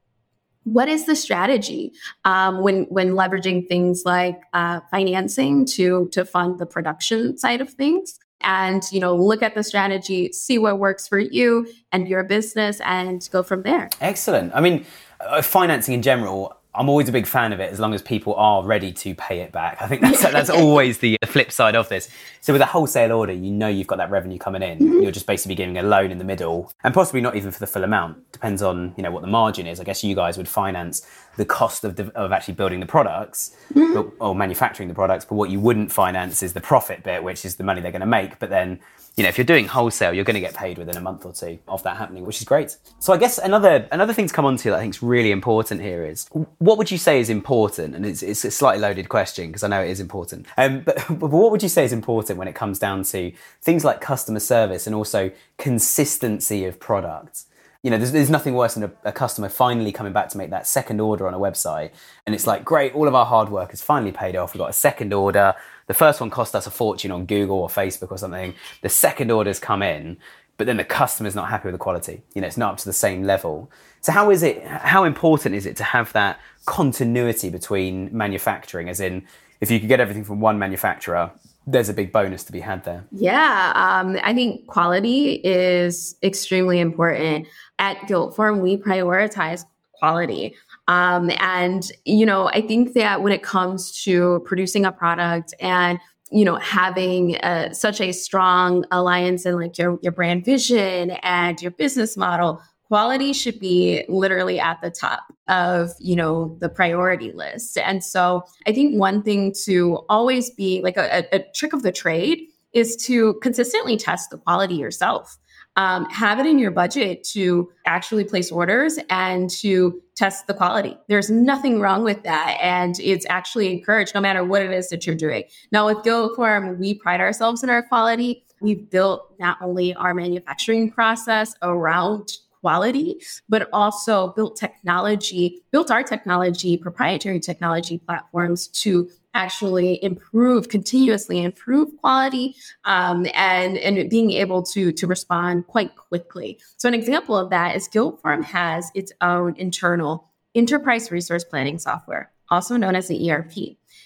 what 0.64 0.90
is 0.90 1.06
the 1.06 1.16
strategy 1.16 1.94
um, 2.26 2.62
when 2.62 2.84
when 2.86 3.12
leveraging 3.12 3.68
things 3.68 4.04
like 4.06 4.40
uh, 4.54 4.82
financing 4.92 5.66
to 5.66 6.10
to 6.12 6.26
fund 6.26 6.60
the 6.60 6.66
production 6.66 7.38
side 7.38 7.62
of 7.62 7.70
things? 7.70 8.20
and 8.42 8.84
you 8.92 9.00
know 9.00 9.16
look 9.16 9.42
at 9.42 9.56
the 9.56 9.64
strategy 9.64 10.32
see 10.32 10.58
what 10.58 10.78
works 10.78 11.08
for 11.08 11.18
you 11.18 11.68
and 11.92 12.08
your 12.08 12.24
business 12.24 12.80
and 12.82 13.28
go 13.32 13.42
from 13.42 13.64
there 13.64 13.90
excellent 14.00 14.54
i 14.54 14.62
mean 14.62 14.86
uh, 15.22 15.42
financing 15.42 15.96
in 15.96 16.02
general 16.02 16.57
I'm 16.78 16.90
always 16.90 17.10
a 17.10 17.12
big 17.12 17.26
fan 17.26 17.54
of 17.54 17.60
it 17.60 17.72
as 17.72 17.80
long 17.80 17.94
as 17.94 18.02
people 18.02 18.36
are 18.36 18.64
ready 18.64 18.92
to 18.94 19.16
pay 19.16 19.40
it 19.40 19.52
back. 19.52 19.78
I 19.82 19.88
think 19.88 20.02
that's 20.02 20.22
that's 20.32 20.50
always 20.50 21.00
the 21.00 21.18
flip 21.26 21.52
side 21.52 21.76
of 21.76 21.90
this. 21.90 22.10
So 22.42 22.54
with 22.54 22.62
a 22.62 22.66
wholesale 22.66 23.12
order, 23.12 23.34
you 23.34 23.52
know 23.52 23.68
you've 23.68 23.88
got 23.88 23.98
that 23.98 24.10
revenue 24.10 24.38
coming 24.38 24.62
in. 24.62 24.80
Mm-hmm. 24.80 25.02
You're 25.02 25.12
just 25.12 25.28
basically 25.28 25.56
giving 25.56 25.78
a 25.78 25.84
loan 25.84 26.12
in 26.12 26.18
the 26.18 26.24
middle, 26.24 26.72
and 26.84 26.94
possibly 26.94 27.22
not 27.22 27.36
even 27.36 27.52
for 27.52 27.60
the 27.60 27.68
full 27.68 27.84
amount. 27.84 28.32
Depends 28.32 28.62
on 28.62 28.94
you 28.96 29.04
know 29.04 29.12
what 29.12 29.22
the 29.22 29.28
margin 29.28 29.68
is. 29.68 29.80
I 29.80 29.84
guess 29.84 30.04
you 30.04 30.16
guys 30.16 30.38
would 30.38 30.48
finance 30.48 31.06
the 31.38 31.46
cost 31.46 31.84
of, 31.84 31.96
the, 31.96 32.12
of 32.16 32.32
actually 32.32 32.56
building 32.56 32.80
the 32.80 32.86
products 32.86 33.56
mm-hmm. 33.74 33.94
but, 33.94 34.08
or 34.20 34.36
manufacturing 34.36 34.90
the 34.90 34.96
products, 34.96 35.24
but 35.24 35.36
what 35.36 35.50
you 35.50 35.60
wouldn't 35.60 35.92
finance 35.92 36.42
is 36.44 36.54
the 36.54 36.62
profit 36.62 37.04
bit, 37.04 37.24
which 37.24 37.46
is 37.46 37.56
the 37.56 37.64
money 37.64 37.80
they're 37.80 37.92
going 37.92 38.00
to 38.00 38.08
make. 38.08 38.40
But 38.40 38.50
then 38.50 38.80
you 39.18 39.24
know, 39.24 39.30
if 39.30 39.38
you're 39.40 39.46
doing 39.46 39.66
wholesale, 39.66 40.14
you're 40.14 40.24
going 40.24 40.36
to 40.36 40.40
get 40.40 40.54
paid 40.54 40.78
within 40.78 40.96
a 40.96 41.02
month 41.02 41.26
or 41.26 41.34
two 41.34 41.58
of 41.68 41.82
that 41.82 41.98
happening, 41.98 42.24
which 42.24 42.38
is 42.38 42.46
great. 42.46 42.78
So 43.00 43.14
I 43.14 43.18
guess 43.18 43.40
another 43.40 43.88
another 43.92 44.14
thing 44.14 44.28
to 44.28 44.34
come 44.34 44.46
on 44.46 44.58
to 44.58 44.70
that 44.70 44.78
I 44.78 44.80
think 44.82 44.94
is 44.94 45.02
really 45.02 45.32
important 45.32 45.82
here 45.82 46.06
is 46.06 46.30
what 46.60 46.78
would 46.78 46.92
you 46.92 47.00
say 47.00 47.20
is 47.20 47.32
important? 47.32 47.96
And 47.96 48.06
it's, 48.06 48.22
it's 48.22 48.46
a 48.46 48.52
slightly 48.52 48.80
loaded 48.80 49.10
question 49.10 49.48
because 49.48 49.64
I 49.64 49.70
know 49.70 49.82
it 49.82 49.90
is 49.90 50.00
important. 50.00 50.46
Um, 50.56 50.82
but, 50.82 50.98
but 51.10 51.32
what 51.32 51.52
would 51.52 51.64
you 51.64 51.70
say 51.70 51.84
is 51.84 51.92
important 51.92 52.38
when 52.38 52.48
it 52.48 52.54
comes 52.54 52.78
down 52.78 53.04
to 53.06 53.32
things 53.64 53.84
like 53.84 54.02
customer 54.02 54.40
service 54.40 54.86
and 54.86 54.96
also 54.96 55.32
consistency 55.58 56.66
of 56.66 56.80
products? 56.80 57.48
you 57.84 57.92
know, 57.92 57.98
there's, 57.98 58.12
there's 58.12 58.30
nothing 58.30 58.54
worse 58.54 58.74
than 58.74 58.84
a, 58.84 58.92
a, 59.06 59.12
customer 59.12 59.50
finally 59.50 59.92
coming 59.92 60.12
back 60.12 60.30
to 60.30 60.38
make 60.38 60.50
that 60.50 60.68
second 60.68 61.00
order 61.00 61.28
on 61.28 61.34
a 61.34 61.40
website. 61.40 61.92
And 62.26 62.34
it's 62.34 62.48
like, 62.48 62.66
great, 62.66 62.94
all 62.94 63.08
of 63.08 63.16
our 63.16 63.26
hard 63.26 63.50
work 63.50 63.70
has 63.72 63.82
finally 63.82 64.12
paid 64.12 64.36
off. 64.36 64.54
We've 64.54 64.60
got 64.60 64.70
a 64.70 64.74
second 64.74 65.14
order. 65.14 65.56
The 65.88 65.94
first 65.94 66.22
one 66.22 66.30
cost 66.30 66.54
us 66.54 66.68
a 66.68 66.72
fortune 66.72 67.12
on 67.12 67.26
Google 67.26 67.58
or 67.58 67.70
Facebook 67.70 68.12
or 68.12 68.18
something. 68.18 68.54
The 68.82 68.90
second 68.90 69.32
order's 69.32 69.60
come 69.60 69.82
in, 69.82 70.18
but 70.58 70.68
then 70.68 70.78
the 70.78 70.84
customer's 70.84 71.36
not 71.36 71.50
happy 71.50 71.68
with 71.68 71.74
the 71.74 71.80
quality. 71.80 72.22
You 72.34 72.42
know, 72.42 72.48
it's 72.48 72.58
not 72.58 72.74
up 72.74 72.78
to 72.80 72.86
the 72.86 72.94
same 72.94 73.24
level. 73.24 73.72
So 74.02 74.12
how 74.12 74.30
is 74.30 74.44
it? 74.44 74.64
How 74.66 75.06
important 75.06 75.56
is 75.56 75.66
it 75.66 75.76
to 75.78 75.84
have 75.84 76.12
that 76.14 76.40
continuity 76.66 77.50
between 77.50 78.16
manufacturing? 78.16 78.90
As 78.90 79.00
in, 79.00 79.26
if 79.62 79.72
you 79.72 79.80
could 79.80 79.90
get 79.90 80.00
everything 80.00 80.24
from 80.24 80.40
one 80.40 80.60
manufacturer, 80.60 81.32
there's 81.66 81.90
a 81.90 81.94
big 81.94 82.12
bonus 82.12 82.44
to 82.46 82.52
be 82.52 82.62
had 82.62 82.84
there. 82.86 83.06
Yeah, 83.12 83.72
um, 83.76 84.18
I 84.24 84.34
think 84.34 84.68
quality 84.68 85.42
is 85.44 86.16
extremely 86.24 86.80
important. 86.80 87.48
At 87.80 87.98
Gildform, 88.08 88.60
we 88.60 88.78
prioritize 88.78 89.66
quality. 89.94 90.56
Um, 90.88 91.32
and, 91.40 91.92
you 92.06 92.26
know, 92.26 92.50
I 92.50 92.62
think 92.62 92.94
that 92.94 93.22
when 93.22 93.34
it 93.34 93.44
comes 93.44 94.04
to 94.04 94.42
producing 94.46 94.86
a 94.86 94.92
product 94.92 95.54
and 95.60 96.00
you 96.30 96.44
know 96.44 96.56
having 96.56 97.38
uh, 97.38 97.74
such 97.74 98.02
a 98.02 98.12
strong 98.12 98.86
alliance 98.92 99.46
in 99.46 99.56
like 99.56 99.78
your 99.78 99.98
your 100.02 100.12
brand 100.12 100.44
vision 100.44 101.12
and 101.24 101.62
your 101.62 101.72
business 101.72 102.18
model 102.18 102.62
quality 102.88 103.34
should 103.34 103.60
be 103.60 104.06
literally 104.08 104.60
at 104.60 104.80
the 104.82 104.90
top 104.90 105.34
of 105.48 105.92
you 106.00 106.16
know 106.16 106.58
the 106.60 106.70
priority 106.70 107.32
list. 107.32 107.78
And 107.78 108.04
so 108.04 108.44
i 108.66 108.74
think 108.74 109.00
one 109.00 109.22
thing 109.24 109.54
to 109.66 110.06
always 110.10 110.50
be 110.50 110.82
like 110.82 110.98
a, 110.98 111.26
a 111.34 111.40
trick 111.54 111.74
of 111.74 111.84
the 111.84 111.92
trade 111.92 112.40
is 112.74 112.96
to 112.96 113.36
consistently 113.36 113.98
test 113.98 114.30
the 114.30 114.38
quality 114.38 114.76
yourself 114.76 115.38
um, 115.78 116.10
have 116.10 116.40
it 116.40 116.48
in 116.48 116.58
your 116.58 116.72
budget 116.72 117.24
to 117.24 117.72
actually 117.86 118.24
place 118.24 118.52
orders 118.52 119.00
and 119.10 119.50
to 119.52 120.02
test 120.16 120.48
the 120.48 120.54
quality. 120.54 120.98
There's 121.08 121.30
nothing 121.30 121.80
wrong 121.80 122.04
with 122.04 122.24
that. 122.24 122.58
And 122.60 123.00
it's 123.00 123.28
actually 123.30 123.72
encouraged 123.72 124.16
no 124.16 124.20
matter 124.20 124.44
what 124.44 124.64
it 124.64 124.72
is 124.72 124.90
that 124.90 125.06
you're 125.06 125.16
doing. 125.16 125.44
Now, 125.72 125.86
with 125.86 126.00
Gildform, 126.00 126.80
we 126.80 126.96
pride 126.96 127.22
ourselves 127.22 127.64
in 127.64 127.70
our 127.70 127.84
quality. 127.84 128.44
We've 128.60 128.90
built 128.90 129.36
not 129.40 129.60
only 129.62 129.94
our 129.94 130.16
manufacturing 130.16 130.92
process 130.92 131.54
around 131.62 132.34
quality, 132.62 133.22
but 133.48 133.70
also 133.72 134.30
built 134.30 134.58
technology, 134.58 135.62
built 135.72 135.92
our 135.92 136.02
technology, 136.02 136.76
proprietary 136.76 137.40
technology 137.40 138.00
platforms 138.00 138.68
to 138.70 139.08
actually 139.38 140.04
improve 140.04 140.68
continuously 140.68 141.44
improve 141.44 141.96
quality 141.98 142.56
um, 142.86 143.26
and 143.34 143.78
and 143.78 144.10
being 144.10 144.32
able 144.32 144.64
to 144.64 144.92
to 144.92 145.06
respond 145.06 145.66
quite 145.68 145.96
quickly 145.96 146.60
so 146.78 146.88
an 146.88 146.96
example 146.96 147.38
of 147.38 147.50
that 147.52 147.76
is 147.76 147.88
Gildform 147.88 148.44
has 148.44 148.92
its 148.96 149.12
own 149.22 149.56
internal 149.58 150.30
enterprise 150.56 151.12
resource 151.12 151.44
planning 151.44 151.78
software 151.78 152.32
also 152.50 152.76
known 152.76 152.96
as 152.96 153.08
the 153.08 153.32
erp 153.32 153.54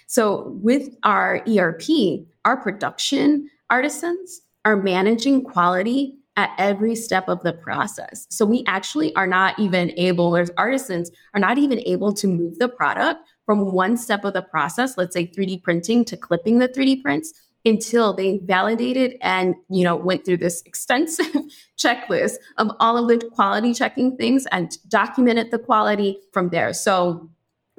so 0.06 0.50
with 0.62 0.90
our 1.04 1.42
erp 1.48 1.82
our 2.46 2.58
production 2.58 3.50
artisans 3.70 4.42
are 4.66 4.76
managing 4.76 5.44
quality 5.44 6.18
at 6.38 6.52
every 6.58 6.96
step 6.96 7.28
of 7.28 7.44
the 7.44 7.54
process. 7.54 8.26
So 8.30 8.46
we 8.46 8.64
actually 8.66 9.14
are 9.16 9.28
not 9.28 9.60
even 9.60 9.92
able, 9.98 10.36
as 10.38 10.50
artisans, 10.58 11.12
are 11.34 11.40
not 11.40 11.58
even 11.58 11.80
able 11.86 12.14
to 12.14 12.28
move 12.28 12.58
the 12.58 12.70
product 12.70 13.28
from 13.52 13.74
one 13.74 13.98
step 13.98 14.24
of 14.24 14.32
the 14.32 14.42
process, 14.42 14.98
let's 14.98 15.14
say 15.14 15.28
3D 15.28 15.62
printing 15.62 16.06
to 16.06 16.16
clipping 16.16 16.60
the 16.60 16.70
3D 16.70 17.02
prints 17.02 17.34
until 17.66 18.14
they 18.14 18.38
validated 18.46 19.18
and 19.20 19.56
you 19.70 19.84
know 19.84 19.94
went 19.94 20.24
through 20.24 20.38
this 20.38 20.64
extensive 20.66 21.36
checklist 21.78 22.36
of 22.58 22.72
all 22.80 22.98
of 22.98 23.10
the 23.10 23.28
quality 23.32 23.74
checking 23.74 24.16
things 24.16 24.48
and 24.54 24.78
documented 24.88 25.52
the 25.52 25.60
quality 25.60 26.18
from 26.32 26.48
there. 26.48 26.72
So 26.72 27.30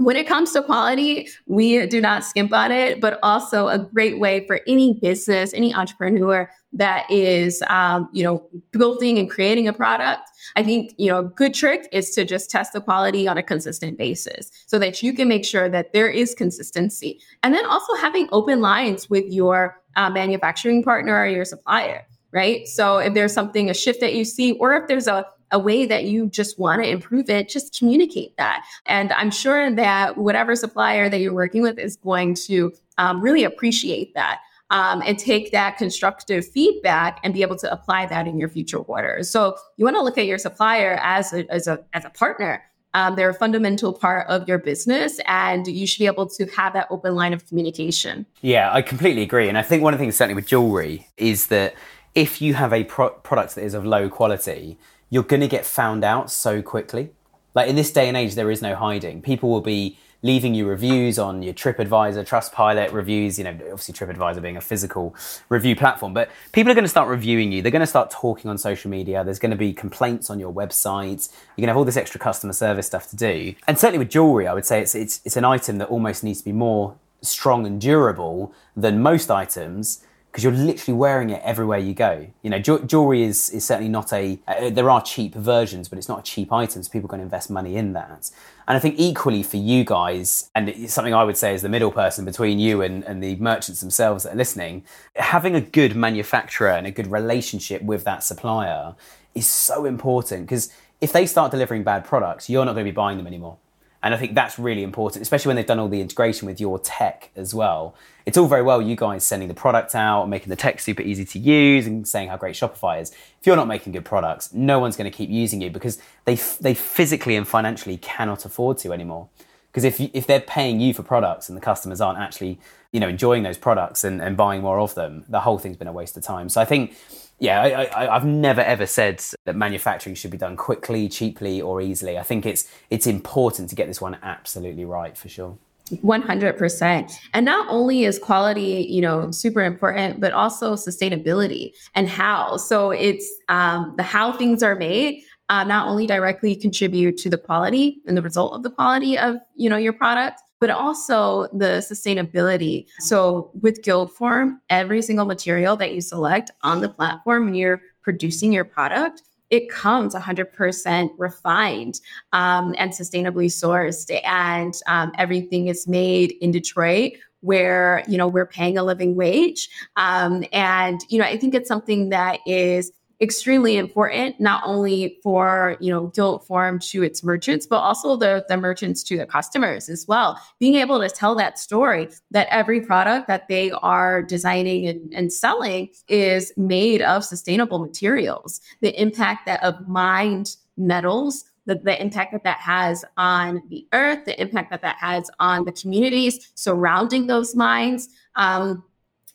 when 0.05 0.17
it 0.17 0.27
comes 0.27 0.53
to 0.53 0.63
quality, 0.63 1.29
we 1.47 1.87
do 1.87 2.01
not 2.01 2.25
skimp 2.25 2.53
on 2.53 2.73
it, 2.73 3.01
but 3.01 3.19
also 3.23 3.69
a 3.69 3.79
great 3.79 4.19
way 4.19 4.47
for 4.47 4.61
any 4.67 4.95
business, 4.95 5.53
any 5.55 5.75
entrepreneur 5.75 6.51
that 6.73 7.11
is, 7.11 7.63
um, 7.69 8.09
you 8.13 8.23
know, 8.23 8.49
building 8.73 9.19
and 9.19 9.31
creating 9.31 9.69
a 9.69 9.73
product. 9.73 10.23
I 10.57 10.63
think, 10.63 10.95
you 10.97 11.09
know, 11.09 11.19
a 11.19 11.25
good 11.25 11.55
trick 11.55 11.89
is 11.93 12.11
to 12.15 12.25
just 12.25 12.51
test 12.51 12.73
the 12.73 12.81
quality 12.81 13.29
on 13.29 13.37
a 13.37 13.43
consistent 13.43 13.99
basis 13.99 14.51
so 14.67 14.79
that 14.79 15.03
you 15.03 15.13
can 15.13 15.29
make 15.29 15.45
sure 15.45 15.69
that 15.69 15.93
there 15.93 16.09
is 16.09 16.35
consistency. 16.35 17.21
And 17.43 17.55
then 17.55 17.67
also 17.67 17.95
having 17.97 18.29
open 18.33 18.61
lines 18.61 19.11
with 19.11 19.25
your 19.29 19.81
uh, 19.97 20.11
manufacturing 20.11 20.83
partner 20.83 21.15
or 21.15 21.27
your 21.27 21.45
supplier, 21.45 22.07
right? 22.33 22.67
So 22.67 22.99
if 22.99 23.15
there's 23.15 23.35
something, 23.35 23.69
a 23.69 23.75
shift 23.75 24.01
that 24.01 24.15
you 24.15 24.25
see, 24.25 24.53
or 24.53 24.75
if 24.75 24.89
there's 24.89 25.07
a 25.07 25.27
a 25.53 25.59
way 25.59 25.87
that 25.87 26.05
you 26.05 26.29
just 26.29 26.59
want 26.59 26.83
to 26.83 26.89
improve 26.89 27.31
it, 27.31 27.49
just 27.49 27.79
communicate 27.79 28.37
that. 28.39 28.65
And 28.87 29.13
I'm 29.13 29.31
sure 29.31 29.75
that 29.75 30.19
whatever 30.19 30.57
supplier 30.57 31.09
that 31.09 31.19
you're 31.19 31.35
working 31.35 31.63
with 31.63 31.79
is 31.79 31.97
going 31.97 32.35
to 32.47 32.73
um, 32.99 33.21
really 33.21 33.45
appreciate 33.45 34.15
that. 34.15 34.41
Um, 34.71 35.03
and 35.05 35.19
take 35.19 35.53
that 35.53 35.77
constructive 35.77 36.49
feedback 36.49 37.21
and 37.23 37.35
be 37.35 37.43
able 37.43 37.57
to 37.57 37.71
apply 37.71 38.07
that 38.07 38.27
in 38.27 38.39
your 38.39 38.49
future 38.49 38.79
orders. 38.79 39.29
So 39.29 39.55
you 39.77 39.85
want 39.85 39.99
to 39.99 40.03
look 40.03 40.17
at 40.17 40.25
your 40.25 40.39
supplier 40.39 40.99
as 41.03 41.35
a, 41.35 41.47
as 41.53 41.67
a, 41.67 41.85
as 41.93 42.07
a 42.07 42.11
partner. 42.11 42.65
Um, 42.95 43.15
they're 43.15 43.29
a 43.29 43.35
fundamental 43.35 43.93
part 43.93 44.27
of 44.29 44.49
your 44.49 44.57
business, 44.57 45.21
and 45.27 45.67
you 45.67 45.87
should 45.87 45.99
be 45.99 46.07
able 46.07 46.27
to 46.27 46.47
have 46.57 46.73
that 46.73 46.87
open 46.89 47.15
line 47.15 47.35
of 47.35 47.47
communication. 47.47 48.25
Yeah, 48.41 48.73
I 48.73 48.81
completely 48.81 49.21
agree. 49.21 49.47
And 49.47 49.59
I 49.59 49.63
think 49.63 49.83
one 49.83 49.93
of 49.93 49.99
the 49.99 50.05
things, 50.05 50.17
certainly 50.17 50.37
with 50.37 50.47
jewelry, 50.47 51.07
is 51.19 51.49
that 51.49 51.75
if 52.15 52.41
you 52.41 52.55
have 52.55 52.73
a 52.73 52.85
pro- 52.85 53.11
product 53.11 53.57
that 53.57 53.65
is 53.65 53.75
of 53.75 53.85
low 53.85 54.09
quality, 54.09 54.79
you're 55.13 55.23
going 55.23 55.43
to 55.43 55.47
get 55.49 55.67
found 55.67 56.05
out 56.05 56.31
so 56.31 56.63
quickly. 56.63 57.11
Like 57.55 57.69
in 57.69 57.77
this 57.77 57.93
day 57.93 58.09
and 58.09 58.17
age, 58.17 58.35
there 58.35 58.51
is 58.51 58.63
no 58.63 58.75
hiding. 58.75 59.21
People 59.21 59.51
will 59.51 59.61
be 59.61 59.99
leaving 60.23 60.55
you 60.55 60.67
reviews 60.67 61.19
on 61.19 61.43
your 61.43 61.53
TripAdvisor, 61.53 62.27
Trustpilot 62.27 62.93
reviews, 62.93 63.37
you 63.37 63.45
know, 63.45 63.51
obviously 63.51 63.93
TripAdvisor 63.93 64.41
being 64.41 64.57
a 64.57 64.61
physical 64.63 65.15
review 65.51 65.77
platform, 65.77 66.15
but 66.15 66.31
people 66.53 66.73
are 66.73 66.75
going 66.75 66.85
to 66.85 66.89
start 66.89 67.11
reviewing 67.11 67.53
you. 67.53 67.61
They're 67.61 67.71
going 67.71 67.81
to 67.81 67.87
start 67.87 68.11
talking 68.11 68.49
on 68.51 68.57
social 68.57 68.91
media. 68.91 69.23
There's 69.23 69.39
going 69.39 69.51
to 69.51 69.57
be 69.57 69.75
complaints 69.75 70.31
on 70.31 70.39
your 70.39 70.51
website. 70.51 71.29
You're 71.57 71.63
going 71.63 71.67
to 71.67 71.73
have 71.73 71.77
all 71.77 71.85
this 71.85 71.99
extra 71.99 72.19
customer 72.19 72.55
service 72.55 72.87
stuff 72.87 73.11
to 73.11 73.17
do. 73.17 73.55
And 73.69 73.79
certainly 73.79 73.99
with 73.99 74.09
jewelry, 74.09 74.47
I 74.47 74.55
would 74.55 74.65
say 74.65 74.81
it's, 74.81 74.95
it's, 74.95 75.21
it's 75.27 75.37
an 75.37 75.45
item 75.45 75.77
that 75.77 75.89
almost 75.89 76.25
needs 76.25 76.39
to 76.39 76.45
be 76.47 76.53
more 76.53 76.97
strong 77.21 77.67
and 77.67 77.79
durable 77.79 78.55
than 78.75 79.03
most 79.03 79.31
items 79.31 80.03
because 80.33 80.45
you're 80.45 80.53
literally 80.55 80.97
wearing 80.97 81.29
it 81.29 81.43
everywhere 81.45 81.79
you 81.79 81.93
go. 81.93 82.27
You 82.41 82.49
know, 82.49 82.59
jewelry 82.59 83.23
is, 83.23 83.51
is 83.51 83.67
certainly 83.67 83.91
not 83.91 84.15
a, 84.15 84.39
uh, 84.49 84.71
there 84.71 84.89
are 84.89 85.03
cheap 85.03 85.35
versions, 85.35 85.91
but 85.91 85.99
it's 85.99 86.09
not 86.09 86.21
a 86.21 86.23
cheap 86.23 86.51
item, 86.51 86.83
so 86.83 86.91
people 86.91 87.07
can 87.07 87.21
invest 87.21 87.51
money 87.51 87.77
in 87.77 87.93
that. 87.93 88.31
And 88.67 88.75
I 88.75 88.81
think 88.81 88.95
equally 88.97 89.43
for 89.43 89.59
you 89.59 89.85
guys, 89.85 90.51
and 90.55 90.91
something 90.91 91.13
I 91.13 91.23
would 91.23 91.37
say 91.37 91.53
as 91.53 91.61
the 91.61 91.69
middle 91.69 91.93
person 91.93 92.25
between 92.25 92.59
you 92.59 92.81
and, 92.81 93.05
and 93.05 93.23
the 93.23 93.37
merchants 93.37 93.83
themselves 93.83 94.25
that 94.25 94.33
are 94.33 94.37
listening, 94.37 94.85
having 95.17 95.55
a 95.55 95.61
good 95.61 95.95
manufacturer 95.95 96.71
and 96.71 96.87
a 96.87 96.91
good 96.91 97.09
relationship 97.09 97.83
with 97.83 98.05
that 98.05 98.25
supplier 98.25 98.95
is 99.35 99.47
so 99.47 99.85
important 99.85 100.47
because 100.47 100.73
if 101.03 101.13
they 101.13 101.27
start 101.27 101.51
delivering 101.51 101.83
bad 101.83 102.07
products, 102.07 102.49
you're 102.49 102.65
not 102.65 102.73
going 102.73 102.87
to 102.87 102.91
be 102.91 102.95
buying 102.95 103.19
them 103.19 103.27
anymore. 103.27 103.59
And 104.03 104.13
I 104.15 104.17
think 104.17 104.35
that's 104.35 104.59
really 104.59 104.83
important, 104.83 105.23
especially 105.23 105.51
when 105.51 105.57
they've 105.57 105.67
done 105.67 105.79
all 105.79 105.89
the 105.89 106.01
integration 106.01 106.47
with 106.47 106.61
your 106.61 106.79
tech 106.81 107.31
as 107.37 107.55
well. 107.55 107.95
It's 108.27 108.37
all 108.37 108.49
very 108.49 108.63
well 108.63 108.83
you 108.83 108.97
guys 108.97 109.25
sending 109.25 109.49
the 109.49 109.55
product 109.55 109.95
out, 109.95 110.29
making 110.29 110.49
the 110.49 110.57
tech 110.57 110.81
super 110.81 111.03
easy 111.03 111.25
to 111.25 111.39
use, 111.39 111.87
and 111.87 112.07
saying 112.07 112.29
how 112.29 112.37
great 112.37 112.55
Shopify 112.55 113.01
is. 113.01 113.11
If 113.11 113.47
you're 113.47 113.57
not 113.57 113.69
making 113.69 113.93
good 113.93 114.05
products, 114.05 114.53
no 114.53 114.79
one's 114.79 114.97
going 114.97 115.11
to 115.11 115.17
keep 115.17 115.31
using 115.31 115.61
you 115.61 115.71
because 115.71 115.99
they 116.25 116.35
they 116.61 116.75
physically 116.75 117.37
and 117.37 117.47
financially 117.47 117.97
cannot 117.97 118.45
afford 118.45 118.79
to 118.79 118.93
anymore. 118.93 119.29
Because 119.71 119.85
if 119.85 120.01
if 120.01 120.27
they're 120.27 120.41
paying 120.41 120.81
you 120.81 120.95
for 120.95 121.03
products 121.03 121.49
and 121.49 121.57
the 121.57 121.63
customers 121.63 122.01
aren't 122.01 122.19
actually 122.19 122.59
you 122.93 123.01
know 123.01 123.09
enjoying 123.09 123.43
those 123.43 123.59
products 123.59 124.05
and, 124.05 124.21
and 124.21 124.37
buying 124.37 124.63
more 124.63 124.81
of 124.81 124.95
them, 124.95 125.25
the 125.29 125.41
whole 125.41 125.59
thing's 125.59 125.77
been 125.77 125.89
a 125.89 125.93
waste 125.93 126.17
of 126.17 126.23
time. 126.23 126.49
So 126.49 126.61
I 126.61 126.65
think 126.65 126.95
yeah, 127.43 127.89
I, 127.93 128.05
have 128.05 128.25
never 128.25 128.61
ever 128.61 128.87
said 128.87 129.21
that 129.47 129.57
manufacturing 129.57 130.15
should 130.15 130.31
be 130.31 130.39
done 130.39 130.57
quickly, 130.57 131.09
cheaply, 131.09 131.61
or 131.61 131.81
easily. 131.81 132.17
I 132.17 132.23
think 132.23 132.47
it's 132.47 132.71
it's 132.89 133.05
important 133.05 133.69
to 133.71 133.75
get 133.75 133.89
this 133.89 134.01
one 134.01 134.17
absolutely 134.23 134.85
right 134.85 135.17
for 135.19 135.29
sure. 135.29 135.59
100%. 135.91 137.13
And 137.35 137.45
not 137.45 137.67
only 137.69 138.05
is 138.05 138.19
quality, 138.19 138.87
you 138.89 139.03
know, 139.03 139.33
super 139.33 139.63
important, 139.63 140.21
but 140.21 140.33
also 140.33 140.75
sustainability 140.75 141.73
and 141.97 142.09
how. 142.09 142.57
So 142.59 142.93
it's 142.93 143.29
um, 143.49 143.93
the 143.97 144.05
how 144.05 144.33
things 144.33 144.63
are 144.63 144.77
made 144.77 145.23
uh, 145.49 145.65
not 145.65 145.89
only 145.89 146.07
directly 146.07 146.55
contribute 146.55 147.19
to 147.19 147.29
the 147.29 147.37
quality 147.37 148.01
and 148.07 148.17
the 148.17 148.23
result 148.23 148.55
of 148.55 148.63
the 148.63 148.71
quality 148.71 149.19
of, 149.19 149.37
you 149.57 149.69
know, 149.69 149.77
your 149.77 149.93
product, 149.93 150.41
but 150.63 150.71
also 150.71 151.49
the 151.49 151.85
sustainability. 151.91 152.87
So 153.01 153.51
with 153.63 153.83
Gildform, 153.83 154.61
every 154.71 155.03
single 155.03 155.25
material 155.25 155.75
that 155.79 155.93
you 155.93 156.01
select 156.01 156.53
on 156.63 156.81
the 156.81 156.89
platform 156.89 157.47
when 157.47 157.57
you're 157.57 157.83
producing 158.01 158.53
your 158.53 158.65
product, 158.65 159.23
it 159.51 159.69
comes 159.69 160.15
100% 160.15 161.11
refined 161.19 162.01
um, 162.33 162.77
and 162.79 162.93
sustainably 162.93 163.47
sourced. 163.47 164.09
And 164.25 164.73
um, 164.87 165.11
everything 165.19 165.67
is 165.67 165.89
made 165.89 166.37
in 166.41 166.53
Detroit 166.53 167.15
where, 167.41 168.05
you 168.07 168.17
know, 168.17 168.29
we're 168.29 168.47
paying 168.47 168.79
a 168.79 168.85
living 168.85 169.17
wage. 169.17 169.69
Um, 169.97 170.45
and, 170.53 171.01
you 171.09 171.19
know, 171.19 171.25
I 171.25 171.39
think 171.39 171.57
it's 171.57 171.67
something 171.67 172.11
that 172.11 172.39
is 172.47 172.93
extremely 173.23 173.77
important, 173.77 174.41
not 174.41 174.63
only 174.67 175.19
for, 175.23 175.77
you 175.81 175.93
know, 175.93 176.09
Gildform 176.09 176.85
to 176.91 177.05
its 177.05 177.23
merchants, 177.23 177.67
but 177.67 177.77
also 177.77 178.17
the, 178.17 178.45
the 178.49 178.57
merchants 178.57 179.03
to 179.05 179.17
the 179.17 179.25
customers 179.27 179.89
as 179.89 180.07
well. 180.09 180.39
Being 180.59 180.75
able 180.75 181.01
to 181.01 181.09
tell 181.09 181.37
that 181.37 181.59
story 181.59 182.09
that 182.33 182.49
every 182.51 182.81
product 182.81 183.29
that 183.29 183.47
they 183.49 183.71
are 183.71 184.23
designing 184.23 184.89
and, 184.89 185.15
and 185.15 185.33
selling 185.33 185.91
is 186.09 186.53
made 186.57 187.01
of 187.01 187.25
sustainable 187.25 187.79
materials. 187.79 188.61
The 188.81 189.01
impact 189.01 189.47
that 189.47 189.63
of 189.63 189.89
mined 189.89 190.57
metals 190.77 191.45
the, 191.67 191.77
the 191.77 192.01
impact 192.01 192.33
that 192.33 192.43
that 192.43 192.59
has 192.59 193.05
on 193.17 193.63
the 193.69 193.87
earth, 193.93 194.25
the 194.25 194.41
impact 194.41 194.71
that 194.71 194.83
that 194.83 194.97
has 194.97 195.31
on 195.39 195.65
the 195.65 195.71
communities 195.71 196.51
surrounding 196.57 197.29
those 197.29 197.55
mines. 197.55 198.09
Um, 198.35 198.83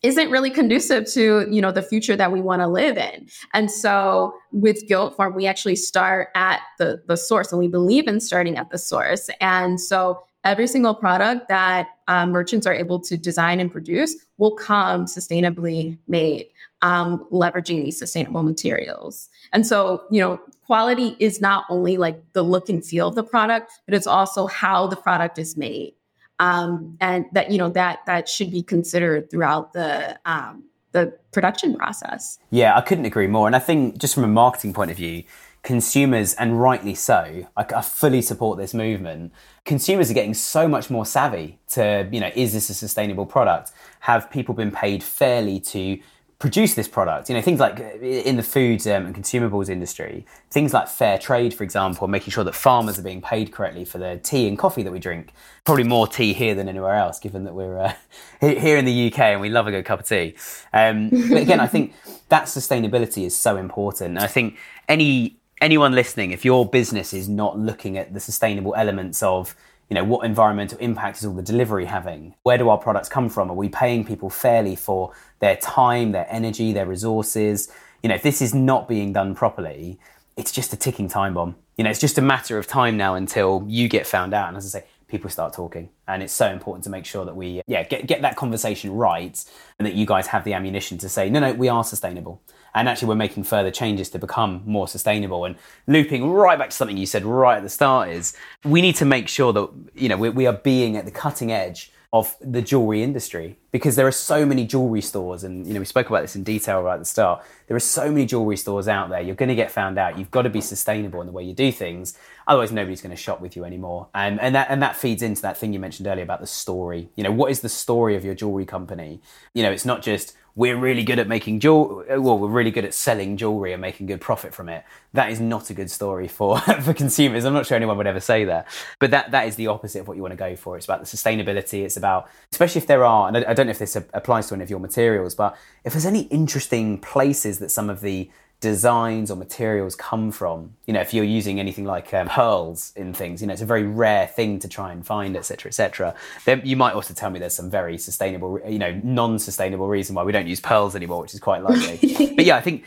isn't 0.03 0.29
really 0.29 0.49
conducive 0.49 1.05
to 1.11 1.47
you 1.49 1.61
know 1.61 1.71
the 1.71 1.81
future 1.81 2.15
that 2.15 2.31
we 2.31 2.41
want 2.41 2.61
to 2.61 2.67
live 2.67 2.97
in. 2.97 3.27
And 3.53 3.71
so 3.71 4.33
with 4.51 4.87
Gildform 4.87 5.35
we 5.35 5.47
actually 5.47 5.75
start 5.75 6.29
at 6.35 6.61
the 6.77 7.01
the 7.07 7.17
source 7.17 7.51
and 7.51 7.59
we 7.59 7.67
believe 7.67 8.07
in 8.07 8.19
starting 8.19 8.57
at 8.57 8.69
the 8.69 8.77
source. 8.77 9.29
And 9.41 9.79
so 9.81 10.23
every 10.43 10.67
single 10.67 10.93
product 10.93 11.49
that 11.49 11.87
um, 12.07 12.31
merchants 12.31 12.65
are 12.67 12.73
able 12.73 12.99
to 13.01 13.17
design 13.17 13.59
and 13.59 13.71
produce 13.71 14.15
will 14.37 14.55
come 14.55 15.05
sustainably 15.05 15.97
made 16.07 16.47
um, 16.83 17.25
leveraging 17.31 17.83
these 17.83 17.97
sustainable 17.97 18.43
materials. 18.43 19.29
And 19.51 19.65
so 19.65 20.03
you 20.11 20.21
know 20.21 20.39
quality 20.65 21.15
is 21.19 21.41
not 21.41 21.65
only 21.69 21.97
like 21.97 22.21
the 22.33 22.43
look 22.43 22.69
and 22.69 22.85
feel 22.85 23.07
of 23.07 23.15
the 23.15 23.23
product, 23.23 23.71
but 23.85 23.95
it's 23.95 24.07
also 24.07 24.45
how 24.45 24.85
the 24.85 24.97
product 24.97 25.39
is 25.39 25.57
made. 25.57 25.93
Um, 26.39 26.97
and 27.01 27.25
that 27.33 27.51
you 27.51 27.57
know 27.57 27.69
that 27.69 27.99
that 28.05 28.29
should 28.29 28.51
be 28.51 28.61
considered 28.61 29.31
throughout 29.31 29.73
the 29.73 30.19
um, 30.25 30.63
the 30.91 31.17
production 31.31 31.75
process. 31.75 32.39
Yeah, 32.49 32.75
I 32.77 32.81
couldn't 32.81 33.05
agree 33.05 33.27
more. 33.27 33.47
And 33.47 33.55
I 33.55 33.59
think 33.59 33.97
just 33.97 34.13
from 34.13 34.23
a 34.23 34.27
marketing 34.27 34.73
point 34.73 34.91
of 34.91 34.97
view, 34.97 35.23
consumers, 35.63 36.33
and 36.35 36.61
rightly 36.61 36.95
so, 36.95 37.47
I, 37.57 37.65
I, 37.75 37.81
fully 37.81 38.21
support 38.21 38.57
this 38.57 38.73
movement. 38.73 39.33
Consumers 39.65 40.09
are 40.09 40.13
getting 40.13 40.33
so 40.33 40.67
much 40.67 40.89
more 40.89 41.05
savvy 41.05 41.59
to, 41.71 42.07
you 42.11 42.19
know, 42.19 42.31
is 42.35 42.53
this 42.53 42.69
a 42.69 42.73
sustainable 42.73 43.25
product? 43.25 43.71
Have 44.01 44.31
people 44.31 44.55
been 44.55 44.71
paid 44.71 45.03
fairly 45.03 45.59
to 45.59 45.99
produce 46.39 46.75
this 46.75 46.87
product. 46.87 47.29
You 47.29 47.35
know, 47.35 47.41
things 47.41 47.59
like 47.59 47.79
in 47.79 48.37
the 48.37 48.43
food 48.43 48.85
um, 48.87 49.07
and 49.07 49.15
consumables 49.15 49.69
industry, 49.69 50.25
things 50.51 50.73
like 50.73 50.87
fair 50.87 51.17
trade, 51.17 51.53
for 51.53 51.63
example, 51.63 52.07
making 52.07 52.31
sure 52.31 52.43
that 52.43 52.53
farmers 52.53 52.99
are 52.99 53.03
being 53.03 53.21
paid 53.21 53.51
correctly 53.51 53.85
for 53.85 53.97
the 53.97 54.19
tea 54.23 54.47
and 54.47 54.57
coffee 54.57 54.83
that 54.83 54.91
we 54.91 54.99
drink. 54.99 55.33
Probably 55.65 55.83
more 55.83 56.07
tea 56.07 56.33
here 56.33 56.53
than 56.53 56.69
anywhere 56.69 56.95
else, 56.95 57.19
given 57.19 57.43
that 57.45 57.55
we're 57.55 57.79
uh, 57.79 57.93
here 58.39 58.77
in 58.77 58.85
the 58.85 59.07
UK 59.11 59.19
and 59.19 59.41
we 59.41 59.49
love 59.49 59.67
a 59.67 59.71
good 59.71 59.85
cup 59.85 60.01
of 60.01 60.07
tea. 60.07 60.35
Um, 60.73 61.09
but 61.29 61.41
again, 61.41 61.59
I 61.59 61.67
think 61.67 61.93
that 62.29 62.43
sustainability 62.43 63.25
is 63.25 63.35
so 63.35 63.57
important. 63.57 64.09
And 64.09 64.19
I 64.19 64.27
think 64.27 64.57
any 64.87 65.37
anyone 65.59 65.93
listening, 65.93 66.31
if 66.31 66.45
your 66.45 66.67
business 66.67 67.13
is 67.13 67.27
not 67.27 67.57
looking 67.57 67.97
at 67.97 68.13
the 68.13 68.19
sustainable 68.19 68.75
elements 68.75 69.23
of 69.23 69.55
you 69.89 69.95
know 69.95 70.03
what 70.03 70.25
environmental 70.25 70.77
impact 70.79 71.19
is 71.19 71.25
all 71.25 71.33
the 71.33 71.41
delivery 71.41 71.85
having? 71.85 72.35
Where 72.43 72.57
do 72.57 72.69
our 72.69 72.77
products 72.77 73.09
come 73.09 73.29
from? 73.29 73.49
Are 73.49 73.55
we 73.55 73.69
paying 73.69 74.03
people 74.03 74.29
fairly 74.29 74.75
for 74.75 75.13
their 75.39 75.55
time 75.57 76.11
their 76.11 76.27
energy 76.29 76.73
their 76.73 76.85
resources? 76.85 77.71
You 78.03 78.09
know 78.09 78.15
if 78.15 78.23
this 78.23 78.41
is 78.41 78.53
not 78.53 78.87
being 78.87 79.13
done 79.13 79.35
properly. 79.35 79.99
It's 80.35 80.51
just 80.51 80.71
a 80.71 80.77
ticking 80.77 81.09
time 81.09 81.33
bomb. 81.33 81.55
You 81.77 81.83
know 81.83 81.89
it's 81.89 81.99
just 81.99 82.17
a 82.17 82.21
matter 82.21 82.57
of 82.57 82.67
time 82.67 82.97
now 82.97 83.15
until 83.15 83.65
you 83.67 83.87
get 83.87 84.05
found 84.05 84.33
out. 84.33 84.49
And 84.49 84.57
as 84.57 84.65
i 84.75 84.79
say 84.79 84.85
people 85.07 85.29
start 85.29 85.53
talking. 85.53 85.89
And 86.07 86.21
it's 86.21 86.33
so 86.33 86.49
important 86.51 86.83
to 86.83 86.89
make 86.89 87.05
sure 87.05 87.25
that 87.25 87.35
we 87.35 87.61
yeah 87.67 87.83
get, 87.83 88.07
get 88.07 88.21
that 88.21 88.35
conversation 88.35 88.91
right 88.91 89.43
and 89.79 89.85
that 89.85 89.93
you 89.93 90.05
guys 90.05 90.27
have 90.27 90.43
the 90.43 90.53
ammunition 90.53 90.97
to 90.99 91.09
say 91.09 91.29
no 91.29 91.39
no 91.39 91.53
we 91.53 91.69
are 91.69 91.83
sustainable 91.83 92.41
and 92.77 92.87
actually 92.87 93.07
we're 93.07 93.15
making 93.15 93.43
further 93.43 93.71
changes 93.71 94.09
to 94.11 94.19
become 94.19 94.61
more 94.65 94.87
sustainable. 94.87 95.45
And 95.45 95.55
looping 95.87 96.29
right 96.29 96.59
back 96.59 96.69
to 96.69 96.75
something 96.75 96.95
you 96.95 97.07
said 97.07 97.25
right 97.25 97.57
at 97.57 97.63
the 97.63 97.69
start 97.69 98.09
is 98.09 98.35
we 98.63 98.81
need 98.81 98.95
to 98.97 99.05
make 99.05 99.27
sure 99.27 99.51
that 99.51 99.69
you 99.95 100.07
know 100.07 100.17
we, 100.17 100.29
we 100.29 100.45
are 100.45 100.53
being 100.53 100.95
at 100.95 101.05
the 101.05 101.11
cutting 101.11 101.51
edge 101.51 101.91
of 102.13 102.37
the 102.39 102.61
jewelry 102.61 103.03
industry 103.03 103.57
because 103.71 103.97
there 103.97 104.07
are 104.07 104.13
so 104.13 104.45
many 104.45 104.65
jewelry 104.65 105.01
stores. 105.01 105.43
And 105.43 105.65
you 105.65 105.73
know 105.73 105.79
we 105.79 105.87
spoke 105.87 106.07
about 106.07 106.21
this 106.21 106.35
in 106.35 106.43
detail 106.43 106.81
right 106.83 106.93
at 106.93 106.99
the 106.99 107.05
start. 107.05 107.43
There 107.67 107.75
are 107.75 107.81
so 107.81 108.11
many 108.11 108.27
jewelry 108.27 108.57
stores 108.57 108.87
out 108.87 109.09
there. 109.09 109.21
You're 109.21 109.35
going 109.35 109.49
to 109.49 109.55
get 109.55 109.71
found 109.71 109.97
out. 109.97 110.19
You've 110.19 110.31
got 110.31 110.43
to 110.43 110.49
be 110.49 110.61
sustainable 110.61 111.19
in 111.21 111.27
the 111.27 111.33
way 111.33 111.43
you 111.43 111.53
do 111.53 111.71
things. 111.71 112.15
Otherwise 112.45 112.71
nobody's 112.71 113.01
going 113.01 113.15
to 113.15 113.21
shop 113.21 113.41
with 113.41 113.55
you 113.55 113.65
anymore. 113.65 114.07
And 114.13 114.39
and 114.39 114.53
that 114.53 114.67
and 114.69 114.83
that 114.83 114.95
feeds 114.95 115.23
into 115.23 115.41
that 115.41 115.57
thing 115.57 115.73
you 115.73 115.79
mentioned 115.79 116.07
earlier 116.07 116.23
about 116.23 116.41
the 116.41 116.47
story. 116.47 117.09
You 117.15 117.23
know 117.23 117.31
what 117.31 117.49
is 117.49 117.61
the 117.61 117.69
story 117.69 118.15
of 118.15 118.23
your 118.23 118.35
jewelry 118.35 118.67
company? 118.67 119.19
You 119.55 119.63
know 119.63 119.71
it's 119.71 119.85
not 119.85 120.03
just 120.03 120.35
we're 120.57 120.75
really 120.75 121.03
good 121.03 121.19
at 121.19 121.27
making 121.27 121.59
jewelry. 121.59 122.09
Uh, 122.09 122.19
well, 122.19 122.39
we're 122.39 122.47
really 122.47 122.71
good 122.71 122.83
at 122.83 122.91
selling 122.91 123.37
jewelry 123.37 123.73
and 123.73 123.79
making 123.79 124.07
good 124.07 124.19
profit 124.19 124.55
from 124.55 124.69
it. 124.69 124.83
That 125.13 125.31
is 125.31 125.39
not 125.39 125.69
a 125.69 125.73
good 125.75 125.91
story 125.91 126.27
for 126.27 126.59
for 126.81 126.95
consumers. 126.95 127.45
I'm 127.45 127.53
not 127.53 127.67
sure 127.67 127.77
anyone 127.77 127.95
would 127.95 128.07
ever 128.07 128.19
say 128.19 128.43
that, 128.45 128.67
but 128.99 129.11
that 129.11 129.29
that 129.31 129.47
is 129.47 129.55
the 129.55 129.67
opposite 129.67 129.99
of 129.99 130.07
what 130.07 130.17
you 130.17 130.23
want 130.23 130.31
to 130.31 130.37
go 130.37 130.55
for. 130.55 130.75
It's 130.75 130.87
about 130.87 130.99
the 130.99 131.05
sustainability. 131.05 131.83
It's 131.83 131.95
about, 131.95 132.27
especially 132.51 132.81
if 132.81 132.87
there 132.87 133.05
are, 133.05 133.27
and 133.27 133.37
I, 133.37 133.51
I 133.51 133.53
don't 133.53 133.67
know 133.67 133.71
if 133.71 133.77
this 133.77 133.95
applies 133.95 134.47
to 134.47 134.55
any 134.55 134.63
of 134.63 134.69
your 134.71 134.79
materials, 134.79 135.35
but 135.35 135.55
if 135.85 135.93
there's 135.93 136.07
any 136.07 136.21
interesting 136.21 136.97
places 136.97 137.59
that 137.59 137.69
some 137.69 137.87
of 137.87 138.01
the 138.01 138.31
designs 138.59 139.29
or 139.29 139.35
materials 139.35 139.95
come 139.95 140.31
from. 140.31 140.73
You 140.85 140.93
know, 140.93 141.01
if 141.01 141.13
you're 141.13 141.23
using 141.23 141.59
anything 141.59 141.85
like 141.85 142.13
um, 142.13 142.27
pearls 142.27 142.91
in 142.95 143.13
things, 143.13 143.41
you 143.41 143.47
know, 143.47 143.53
it's 143.53 143.61
a 143.61 143.67
very 143.67 143.83
rare 143.83 144.27
thing 144.27 144.59
to 144.59 144.67
try 144.67 144.91
and 144.91 145.05
find, 145.05 145.37
etc., 145.37 145.69
etc. 145.69 146.15
Then 146.45 146.61
you 146.63 146.75
might 146.75 146.93
also 146.93 147.13
tell 147.13 147.29
me 147.29 147.39
there's 147.39 147.53
some 147.53 147.69
very 147.69 147.97
sustainable, 147.97 148.59
you 148.67 148.79
know, 148.79 148.99
non-sustainable 149.03 149.87
reason 149.87 150.15
why 150.15 150.23
we 150.23 150.31
don't 150.31 150.47
use 150.47 150.59
pearls 150.59 150.95
anymore, 150.95 151.21
which 151.21 151.33
is 151.33 151.39
quite 151.39 151.63
likely. 151.63 152.33
but 152.35 152.45
yeah, 152.45 152.55
I 152.55 152.61
think 152.61 152.83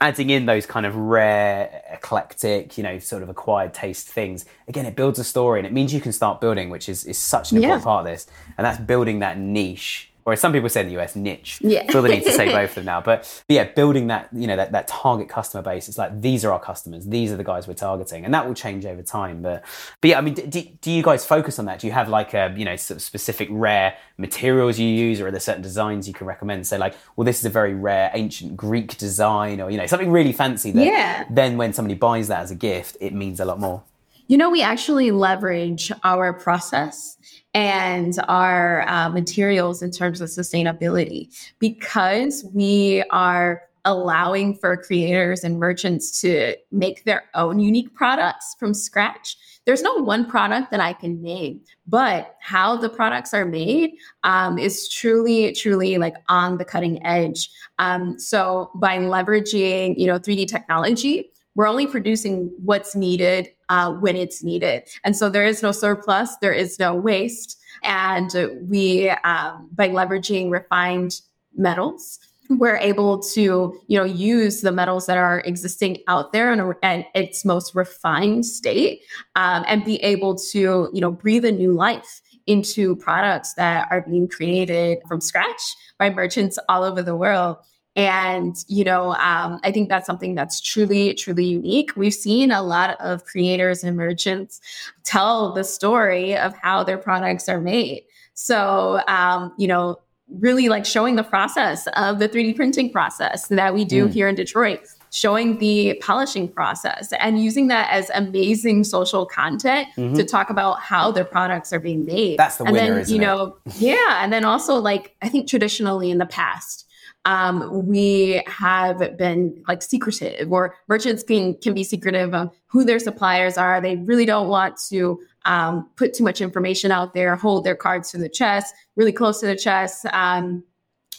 adding 0.00 0.28
in 0.28 0.44
those 0.44 0.66
kind 0.66 0.84
of 0.84 0.94
rare, 0.94 1.82
eclectic, 1.90 2.76
you 2.76 2.84
know, 2.84 2.98
sort 2.98 3.22
of 3.22 3.30
acquired 3.30 3.72
taste 3.72 4.08
things, 4.08 4.44
again, 4.68 4.84
it 4.84 4.96
builds 4.96 5.18
a 5.18 5.24
story 5.24 5.58
and 5.58 5.66
it 5.66 5.72
means 5.72 5.94
you 5.94 6.00
can 6.00 6.12
start 6.12 6.40
building, 6.40 6.68
which 6.68 6.88
is, 6.90 7.04
is 7.04 7.16
such 7.16 7.52
an 7.52 7.58
important 7.58 7.80
yeah. 7.80 7.84
part 7.84 8.06
of 8.06 8.12
this. 8.12 8.26
And 8.58 8.66
that's 8.66 8.78
building 8.78 9.20
that 9.20 9.38
niche 9.38 10.12
or 10.26 10.32
as 10.32 10.40
some 10.40 10.52
people 10.52 10.68
say 10.68 10.80
in 10.80 10.88
the 10.88 11.00
US, 11.00 11.14
niche. 11.14 11.60
Yeah. 11.62 11.90
Feel 11.90 12.02
the 12.02 12.08
need 12.08 12.24
to 12.24 12.32
say 12.32 12.46
both 12.52 12.70
of 12.70 12.74
them 12.74 12.84
now. 12.86 13.00
But, 13.00 13.20
but, 13.46 13.54
yeah, 13.54 13.62
building 13.62 14.08
that, 14.08 14.28
you 14.32 14.48
know, 14.48 14.56
that, 14.56 14.72
that 14.72 14.88
target 14.88 15.28
customer 15.28 15.62
base, 15.62 15.88
it's 15.88 15.98
like, 15.98 16.20
these 16.20 16.44
are 16.44 16.52
our 16.52 16.58
customers. 16.58 17.06
These 17.06 17.30
are 17.30 17.36
the 17.36 17.44
guys 17.44 17.68
we're 17.68 17.74
targeting. 17.74 18.24
And 18.24 18.34
that 18.34 18.44
will 18.44 18.54
change 18.54 18.84
over 18.84 19.02
time. 19.02 19.40
But, 19.40 19.64
but 20.00 20.10
yeah, 20.10 20.18
I 20.18 20.22
mean, 20.22 20.34
do, 20.34 20.62
do 20.80 20.90
you 20.90 21.04
guys 21.04 21.24
focus 21.24 21.60
on 21.60 21.66
that? 21.66 21.78
Do 21.78 21.86
you 21.86 21.92
have 21.92 22.08
like 22.08 22.34
a, 22.34 22.52
you 22.56 22.64
know, 22.64 22.74
sort 22.74 22.96
of 22.96 23.02
specific 23.02 23.46
rare 23.52 23.96
materials 24.18 24.80
you 24.80 24.88
use 24.88 25.20
or 25.20 25.28
are 25.28 25.30
there 25.30 25.38
certain 25.38 25.62
designs 25.62 26.08
you 26.08 26.14
can 26.14 26.26
recommend? 26.26 26.66
Say 26.66 26.76
like, 26.76 26.96
well, 27.14 27.24
this 27.24 27.38
is 27.38 27.44
a 27.44 27.50
very 27.50 27.74
rare 27.74 28.10
ancient 28.12 28.56
Greek 28.56 28.98
design 28.98 29.60
or, 29.60 29.70
you 29.70 29.76
know, 29.76 29.86
something 29.86 30.10
really 30.10 30.32
fancy 30.32 30.72
that 30.72 30.84
yeah. 30.84 31.24
then 31.30 31.56
when 31.56 31.72
somebody 31.72 31.94
buys 31.94 32.26
that 32.26 32.40
as 32.40 32.50
a 32.50 32.56
gift, 32.56 32.96
it 33.00 33.14
means 33.14 33.38
a 33.38 33.44
lot 33.44 33.60
more. 33.60 33.84
You 34.26 34.36
know, 34.38 34.50
we 34.50 34.60
actually 34.60 35.12
leverage 35.12 35.92
our 36.02 36.32
process 36.32 37.15
and 37.56 38.18
our 38.28 38.86
uh, 38.86 39.08
materials 39.08 39.82
in 39.82 39.90
terms 39.90 40.20
of 40.20 40.28
sustainability 40.28 41.34
because 41.58 42.44
we 42.52 43.02
are 43.10 43.62
allowing 43.86 44.54
for 44.54 44.76
creators 44.76 45.42
and 45.42 45.58
merchants 45.58 46.20
to 46.20 46.54
make 46.70 47.04
their 47.04 47.24
own 47.34 47.58
unique 47.58 47.94
products 47.94 48.54
from 48.58 48.74
scratch. 48.74 49.38
There's 49.64 49.80
no 49.80 49.94
one 49.94 50.28
product 50.28 50.70
that 50.70 50.80
I 50.80 50.92
can 50.92 51.22
name, 51.22 51.62
but 51.86 52.36
how 52.40 52.76
the 52.76 52.90
products 52.90 53.32
are 53.32 53.46
made 53.46 53.92
um, 54.22 54.58
is 54.58 54.86
truly, 54.90 55.52
truly 55.52 55.96
like 55.96 56.16
on 56.28 56.58
the 56.58 56.64
cutting 56.64 57.04
edge. 57.06 57.48
Um, 57.78 58.18
so 58.18 58.70
by 58.74 58.98
leveraging, 58.98 59.96
you 59.96 60.06
know, 60.06 60.18
3D 60.18 60.46
technology, 60.46 61.30
we're 61.56 61.66
only 61.66 61.86
producing 61.86 62.52
what's 62.62 62.94
needed 62.94 63.48
uh, 63.68 63.92
when 63.94 64.14
it's 64.14 64.44
needed. 64.44 64.84
And 65.04 65.16
so 65.16 65.28
there 65.28 65.44
is 65.44 65.62
no 65.62 65.72
surplus, 65.72 66.36
there 66.40 66.52
is 66.52 66.78
no 66.78 66.94
waste. 66.94 67.58
And 67.82 68.30
we, 68.68 69.10
um, 69.10 69.68
by 69.74 69.88
leveraging 69.88 70.50
refined 70.50 71.20
metals, 71.56 72.20
we're 72.50 72.76
able 72.76 73.18
to, 73.20 73.80
you 73.88 73.98
know, 73.98 74.04
use 74.04 74.60
the 74.60 74.70
metals 74.70 75.06
that 75.06 75.16
are 75.16 75.40
existing 75.40 75.98
out 76.06 76.32
there 76.32 76.52
in, 76.52 76.60
a, 76.60 76.74
in 76.82 77.04
its 77.14 77.44
most 77.44 77.74
refined 77.74 78.46
state, 78.46 79.00
um, 79.34 79.64
and 79.66 79.84
be 79.84 79.96
able 79.96 80.36
to, 80.36 80.88
you 80.92 81.00
know, 81.00 81.10
breathe 81.10 81.44
a 81.44 81.50
new 81.50 81.72
life 81.72 82.22
into 82.46 82.94
products 82.96 83.54
that 83.54 83.88
are 83.90 84.02
being 84.02 84.28
created 84.28 84.98
from 85.08 85.20
scratch 85.20 85.60
by 85.98 86.08
merchants 86.08 86.58
all 86.68 86.84
over 86.84 87.02
the 87.02 87.16
world. 87.16 87.56
And, 87.96 88.62
you 88.68 88.84
know, 88.84 89.14
um, 89.14 89.58
I 89.64 89.72
think 89.72 89.88
that's 89.88 90.06
something 90.06 90.34
that's 90.34 90.60
truly, 90.60 91.14
truly 91.14 91.46
unique. 91.46 91.96
We've 91.96 92.14
seen 92.14 92.52
a 92.52 92.62
lot 92.62 93.00
of 93.00 93.24
creators 93.24 93.82
and 93.82 93.96
merchants 93.96 94.60
tell 95.02 95.52
the 95.52 95.64
story 95.64 96.36
of 96.36 96.54
how 96.58 96.84
their 96.84 96.98
products 96.98 97.48
are 97.48 97.60
made. 97.60 98.04
So, 98.34 99.00
um, 99.08 99.54
you 99.56 99.66
know, 99.66 99.98
really 100.28 100.68
like 100.68 100.84
showing 100.84 101.16
the 101.16 101.22
process 101.22 101.86
of 101.94 102.18
the 102.18 102.28
3D 102.28 102.54
printing 102.56 102.90
process 102.90 103.46
that 103.48 103.72
we 103.72 103.84
do 103.84 104.08
mm. 104.08 104.12
here 104.12 104.28
in 104.28 104.34
Detroit, 104.34 104.80
showing 105.10 105.58
the 105.58 105.98
polishing 106.02 106.48
process 106.48 107.12
and 107.18 107.42
using 107.42 107.68
that 107.68 107.88
as 107.90 108.10
amazing 108.12 108.84
social 108.84 109.24
content 109.24 109.88
mm-hmm. 109.96 110.14
to 110.14 110.24
talk 110.24 110.50
about 110.50 110.80
how 110.80 111.10
their 111.12 111.24
products 111.24 111.72
are 111.72 111.78
being 111.78 112.04
made. 112.04 112.38
That's 112.38 112.56
the 112.56 112.64
and 112.64 112.72
winner, 112.72 113.04
then, 113.04 113.08
you 113.08 113.20
know, 113.20 113.56
it? 113.64 113.76
yeah. 113.76 114.22
And 114.22 114.32
then 114.32 114.44
also 114.44 114.74
like 114.74 115.14
I 115.22 115.28
think 115.28 115.48
traditionally 115.48 116.10
in 116.10 116.18
the 116.18 116.26
past, 116.26 116.85
um, 117.26 117.86
we 117.86 118.40
have 118.46 119.18
been 119.18 119.62
like 119.66 119.82
secretive, 119.82 120.50
or 120.50 120.76
merchants 120.86 121.24
can 121.24 121.54
can 121.54 121.74
be 121.74 121.82
secretive 121.82 122.32
of 122.32 122.56
who 122.66 122.84
their 122.84 123.00
suppliers 123.00 123.58
are. 123.58 123.80
They 123.80 123.96
really 123.96 124.24
don't 124.24 124.48
want 124.48 124.78
to 124.90 125.20
um, 125.44 125.90
put 125.96 126.14
too 126.14 126.22
much 126.22 126.40
information 126.40 126.92
out 126.92 127.14
there, 127.14 127.34
hold 127.34 127.64
their 127.64 127.74
cards 127.74 128.12
to 128.12 128.18
the 128.18 128.28
chest, 128.28 128.74
really 128.94 129.12
close 129.12 129.40
to 129.40 129.46
the 129.46 129.56
chest. 129.56 130.06
Um, 130.06 130.62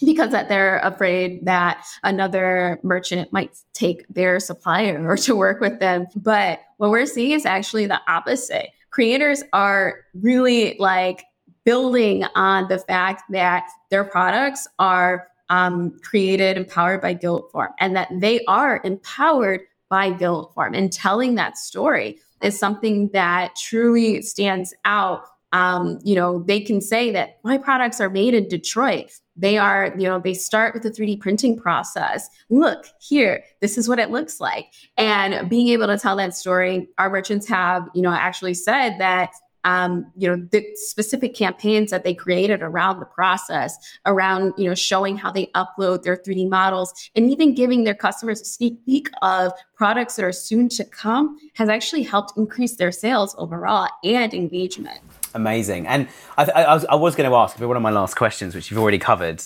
because 0.05 0.29
that 0.31 0.47
they're 0.47 0.77
afraid 0.79 1.43
that 1.45 1.83
another 2.03 2.79
merchant 2.83 3.33
might 3.33 3.57
take 3.73 4.07
their 4.07 4.39
supplier 4.39 5.03
or 5.09 5.17
to 5.25 5.35
work 5.35 5.59
with 5.59 5.79
them. 5.79 6.05
But 6.15 6.61
what 6.77 6.91
we're 6.91 7.07
seeing 7.07 7.31
is 7.31 7.45
actually 7.45 7.87
the 7.87 7.99
opposite. 8.07 8.69
Creators 8.91 9.43
are 9.53 10.05
really 10.13 10.77
like 10.79 11.23
building 11.65 12.23
on 12.35 12.67
the 12.67 12.77
fact 12.77 13.23
that 13.31 13.67
their 13.89 14.03
products 14.03 14.67
are 14.79 15.27
um, 15.49 15.97
created 16.01 16.57
and 16.57 16.67
powered 16.67 17.01
by 17.01 17.15
Gildform 17.15 17.69
and 17.79 17.95
that 17.95 18.09
they 18.19 18.43
are 18.45 18.81
empowered 18.83 19.61
by 19.89 20.11
Gildform. 20.11 20.77
And 20.77 20.91
telling 20.91 21.35
that 21.35 21.57
story 21.57 22.19
is 22.41 22.59
something 22.59 23.09
that 23.13 23.55
truly 23.55 24.21
stands 24.21 24.73
out 24.85 25.23
um, 25.53 25.99
you 26.03 26.15
know, 26.15 26.43
they 26.43 26.59
can 26.59 26.81
say 26.81 27.11
that 27.11 27.39
my 27.43 27.57
products 27.57 28.01
are 28.01 28.09
made 28.09 28.33
in 28.33 28.47
Detroit. 28.49 29.11
They 29.37 29.57
are, 29.57 29.93
you 29.97 30.07
know, 30.07 30.19
they 30.19 30.33
start 30.33 30.73
with 30.73 30.83
the 30.83 30.91
3D 30.91 31.21
printing 31.21 31.57
process. 31.57 32.27
Look 32.49 32.87
here, 32.99 33.43
this 33.61 33.77
is 33.77 33.87
what 33.87 33.99
it 33.99 34.09
looks 34.09 34.41
like. 34.41 34.73
And 34.97 35.49
being 35.49 35.69
able 35.69 35.87
to 35.87 35.97
tell 35.97 36.17
that 36.17 36.35
story, 36.35 36.89
our 36.97 37.09
merchants 37.09 37.47
have, 37.47 37.87
you 37.93 38.01
know, 38.01 38.11
actually 38.11 38.55
said 38.55 38.97
that 38.99 39.31
um, 39.63 40.11
you 40.15 40.27
know 40.27 40.47
the 40.51 40.65
specific 40.75 41.35
campaigns 41.35 41.91
that 41.91 42.03
they 42.03 42.13
created 42.13 42.61
around 42.61 42.99
the 42.99 43.05
process 43.05 43.77
around 44.05 44.53
you 44.57 44.67
know 44.67 44.75
showing 44.75 45.17
how 45.17 45.31
they 45.31 45.47
upload 45.47 46.03
their 46.03 46.17
3d 46.17 46.49
models 46.49 46.93
and 47.15 47.29
even 47.31 47.53
giving 47.53 47.83
their 47.83 47.95
customers 47.95 48.41
a 48.41 48.45
sneak 48.45 48.85
peek 48.85 49.09
of 49.21 49.51
products 49.75 50.15
that 50.15 50.25
are 50.25 50.31
soon 50.31 50.69
to 50.69 50.83
come 50.85 51.37
has 51.53 51.69
actually 51.69 52.03
helped 52.03 52.37
increase 52.37 52.75
their 52.75 52.91
sales 52.91 53.35
overall 53.37 53.87
and 54.03 54.33
engagement 54.33 55.01
Amazing. 55.33 55.87
And 55.87 56.07
I, 56.37 56.45
I, 56.45 56.73
was, 56.73 56.85
I 56.85 56.95
was 56.95 57.15
going 57.15 57.29
to 57.29 57.35
ask, 57.35 57.59
one 57.59 57.77
of 57.77 57.83
my 57.83 57.91
last 57.91 58.15
questions, 58.15 58.55
which 58.55 58.71
you've 58.71 58.79
already 58.79 58.97
covered, 58.97 59.43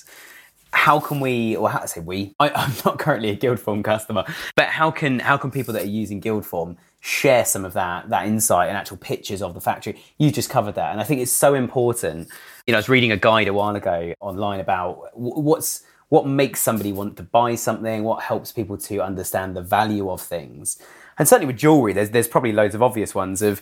how 0.73 0.99
can 0.99 1.19
we, 1.19 1.55
or 1.55 1.69
how 1.69 1.79
to 1.79 1.87
say 1.87 2.01
we, 2.01 2.33
I, 2.39 2.49
am 2.55 2.73
not 2.85 2.99
currently 2.99 3.29
a 3.29 3.37
Gildform 3.37 3.83
customer, 3.83 4.23
but 4.55 4.67
how 4.67 4.91
can 4.91 5.19
how 5.19 5.37
can 5.37 5.51
people 5.51 5.73
that 5.73 5.83
are 5.83 5.87
using 5.87 6.21
Gildform 6.21 6.77
share 6.99 7.45
some 7.45 7.65
of 7.65 7.73
that 7.73 8.09
that 8.09 8.27
insight 8.27 8.69
and 8.69 8.77
actual 8.77 8.97
pictures 8.97 9.41
of 9.41 9.53
the 9.53 9.61
factory? 9.61 10.01
You 10.17 10.31
just 10.31 10.49
covered 10.49 10.75
that, 10.75 10.91
and 10.91 11.01
I 11.01 11.03
think 11.03 11.21
it's 11.21 11.31
so 11.31 11.53
important. 11.53 12.29
You 12.67 12.73
know, 12.73 12.77
I 12.77 12.79
was 12.79 12.89
reading 12.89 13.11
a 13.11 13.17
guide 13.17 13.47
a 13.47 13.53
while 13.53 13.75
ago 13.75 14.13
online 14.19 14.59
about 14.59 15.09
what's 15.17 15.83
what 16.09 16.27
makes 16.27 16.59
somebody 16.59 16.91
want 16.91 17.15
to 17.17 17.23
buy 17.23 17.55
something, 17.55 18.03
what 18.03 18.23
helps 18.23 18.51
people 18.51 18.77
to 18.77 19.01
understand 19.01 19.55
the 19.55 19.61
value 19.61 20.09
of 20.09 20.19
things. 20.19 20.77
And 21.17 21.25
certainly 21.25 21.53
with 21.53 21.57
jewelry, 21.57 21.93
there's 21.93 22.09
there's 22.11 22.27
probably 22.27 22.51
loads 22.51 22.75
of 22.75 22.81
obvious 22.81 23.13
ones 23.13 23.41
of 23.41 23.61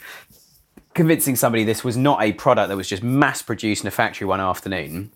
convincing 0.94 1.36
somebody 1.36 1.64
this 1.64 1.84
was 1.84 1.96
not 1.96 2.22
a 2.22 2.34
product 2.34 2.70
that 2.70 2.76
was 2.76 2.90
just 2.90 3.04
mass 3.04 3.42
produced 3.42 3.84
in 3.84 3.88
a 3.88 3.92
factory 3.92 4.28
one 4.28 4.40
afternoon. 4.40 5.12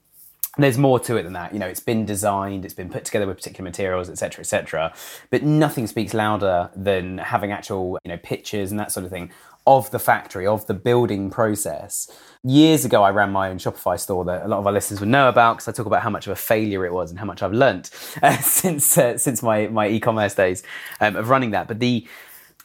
There's 0.56 0.78
more 0.78 1.00
to 1.00 1.16
it 1.18 1.24
than 1.24 1.34
that. 1.34 1.52
You 1.52 1.60
know, 1.60 1.68
it's 1.68 1.80
been 1.80 2.06
designed, 2.06 2.64
it's 2.64 2.76
been 2.76 2.90
put 2.90 3.06
together 3.06 3.26
with 3.26 3.38
particular 3.38 3.68
materials, 3.68 4.08
etc., 4.08 4.42
etc. 4.42 4.94
But 5.32 5.42
nothing 5.42 5.88
speaks 5.88 6.14
louder 6.14 6.70
than 6.76 7.18
having 7.18 7.52
actual, 7.52 7.98
you 8.04 8.10
know, 8.10 8.18
pictures 8.18 8.70
and 8.70 8.80
that 8.80 8.92
sort 8.92 9.04
of 9.04 9.12
thing 9.12 9.32
of 9.66 9.90
the 9.92 10.00
factory, 10.00 10.46
of 10.46 10.68
the 10.68 10.74
building 10.74 11.30
process. 11.30 12.12
Years 12.44 12.84
ago, 12.86 13.02
I 13.02 13.12
ran 13.12 13.32
my 13.32 13.50
own 13.50 13.58
Shopify 13.58 14.00
store 14.00 14.26
that 14.26 14.46
a 14.46 14.48
lot 14.48 14.60
of 14.60 14.68
our 14.68 14.74
listeners 14.74 15.00
would 15.00 15.10
know 15.10 15.30
about 15.30 15.56
because 15.56 15.70
I 15.70 15.72
talk 15.72 15.86
about 15.86 16.04
how 16.04 16.10
much 16.10 16.28
of 16.28 16.34
a 16.34 16.36
failure 16.36 16.86
it 16.86 16.94
was 16.94 17.10
and 17.10 17.18
how 17.18 17.26
much 17.26 17.42
I've 17.42 17.54
learnt 17.54 17.90
uh, 18.22 18.38
since 18.42 18.98
uh, 18.98 19.18
since 19.18 19.42
my 19.42 19.68
my 19.68 19.88
e-commerce 19.88 20.36
days 20.36 20.64
um, 21.00 21.16
of 21.16 21.30
running 21.30 21.52
that. 21.52 21.68
But 21.68 21.80
the 21.80 22.06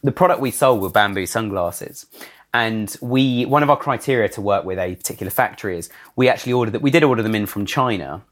the 0.03 0.13
product 0.13 0.41
we 0.41 0.51
sold 0.51 0.83
were 0.83 0.91
bamboo 0.91 1.27
sunglasses, 1.27 2.07
and 2.55 2.95
we, 3.01 3.45
one 3.45 3.63
of 3.63 3.71
our 3.71 3.77
criteria 3.77 4.29
to 4.31 4.41
work 4.41 4.65
with 4.65 4.79
a 4.79 4.95
particular 4.97 5.31
factory 5.31 5.79
is 5.79 5.91
we 6.17 6.29
actually 6.29 6.55
ordered 6.55 6.73
that 6.73 6.83
we 6.83 6.91
did 6.91 7.03
order 7.05 7.23
them 7.23 7.35
in 7.35 7.47
from 7.47 7.67
China, 7.67 8.23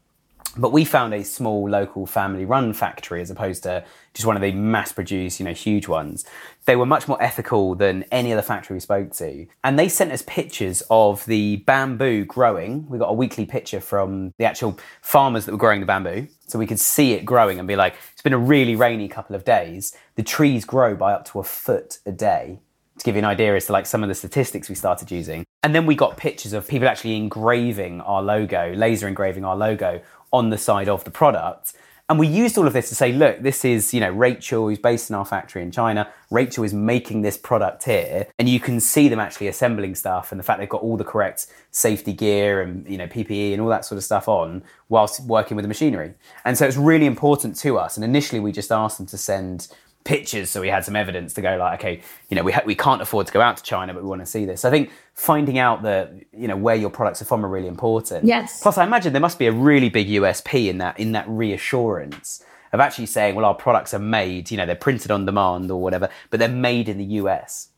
but 0.57 0.71
we 0.71 0.85
found 0.85 1.13
a 1.13 1.23
small 1.23 1.69
local 1.69 2.07
family 2.07 2.43
run 2.43 2.73
factory 2.73 3.21
as 3.21 3.29
opposed 3.29 3.63
to 3.63 3.85
just 4.15 4.25
one 4.25 4.35
of 4.35 4.41
the 4.41 4.51
mass 4.51 4.91
produced, 4.91 5.39
you 5.39 5.45
know, 5.45 5.53
huge 5.53 5.87
ones. 5.87 6.25
They 6.65 6.75
were 6.75 6.85
much 6.87 7.07
more 7.07 7.21
ethical 7.21 7.75
than 7.75 8.03
any 8.11 8.33
other 8.33 8.41
factory 8.41 8.73
we 8.75 8.79
spoke 8.79 9.11
to. 9.13 9.45
And 9.63 9.77
they 9.77 9.87
sent 9.87 10.11
us 10.11 10.23
pictures 10.23 10.81
of 10.89 11.23
the 11.25 11.57
bamboo 11.57 12.25
growing. 12.25 12.89
We 12.89 12.97
got 12.97 13.09
a 13.09 13.13
weekly 13.13 13.45
picture 13.45 13.79
from 13.79 14.33
the 14.39 14.45
actual 14.45 14.79
farmers 15.01 15.45
that 15.45 15.51
were 15.51 15.59
growing 15.59 15.79
the 15.79 15.85
bamboo. 15.85 16.27
So 16.47 16.57
we 16.57 16.65
could 16.65 16.79
see 16.79 17.13
it 17.13 17.23
growing 17.23 17.59
and 17.59 17.67
be 17.67 17.75
like, 17.75 17.95
it's 18.13 18.23
been 18.23 18.33
a 18.33 18.39
really 18.39 18.75
rainy 18.75 19.07
couple 19.07 19.35
of 19.35 19.45
days. 19.45 19.95
The 20.15 20.23
trees 20.23 20.65
grow 20.65 20.95
by 20.95 21.13
up 21.13 21.25
to 21.25 21.39
a 21.39 21.43
foot 21.43 21.99
a 22.05 22.11
day 22.11 22.59
to 22.97 23.03
give 23.05 23.15
you 23.15 23.19
an 23.19 23.25
idea 23.25 23.55
as 23.55 23.67
to 23.67 23.73
like 23.73 23.85
some 23.85 24.03
of 24.03 24.09
the 24.09 24.15
statistics 24.15 24.69
we 24.69 24.75
started 24.75 25.11
using. 25.11 25.45
And 25.63 25.73
then 25.73 25.85
we 25.85 25.95
got 25.95 26.17
pictures 26.17 26.53
of 26.53 26.67
people 26.67 26.87
actually 26.87 27.15
engraving 27.15 28.01
our 28.01 28.21
logo, 28.21 28.73
laser 28.75 29.07
engraving 29.07 29.45
our 29.45 29.55
logo 29.55 30.01
on 30.31 30.49
the 30.49 30.57
side 30.57 30.89
of 30.89 31.03
the 31.03 31.11
product. 31.11 31.73
And 32.09 32.17
we 32.17 32.27
used 32.27 32.57
all 32.57 32.65
of 32.65 32.71
this 32.71 32.87
to 32.87 32.95
say, 32.95 33.11
look, 33.11 33.41
this 33.41 33.65
is, 33.65 33.93
you 33.93 33.99
know, 33.99 34.09
Rachel 34.09 34.69
who's 34.69 34.79
based 34.79 35.09
in 35.09 35.15
our 35.15 35.25
factory 35.25 35.61
in 35.61 35.71
China. 35.71 36.09
Rachel 36.31 36.63
is 36.63 36.73
making 36.73 37.21
this 37.21 37.37
product 37.37 37.83
here. 37.83 38.27
And 38.39 38.47
you 38.47 38.61
can 38.61 38.79
see 38.79 39.09
them 39.09 39.19
actually 39.19 39.49
assembling 39.49 39.93
stuff 39.93 40.31
and 40.31 40.39
the 40.39 40.43
fact 40.43 40.59
they've 40.59 40.69
got 40.69 40.83
all 40.83 40.95
the 40.95 41.03
correct 41.03 41.47
safety 41.71 42.13
gear 42.13 42.61
and, 42.61 42.87
you 42.87 42.97
know, 42.97 43.07
PPE 43.07 43.51
and 43.51 43.61
all 43.61 43.67
that 43.67 43.83
sort 43.83 43.97
of 43.97 44.05
stuff 44.05 44.29
on 44.29 44.63
whilst 44.87 45.19
working 45.25 45.57
with 45.57 45.65
the 45.65 45.67
machinery. 45.67 46.13
And 46.45 46.57
so 46.57 46.65
it's 46.65 46.77
really 46.77 47.07
important 47.07 47.57
to 47.57 47.77
us. 47.77 47.97
And 47.97 48.05
initially 48.05 48.39
we 48.39 48.53
just 48.53 48.71
asked 48.71 48.99
them 48.99 49.07
to 49.07 49.17
send 49.17 49.67
pictures 50.07 50.49
so 50.49 50.61
we 50.61 50.69
had 50.69 50.85
some 50.85 50.95
evidence 50.95 51.33
to 51.33 51.41
go 51.41 51.57
like 51.57 51.79
okay 51.79 52.01
you 52.29 52.35
know 52.35 52.41
we, 52.41 52.53
ha- 52.53 52.63
we 52.65 52.75
can't 52.75 53.01
afford 53.01 53.27
to 53.27 53.33
go 53.33 53.41
out 53.41 53.57
to 53.57 53.63
china 53.63 53.93
but 53.93 54.01
we 54.01 54.09
want 54.09 54.21
to 54.21 54.25
see 54.25 54.45
this. 54.45 54.63
I 54.63 54.71
think 54.71 54.89
finding 55.13 55.57
out 55.59 55.83
that 55.83 56.13
you 56.31 56.47
know 56.47 56.55
where 56.55 56.75
your 56.75 56.89
products 56.89 57.21
are 57.21 57.25
from 57.25 57.45
are 57.45 57.49
really 57.49 57.67
important. 57.67 58.25
Yes. 58.25 58.61
Plus 58.61 58.77
i 58.77 58.83
imagine 58.83 59.13
there 59.13 59.21
must 59.21 59.37
be 59.37 59.47
a 59.47 59.51
really 59.51 59.89
big 59.89 60.07
usp 60.07 60.67
in 60.69 60.77
that 60.77 60.97
in 60.99 61.11
that 61.11 61.27
reassurance 61.27 62.43
of 62.73 62.79
actually 62.79 63.05
saying 63.05 63.35
well 63.35 63.45
our 63.45 63.55
products 63.55 63.93
are 63.93 63.99
made 63.99 64.49
you 64.49 64.57
know 64.57 64.65
they're 64.65 64.75
printed 64.75 65.11
on 65.11 65.25
demand 65.25 65.69
or 65.69 65.81
whatever 65.81 66.09
but 66.29 66.39
they're 66.39 66.49
made 66.49 66.89
in 66.89 66.97
the 66.97 67.05
us 67.05 67.69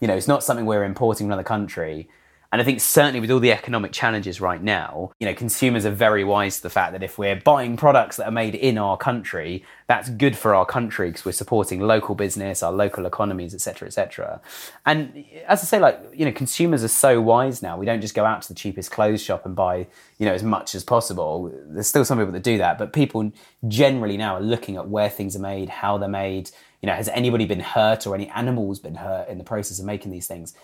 you 0.00 0.08
know 0.08 0.14
it's 0.14 0.28
not 0.28 0.42
something 0.42 0.66
we're 0.66 0.84
importing 0.84 1.26
from 1.26 1.32
another 1.32 1.42
country 1.42 2.08
and 2.54 2.60
I 2.60 2.64
think 2.64 2.80
certainly 2.80 3.18
with 3.18 3.32
all 3.32 3.40
the 3.40 3.50
economic 3.50 3.90
challenges 3.90 4.40
right 4.40 4.62
now, 4.62 5.10
you 5.18 5.26
know, 5.26 5.34
consumers 5.34 5.84
are 5.84 5.90
very 5.90 6.22
wise 6.22 6.58
to 6.58 6.62
the 6.62 6.70
fact 6.70 6.92
that 6.92 7.02
if 7.02 7.18
we're 7.18 7.34
buying 7.34 7.76
products 7.76 8.16
that 8.18 8.28
are 8.28 8.30
made 8.30 8.54
in 8.54 8.78
our 8.78 8.96
country, 8.96 9.64
that's 9.88 10.08
good 10.08 10.38
for 10.38 10.54
our 10.54 10.64
country 10.64 11.08
because 11.08 11.24
we're 11.24 11.32
supporting 11.32 11.80
local 11.80 12.14
business, 12.14 12.62
our 12.62 12.70
local 12.70 13.06
economies, 13.06 13.56
etc., 13.56 13.88
etc. 13.88 14.40
And 14.86 15.24
as 15.48 15.62
I 15.62 15.64
say, 15.64 15.80
like 15.80 16.00
you 16.14 16.24
know, 16.24 16.30
consumers 16.30 16.84
are 16.84 16.88
so 16.88 17.20
wise 17.20 17.60
now. 17.60 17.76
We 17.76 17.86
don't 17.86 18.00
just 18.00 18.14
go 18.14 18.24
out 18.24 18.42
to 18.42 18.48
the 18.48 18.54
cheapest 18.54 18.92
clothes 18.92 19.20
shop 19.20 19.44
and 19.44 19.56
buy 19.56 19.88
you 20.18 20.26
know 20.26 20.32
as 20.32 20.44
much 20.44 20.76
as 20.76 20.84
possible. 20.84 21.52
There's 21.66 21.88
still 21.88 22.04
some 22.04 22.18
people 22.18 22.34
that 22.34 22.44
do 22.44 22.58
that, 22.58 22.78
but 22.78 22.92
people 22.92 23.32
generally 23.66 24.16
now 24.16 24.36
are 24.36 24.40
looking 24.40 24.76
at 24.76 24.88
where 24.88 25.10
things 25.10 25.34
are 25.34 25.40
made, 25.40 25.70
how 25.70 25.98
they're 25.98 26.08
made. 26.08 26.52
You 26.82 26.86
know, 26.86 26.94
has 26.94 27.08
anybody 27.08 27.46
been 27.46 27.60
hurt 27.60 28.06
or 28.06 28.14
any 28.14 28.28
animals 28.28 28.78
been 28.78 28.96
hurt 28.96 29.28
in 29.28 29.38
the 29.38 29.44
process 29.44 29.80
of 29.80 29.86
making 29.86 30.12
these 30.12 30.28
things? 30.28 30.54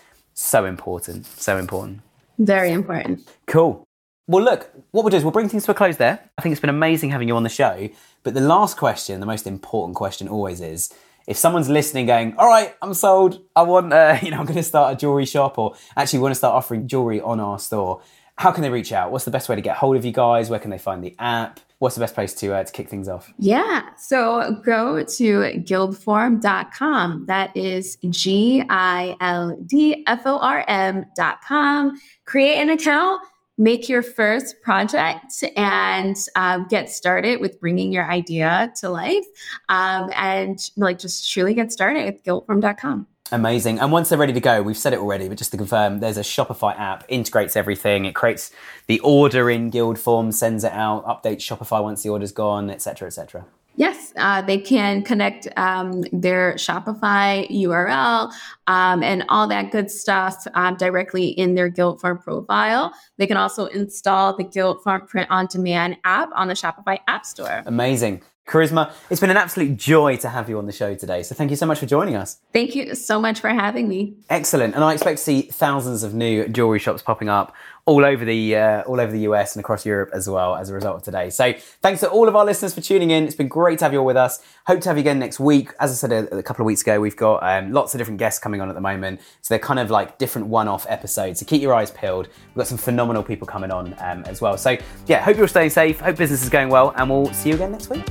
So 0.41 0.64
important. 0.64 1.26
So 1.26 1.59
important. 1.59 2.01
Very 2.38 2.72
important. 2.72 3.28
Cool. 3.47 3.84
Well, 4.26 4.43
look, 4.43 4.70
what 4.91 5.05
we'll 5.05 5.11
do 5.11 5.18
is 5.18 5.22
we'll 5.22 5.32
bring 5.32 5.51
things 5.51 5.66
to 5.66 5.70
a 5.70 5.74
close 5.74 5.99
there. 5.99 6.18
I 6.38 6.43
think 6.43 6.53
it's 6.53 6.61
been 6.61 6.70
amazing 6.70 7.11
having 7.11 7.28
you 7.28 7.36
on 7.36 7.43
the 7.43 7.51
show. 7.51 7.91
But 8.22 8.32
the 8.32 8.41
last 8.41 8.78
question, 8.78 9.20
the 9.20 9.26
most 9.26 9.47
important 9.47 9.97
question 9.97 10.28
always 10.28 10.62
is 10.62 10.95
if 11.26 11.36
someone's 11.36 11.68
listening 11.68 12.07
going, 12.07 12.34
all 12.38 12.49
right, 12.49 12.74
I'm 12.80 12.95
sold, 12.95 13.43
I 13.55 13.62
want, 13.62 13.93
uh, 13.93 14.18
you 14.22 14.30
know, 14.30 14.38
I'm 14.38 14.47
going 14.47 14.57
to 14.57 14.62
start 14.62 14.95
a 14.95 14.97
jewelry 14.97 15.26
shop 15.26 15.59
or 15.59 15.74
actually 15.95 16.20
want 16.20 16.32
to 16.32 16.36
start 16.36 16.55
offering 16.55 16.88
jewelry 16.88 17.20
on 17.20 17.38
our 17.38 17.59
store, 17.59 18.01
how 18.36 18.51
can 18.51 18.62
they 18.62 18.70
reach 18.70 18.93
out? 18.93 19.12
What's 19.12 19.26
the 19.26 19.30
best 19.30 19.51
way 19.51 19.57
to 19.57 19.62
get 19.62 19.76
hold 19.76 19.97
of 19.97 20.07
you 20.07 20.12
guys? 20.12 20.49
Where 20.49 20.59
can 20.59 20.70
they 20.70 20.78
find 20.78 21.05
the 21.05 21.14
app? 21.18 21.61
What's 21.81 21.95
the 21.95 22.01
best 22.01 22.14
place 22.14 22.35
to, 22.35 22.55
uh, 22.55 22.62
to 22.62 22.72
kick 22.72 22.91
things 22.91 23.09
off? 23.09 23.33
Yeah. 23.39 23.89
So 23.97 24.61
go 24.64 25.03
to 25.03 25.41
gildform.com. 25.64 27.24
That 27.26 27.57
is 27.57 27.97
G 28.11 28.62
I 28.68 29.16
L 29.20 29.57
D 29.66 30.05
F 30.07 30.22
O 30.26 30.39
R 30.39 30.62
M.com. 30.68 31.99
Create 32.26 32.57
an 32.57 32.68
account 32.68 33.22
make 33.61 33.91
your 33.91 34.03
first 34.03 34.57
project 34.62 35.45
and 35.55 36.16
um, 36.35 36.66
get 36.68 36.89
started 36.89 37.43
with 37.43 37.61
bringing 37.61 37.93
your 37.93 38.11
idea 38.11 38.72
to 38.81 38.89
life 38.89 39.26
um, 39.68 40.11
and 40.16 40.70
like 40.78 40.99
just 40.99 41.31
truly 41.31 41.53
get 41.53 41.70
started 41.70 42.07
with 42.07 42.24
gildform.com 42.24 43.07
Amazing. 43.33 43.78
And 43.78 43.93
once 43.93 44.09
they're 44.09 44.18
ready 44.18 44.33
to 44.33 44.41
go, 44.41 44.62
we've 44.62 44.76
said 44.76 44.93
it 44.93 44.99
already, 44.99 45.28
but 45.28 45.39
just 45.39 45.53
to 45.53 45.57
confirm, 45.57 46.01
there's 46.01 46.16
a 46.16 46.22
Shopify 46.22 46.78
app, 46.78 47.05
integrates 47.09 47.57
everything. 47.57 48.05
It 48.05 48.14
creates 48.14 48.51
the 48.87 49.01
order 49.01 49.49
in 49.49 49.70
Gildform, 49.70 50.33
sends 50.35 50.64
it 50.64 50.72
out, 50.72 51.05
updates 51.05 51.39
Shopify 51.39 51.83
once 51.83 52.03
the 52.03 52.09
order's 52.09 52.33
gone, 52.33 52.70
etc., 52.70 53.07
etc. 53.07 53.47
Yes, 53.76 54.12
uh, 54.16 54.43
they 54.43 54.59
can 54.59 55.03
connect 55.03 55.47
um, 55.57 56.03
their 56.12 56.55
Shopify 56.55 57.49
URL 57.51 58.33
um, 58.66 59.03
and 59.03 59.24
all 59.28 59.47
that 59.47 59.70
good 59.70 59.91
stuff 59.91 60.45
um, 60.55 60.76
directly 60.76 61.28
in 61.28 61.55
their 61.55 61.70
Gildform 61.70 62.20
profile. 62.20 62.93
They 63.16 63.26
can 63.26 63.37
also 63.37 63.66
install 63.66 64.37
the 64.37 64.45
Gildform 64.45 65.09
Print 65.09 65.31
on 65.31 65.47
Demand 65.47 65.97
app 66.05 66.31
on 66.35 66.49
the 66.49 66.55
Shopify 66.55 66.99
App 67.07 67.24
Store. 67.24 67.62
Amazing. 67.64 68.22
Karissma, 68.51 68.93
it's 69.09 69.21
been 69.21 69.31
an 69.31 69.37
absolute 69.37 69.77
joy 69.77 70.17
to 70.17 70.29
have 70.29 70.49
you 70.49 70.59
on 70.59 70.67
the 70.67 70.73
show 70.73 70.95
today. 70.97 71.23
So 71.23 71.37
thank 71.37 71.51
you 71.51 71.57
so 71.57 71.67
much 71.67 71.79
for 71.79 71.87
joining 71.87 72.17
us. 72.17 72.39
Thank 72.53 72.75
you 72.75 72.97
so 72.97 73.21
much 73.21 73.39
for 73.39 73.49
having 73.49 73.89
me. 73.89 74.15
Excellent. 74.29 74.75
And 74.75 74.83
I 74.83 74.93
expect 74.93 75.19
to 75.19 75.25
see 75.25 75.43
thousands 75.43 76.03
of 76.03 76.15
new 76.15 76.49
jewelry 76.49 76.81
shops 76.81 77.01
popping 77.01 77.29
up 77.29 77.55
all 77.91 78.05
over 78.05 78.24
the 78.24 78.55
uh, 78.55 78.82
all 78.82 79.01
over 79.01 79.11
the 79.11 79.22
US 79.22 79.57
and 79.57 79.61
across 79.64 79.84
Europe 79.84 80.11
as 80.14 80.30
well 80.30 80.55
as 80.55 80.70
a 80.70 80.74
result 80.74 80.99
of 80.99 81.03
today. 81.03 81.28
So 81.28 81.53
thanks 81.82 81.99
to 82.01 82.09
all 82.09 82.28
of 82.28 82.36
our 82.36 82.45
listeners 82.45 82.72
for 82.72 82.80
tuning 82.80 83.11
in. 83.11 83.24
It's 83.24 83.34
been 83.34 83.49
great 83.49 83.80
to 83.80 83.84
have 83.84 83.93
you 83.93 83.99
all 83.99 84.07
with 84.07 84.16
us. 84.16 84.41
Hope 84.68 84.80
to 84.82 84.88
have 84.88 84.97
you 84.97 85.01
again 85.01 85.18
next 85.18 85.41
week. 85.41 85.72
As 85.80 85.91
I 85.91 85.95
said 85.95 86.12
a, 86.12 86.36
a 86.36 86.43
couple 86.45 86.62
of 86.62 86.66
weeks 86.66 86.82
ago, 86.82 87.01
we've 87.01 87.16
got 87.16 87.43
um, 87.43 87.72
lots 87.72 87.93
of 87.93 87.99
different 87.99 88.20
guests 88.20 88.38
coming 88.38 88.61
on 88.61 88.68
at 88.68 88.76
the 88.76 88.80
moment. 88.80 89.20
So 89.43 89.53
they're 89.53 89.59
kind 89.59 89.80
of 89.80 89.91
like 89.91 90.18
different 90.18 90.47
one-off 90.47 90.86
episodes. 90.88 91.41
So 91.41 91.47
keep 91.47 91.61
your 91.61 91.74
eyes 91.74 91.91
peeled. 91.91 92.28
We've 92.28 92.59
got 92.59 92.68
some 92.68 92.78
phenomenal 92.78 93.24
people 93.24 93.49
coming 93.49 93.72
on 93.72 93.97
um, 93.99 94.22
as 94.26 94.41
well. 94.41 94.57
So 94.57 94.76
yeah, 95.07 95.20
hope 95.20 95.36
you're 95.36 95.49
staying 95.49 95.70
safe. 95.70 95.99
Hope 95.99 96.16
business 96.16 96.45
is 96.45 96.49
going 96.49 96.68
well, 96.68 96.93
and 96.97 97.11
we'll 97.11 97.32
see 97.32 97.49
you 97.49 97.57
again 97.57 97.72
next 97.72 97.91
week. 97.91 98.05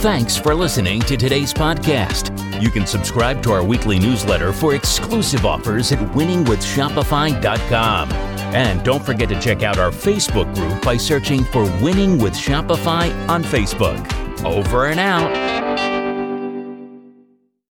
Thanks 0.00 0.36
for 0.36 0.52
listening 0.52 1.00
to 1.02 1.16
today's 1.16 1.54
podcast. 1.54 2.39
You 2.60 2.70
can 2.70 2.86
subscribe 2.86 3.42
to 3.44 3.52
our 3.52 3.64
weekly 3.64 3.98
newsletter 3.98 4.52
for 4.52 4.74
exclusive 4.74 5.46
offers 5.46 5.92
at 5.92 5.98
winningwithshopify.com. 5.98 8.12
And 8.12 8.84
don't 8.84 9.04
forget 9.04 9.28
to 9.30 9.40
check 9.40 9.62
out 9.62 9.78
our 9.78 9.90
Facebook 9.90 10.54
group 10.54 10.82
by 10.82 10.96
searching 10.96 11.44
for 11.44 11.64
Winning 11.82 12.18
with 12.18 12.34
Shopify 12.34 13.28
on 13.28 13.42
Facebook. 13.42 14.44
Over 14.44 14.86
and 14.86 15.00
out. 15.00 15.89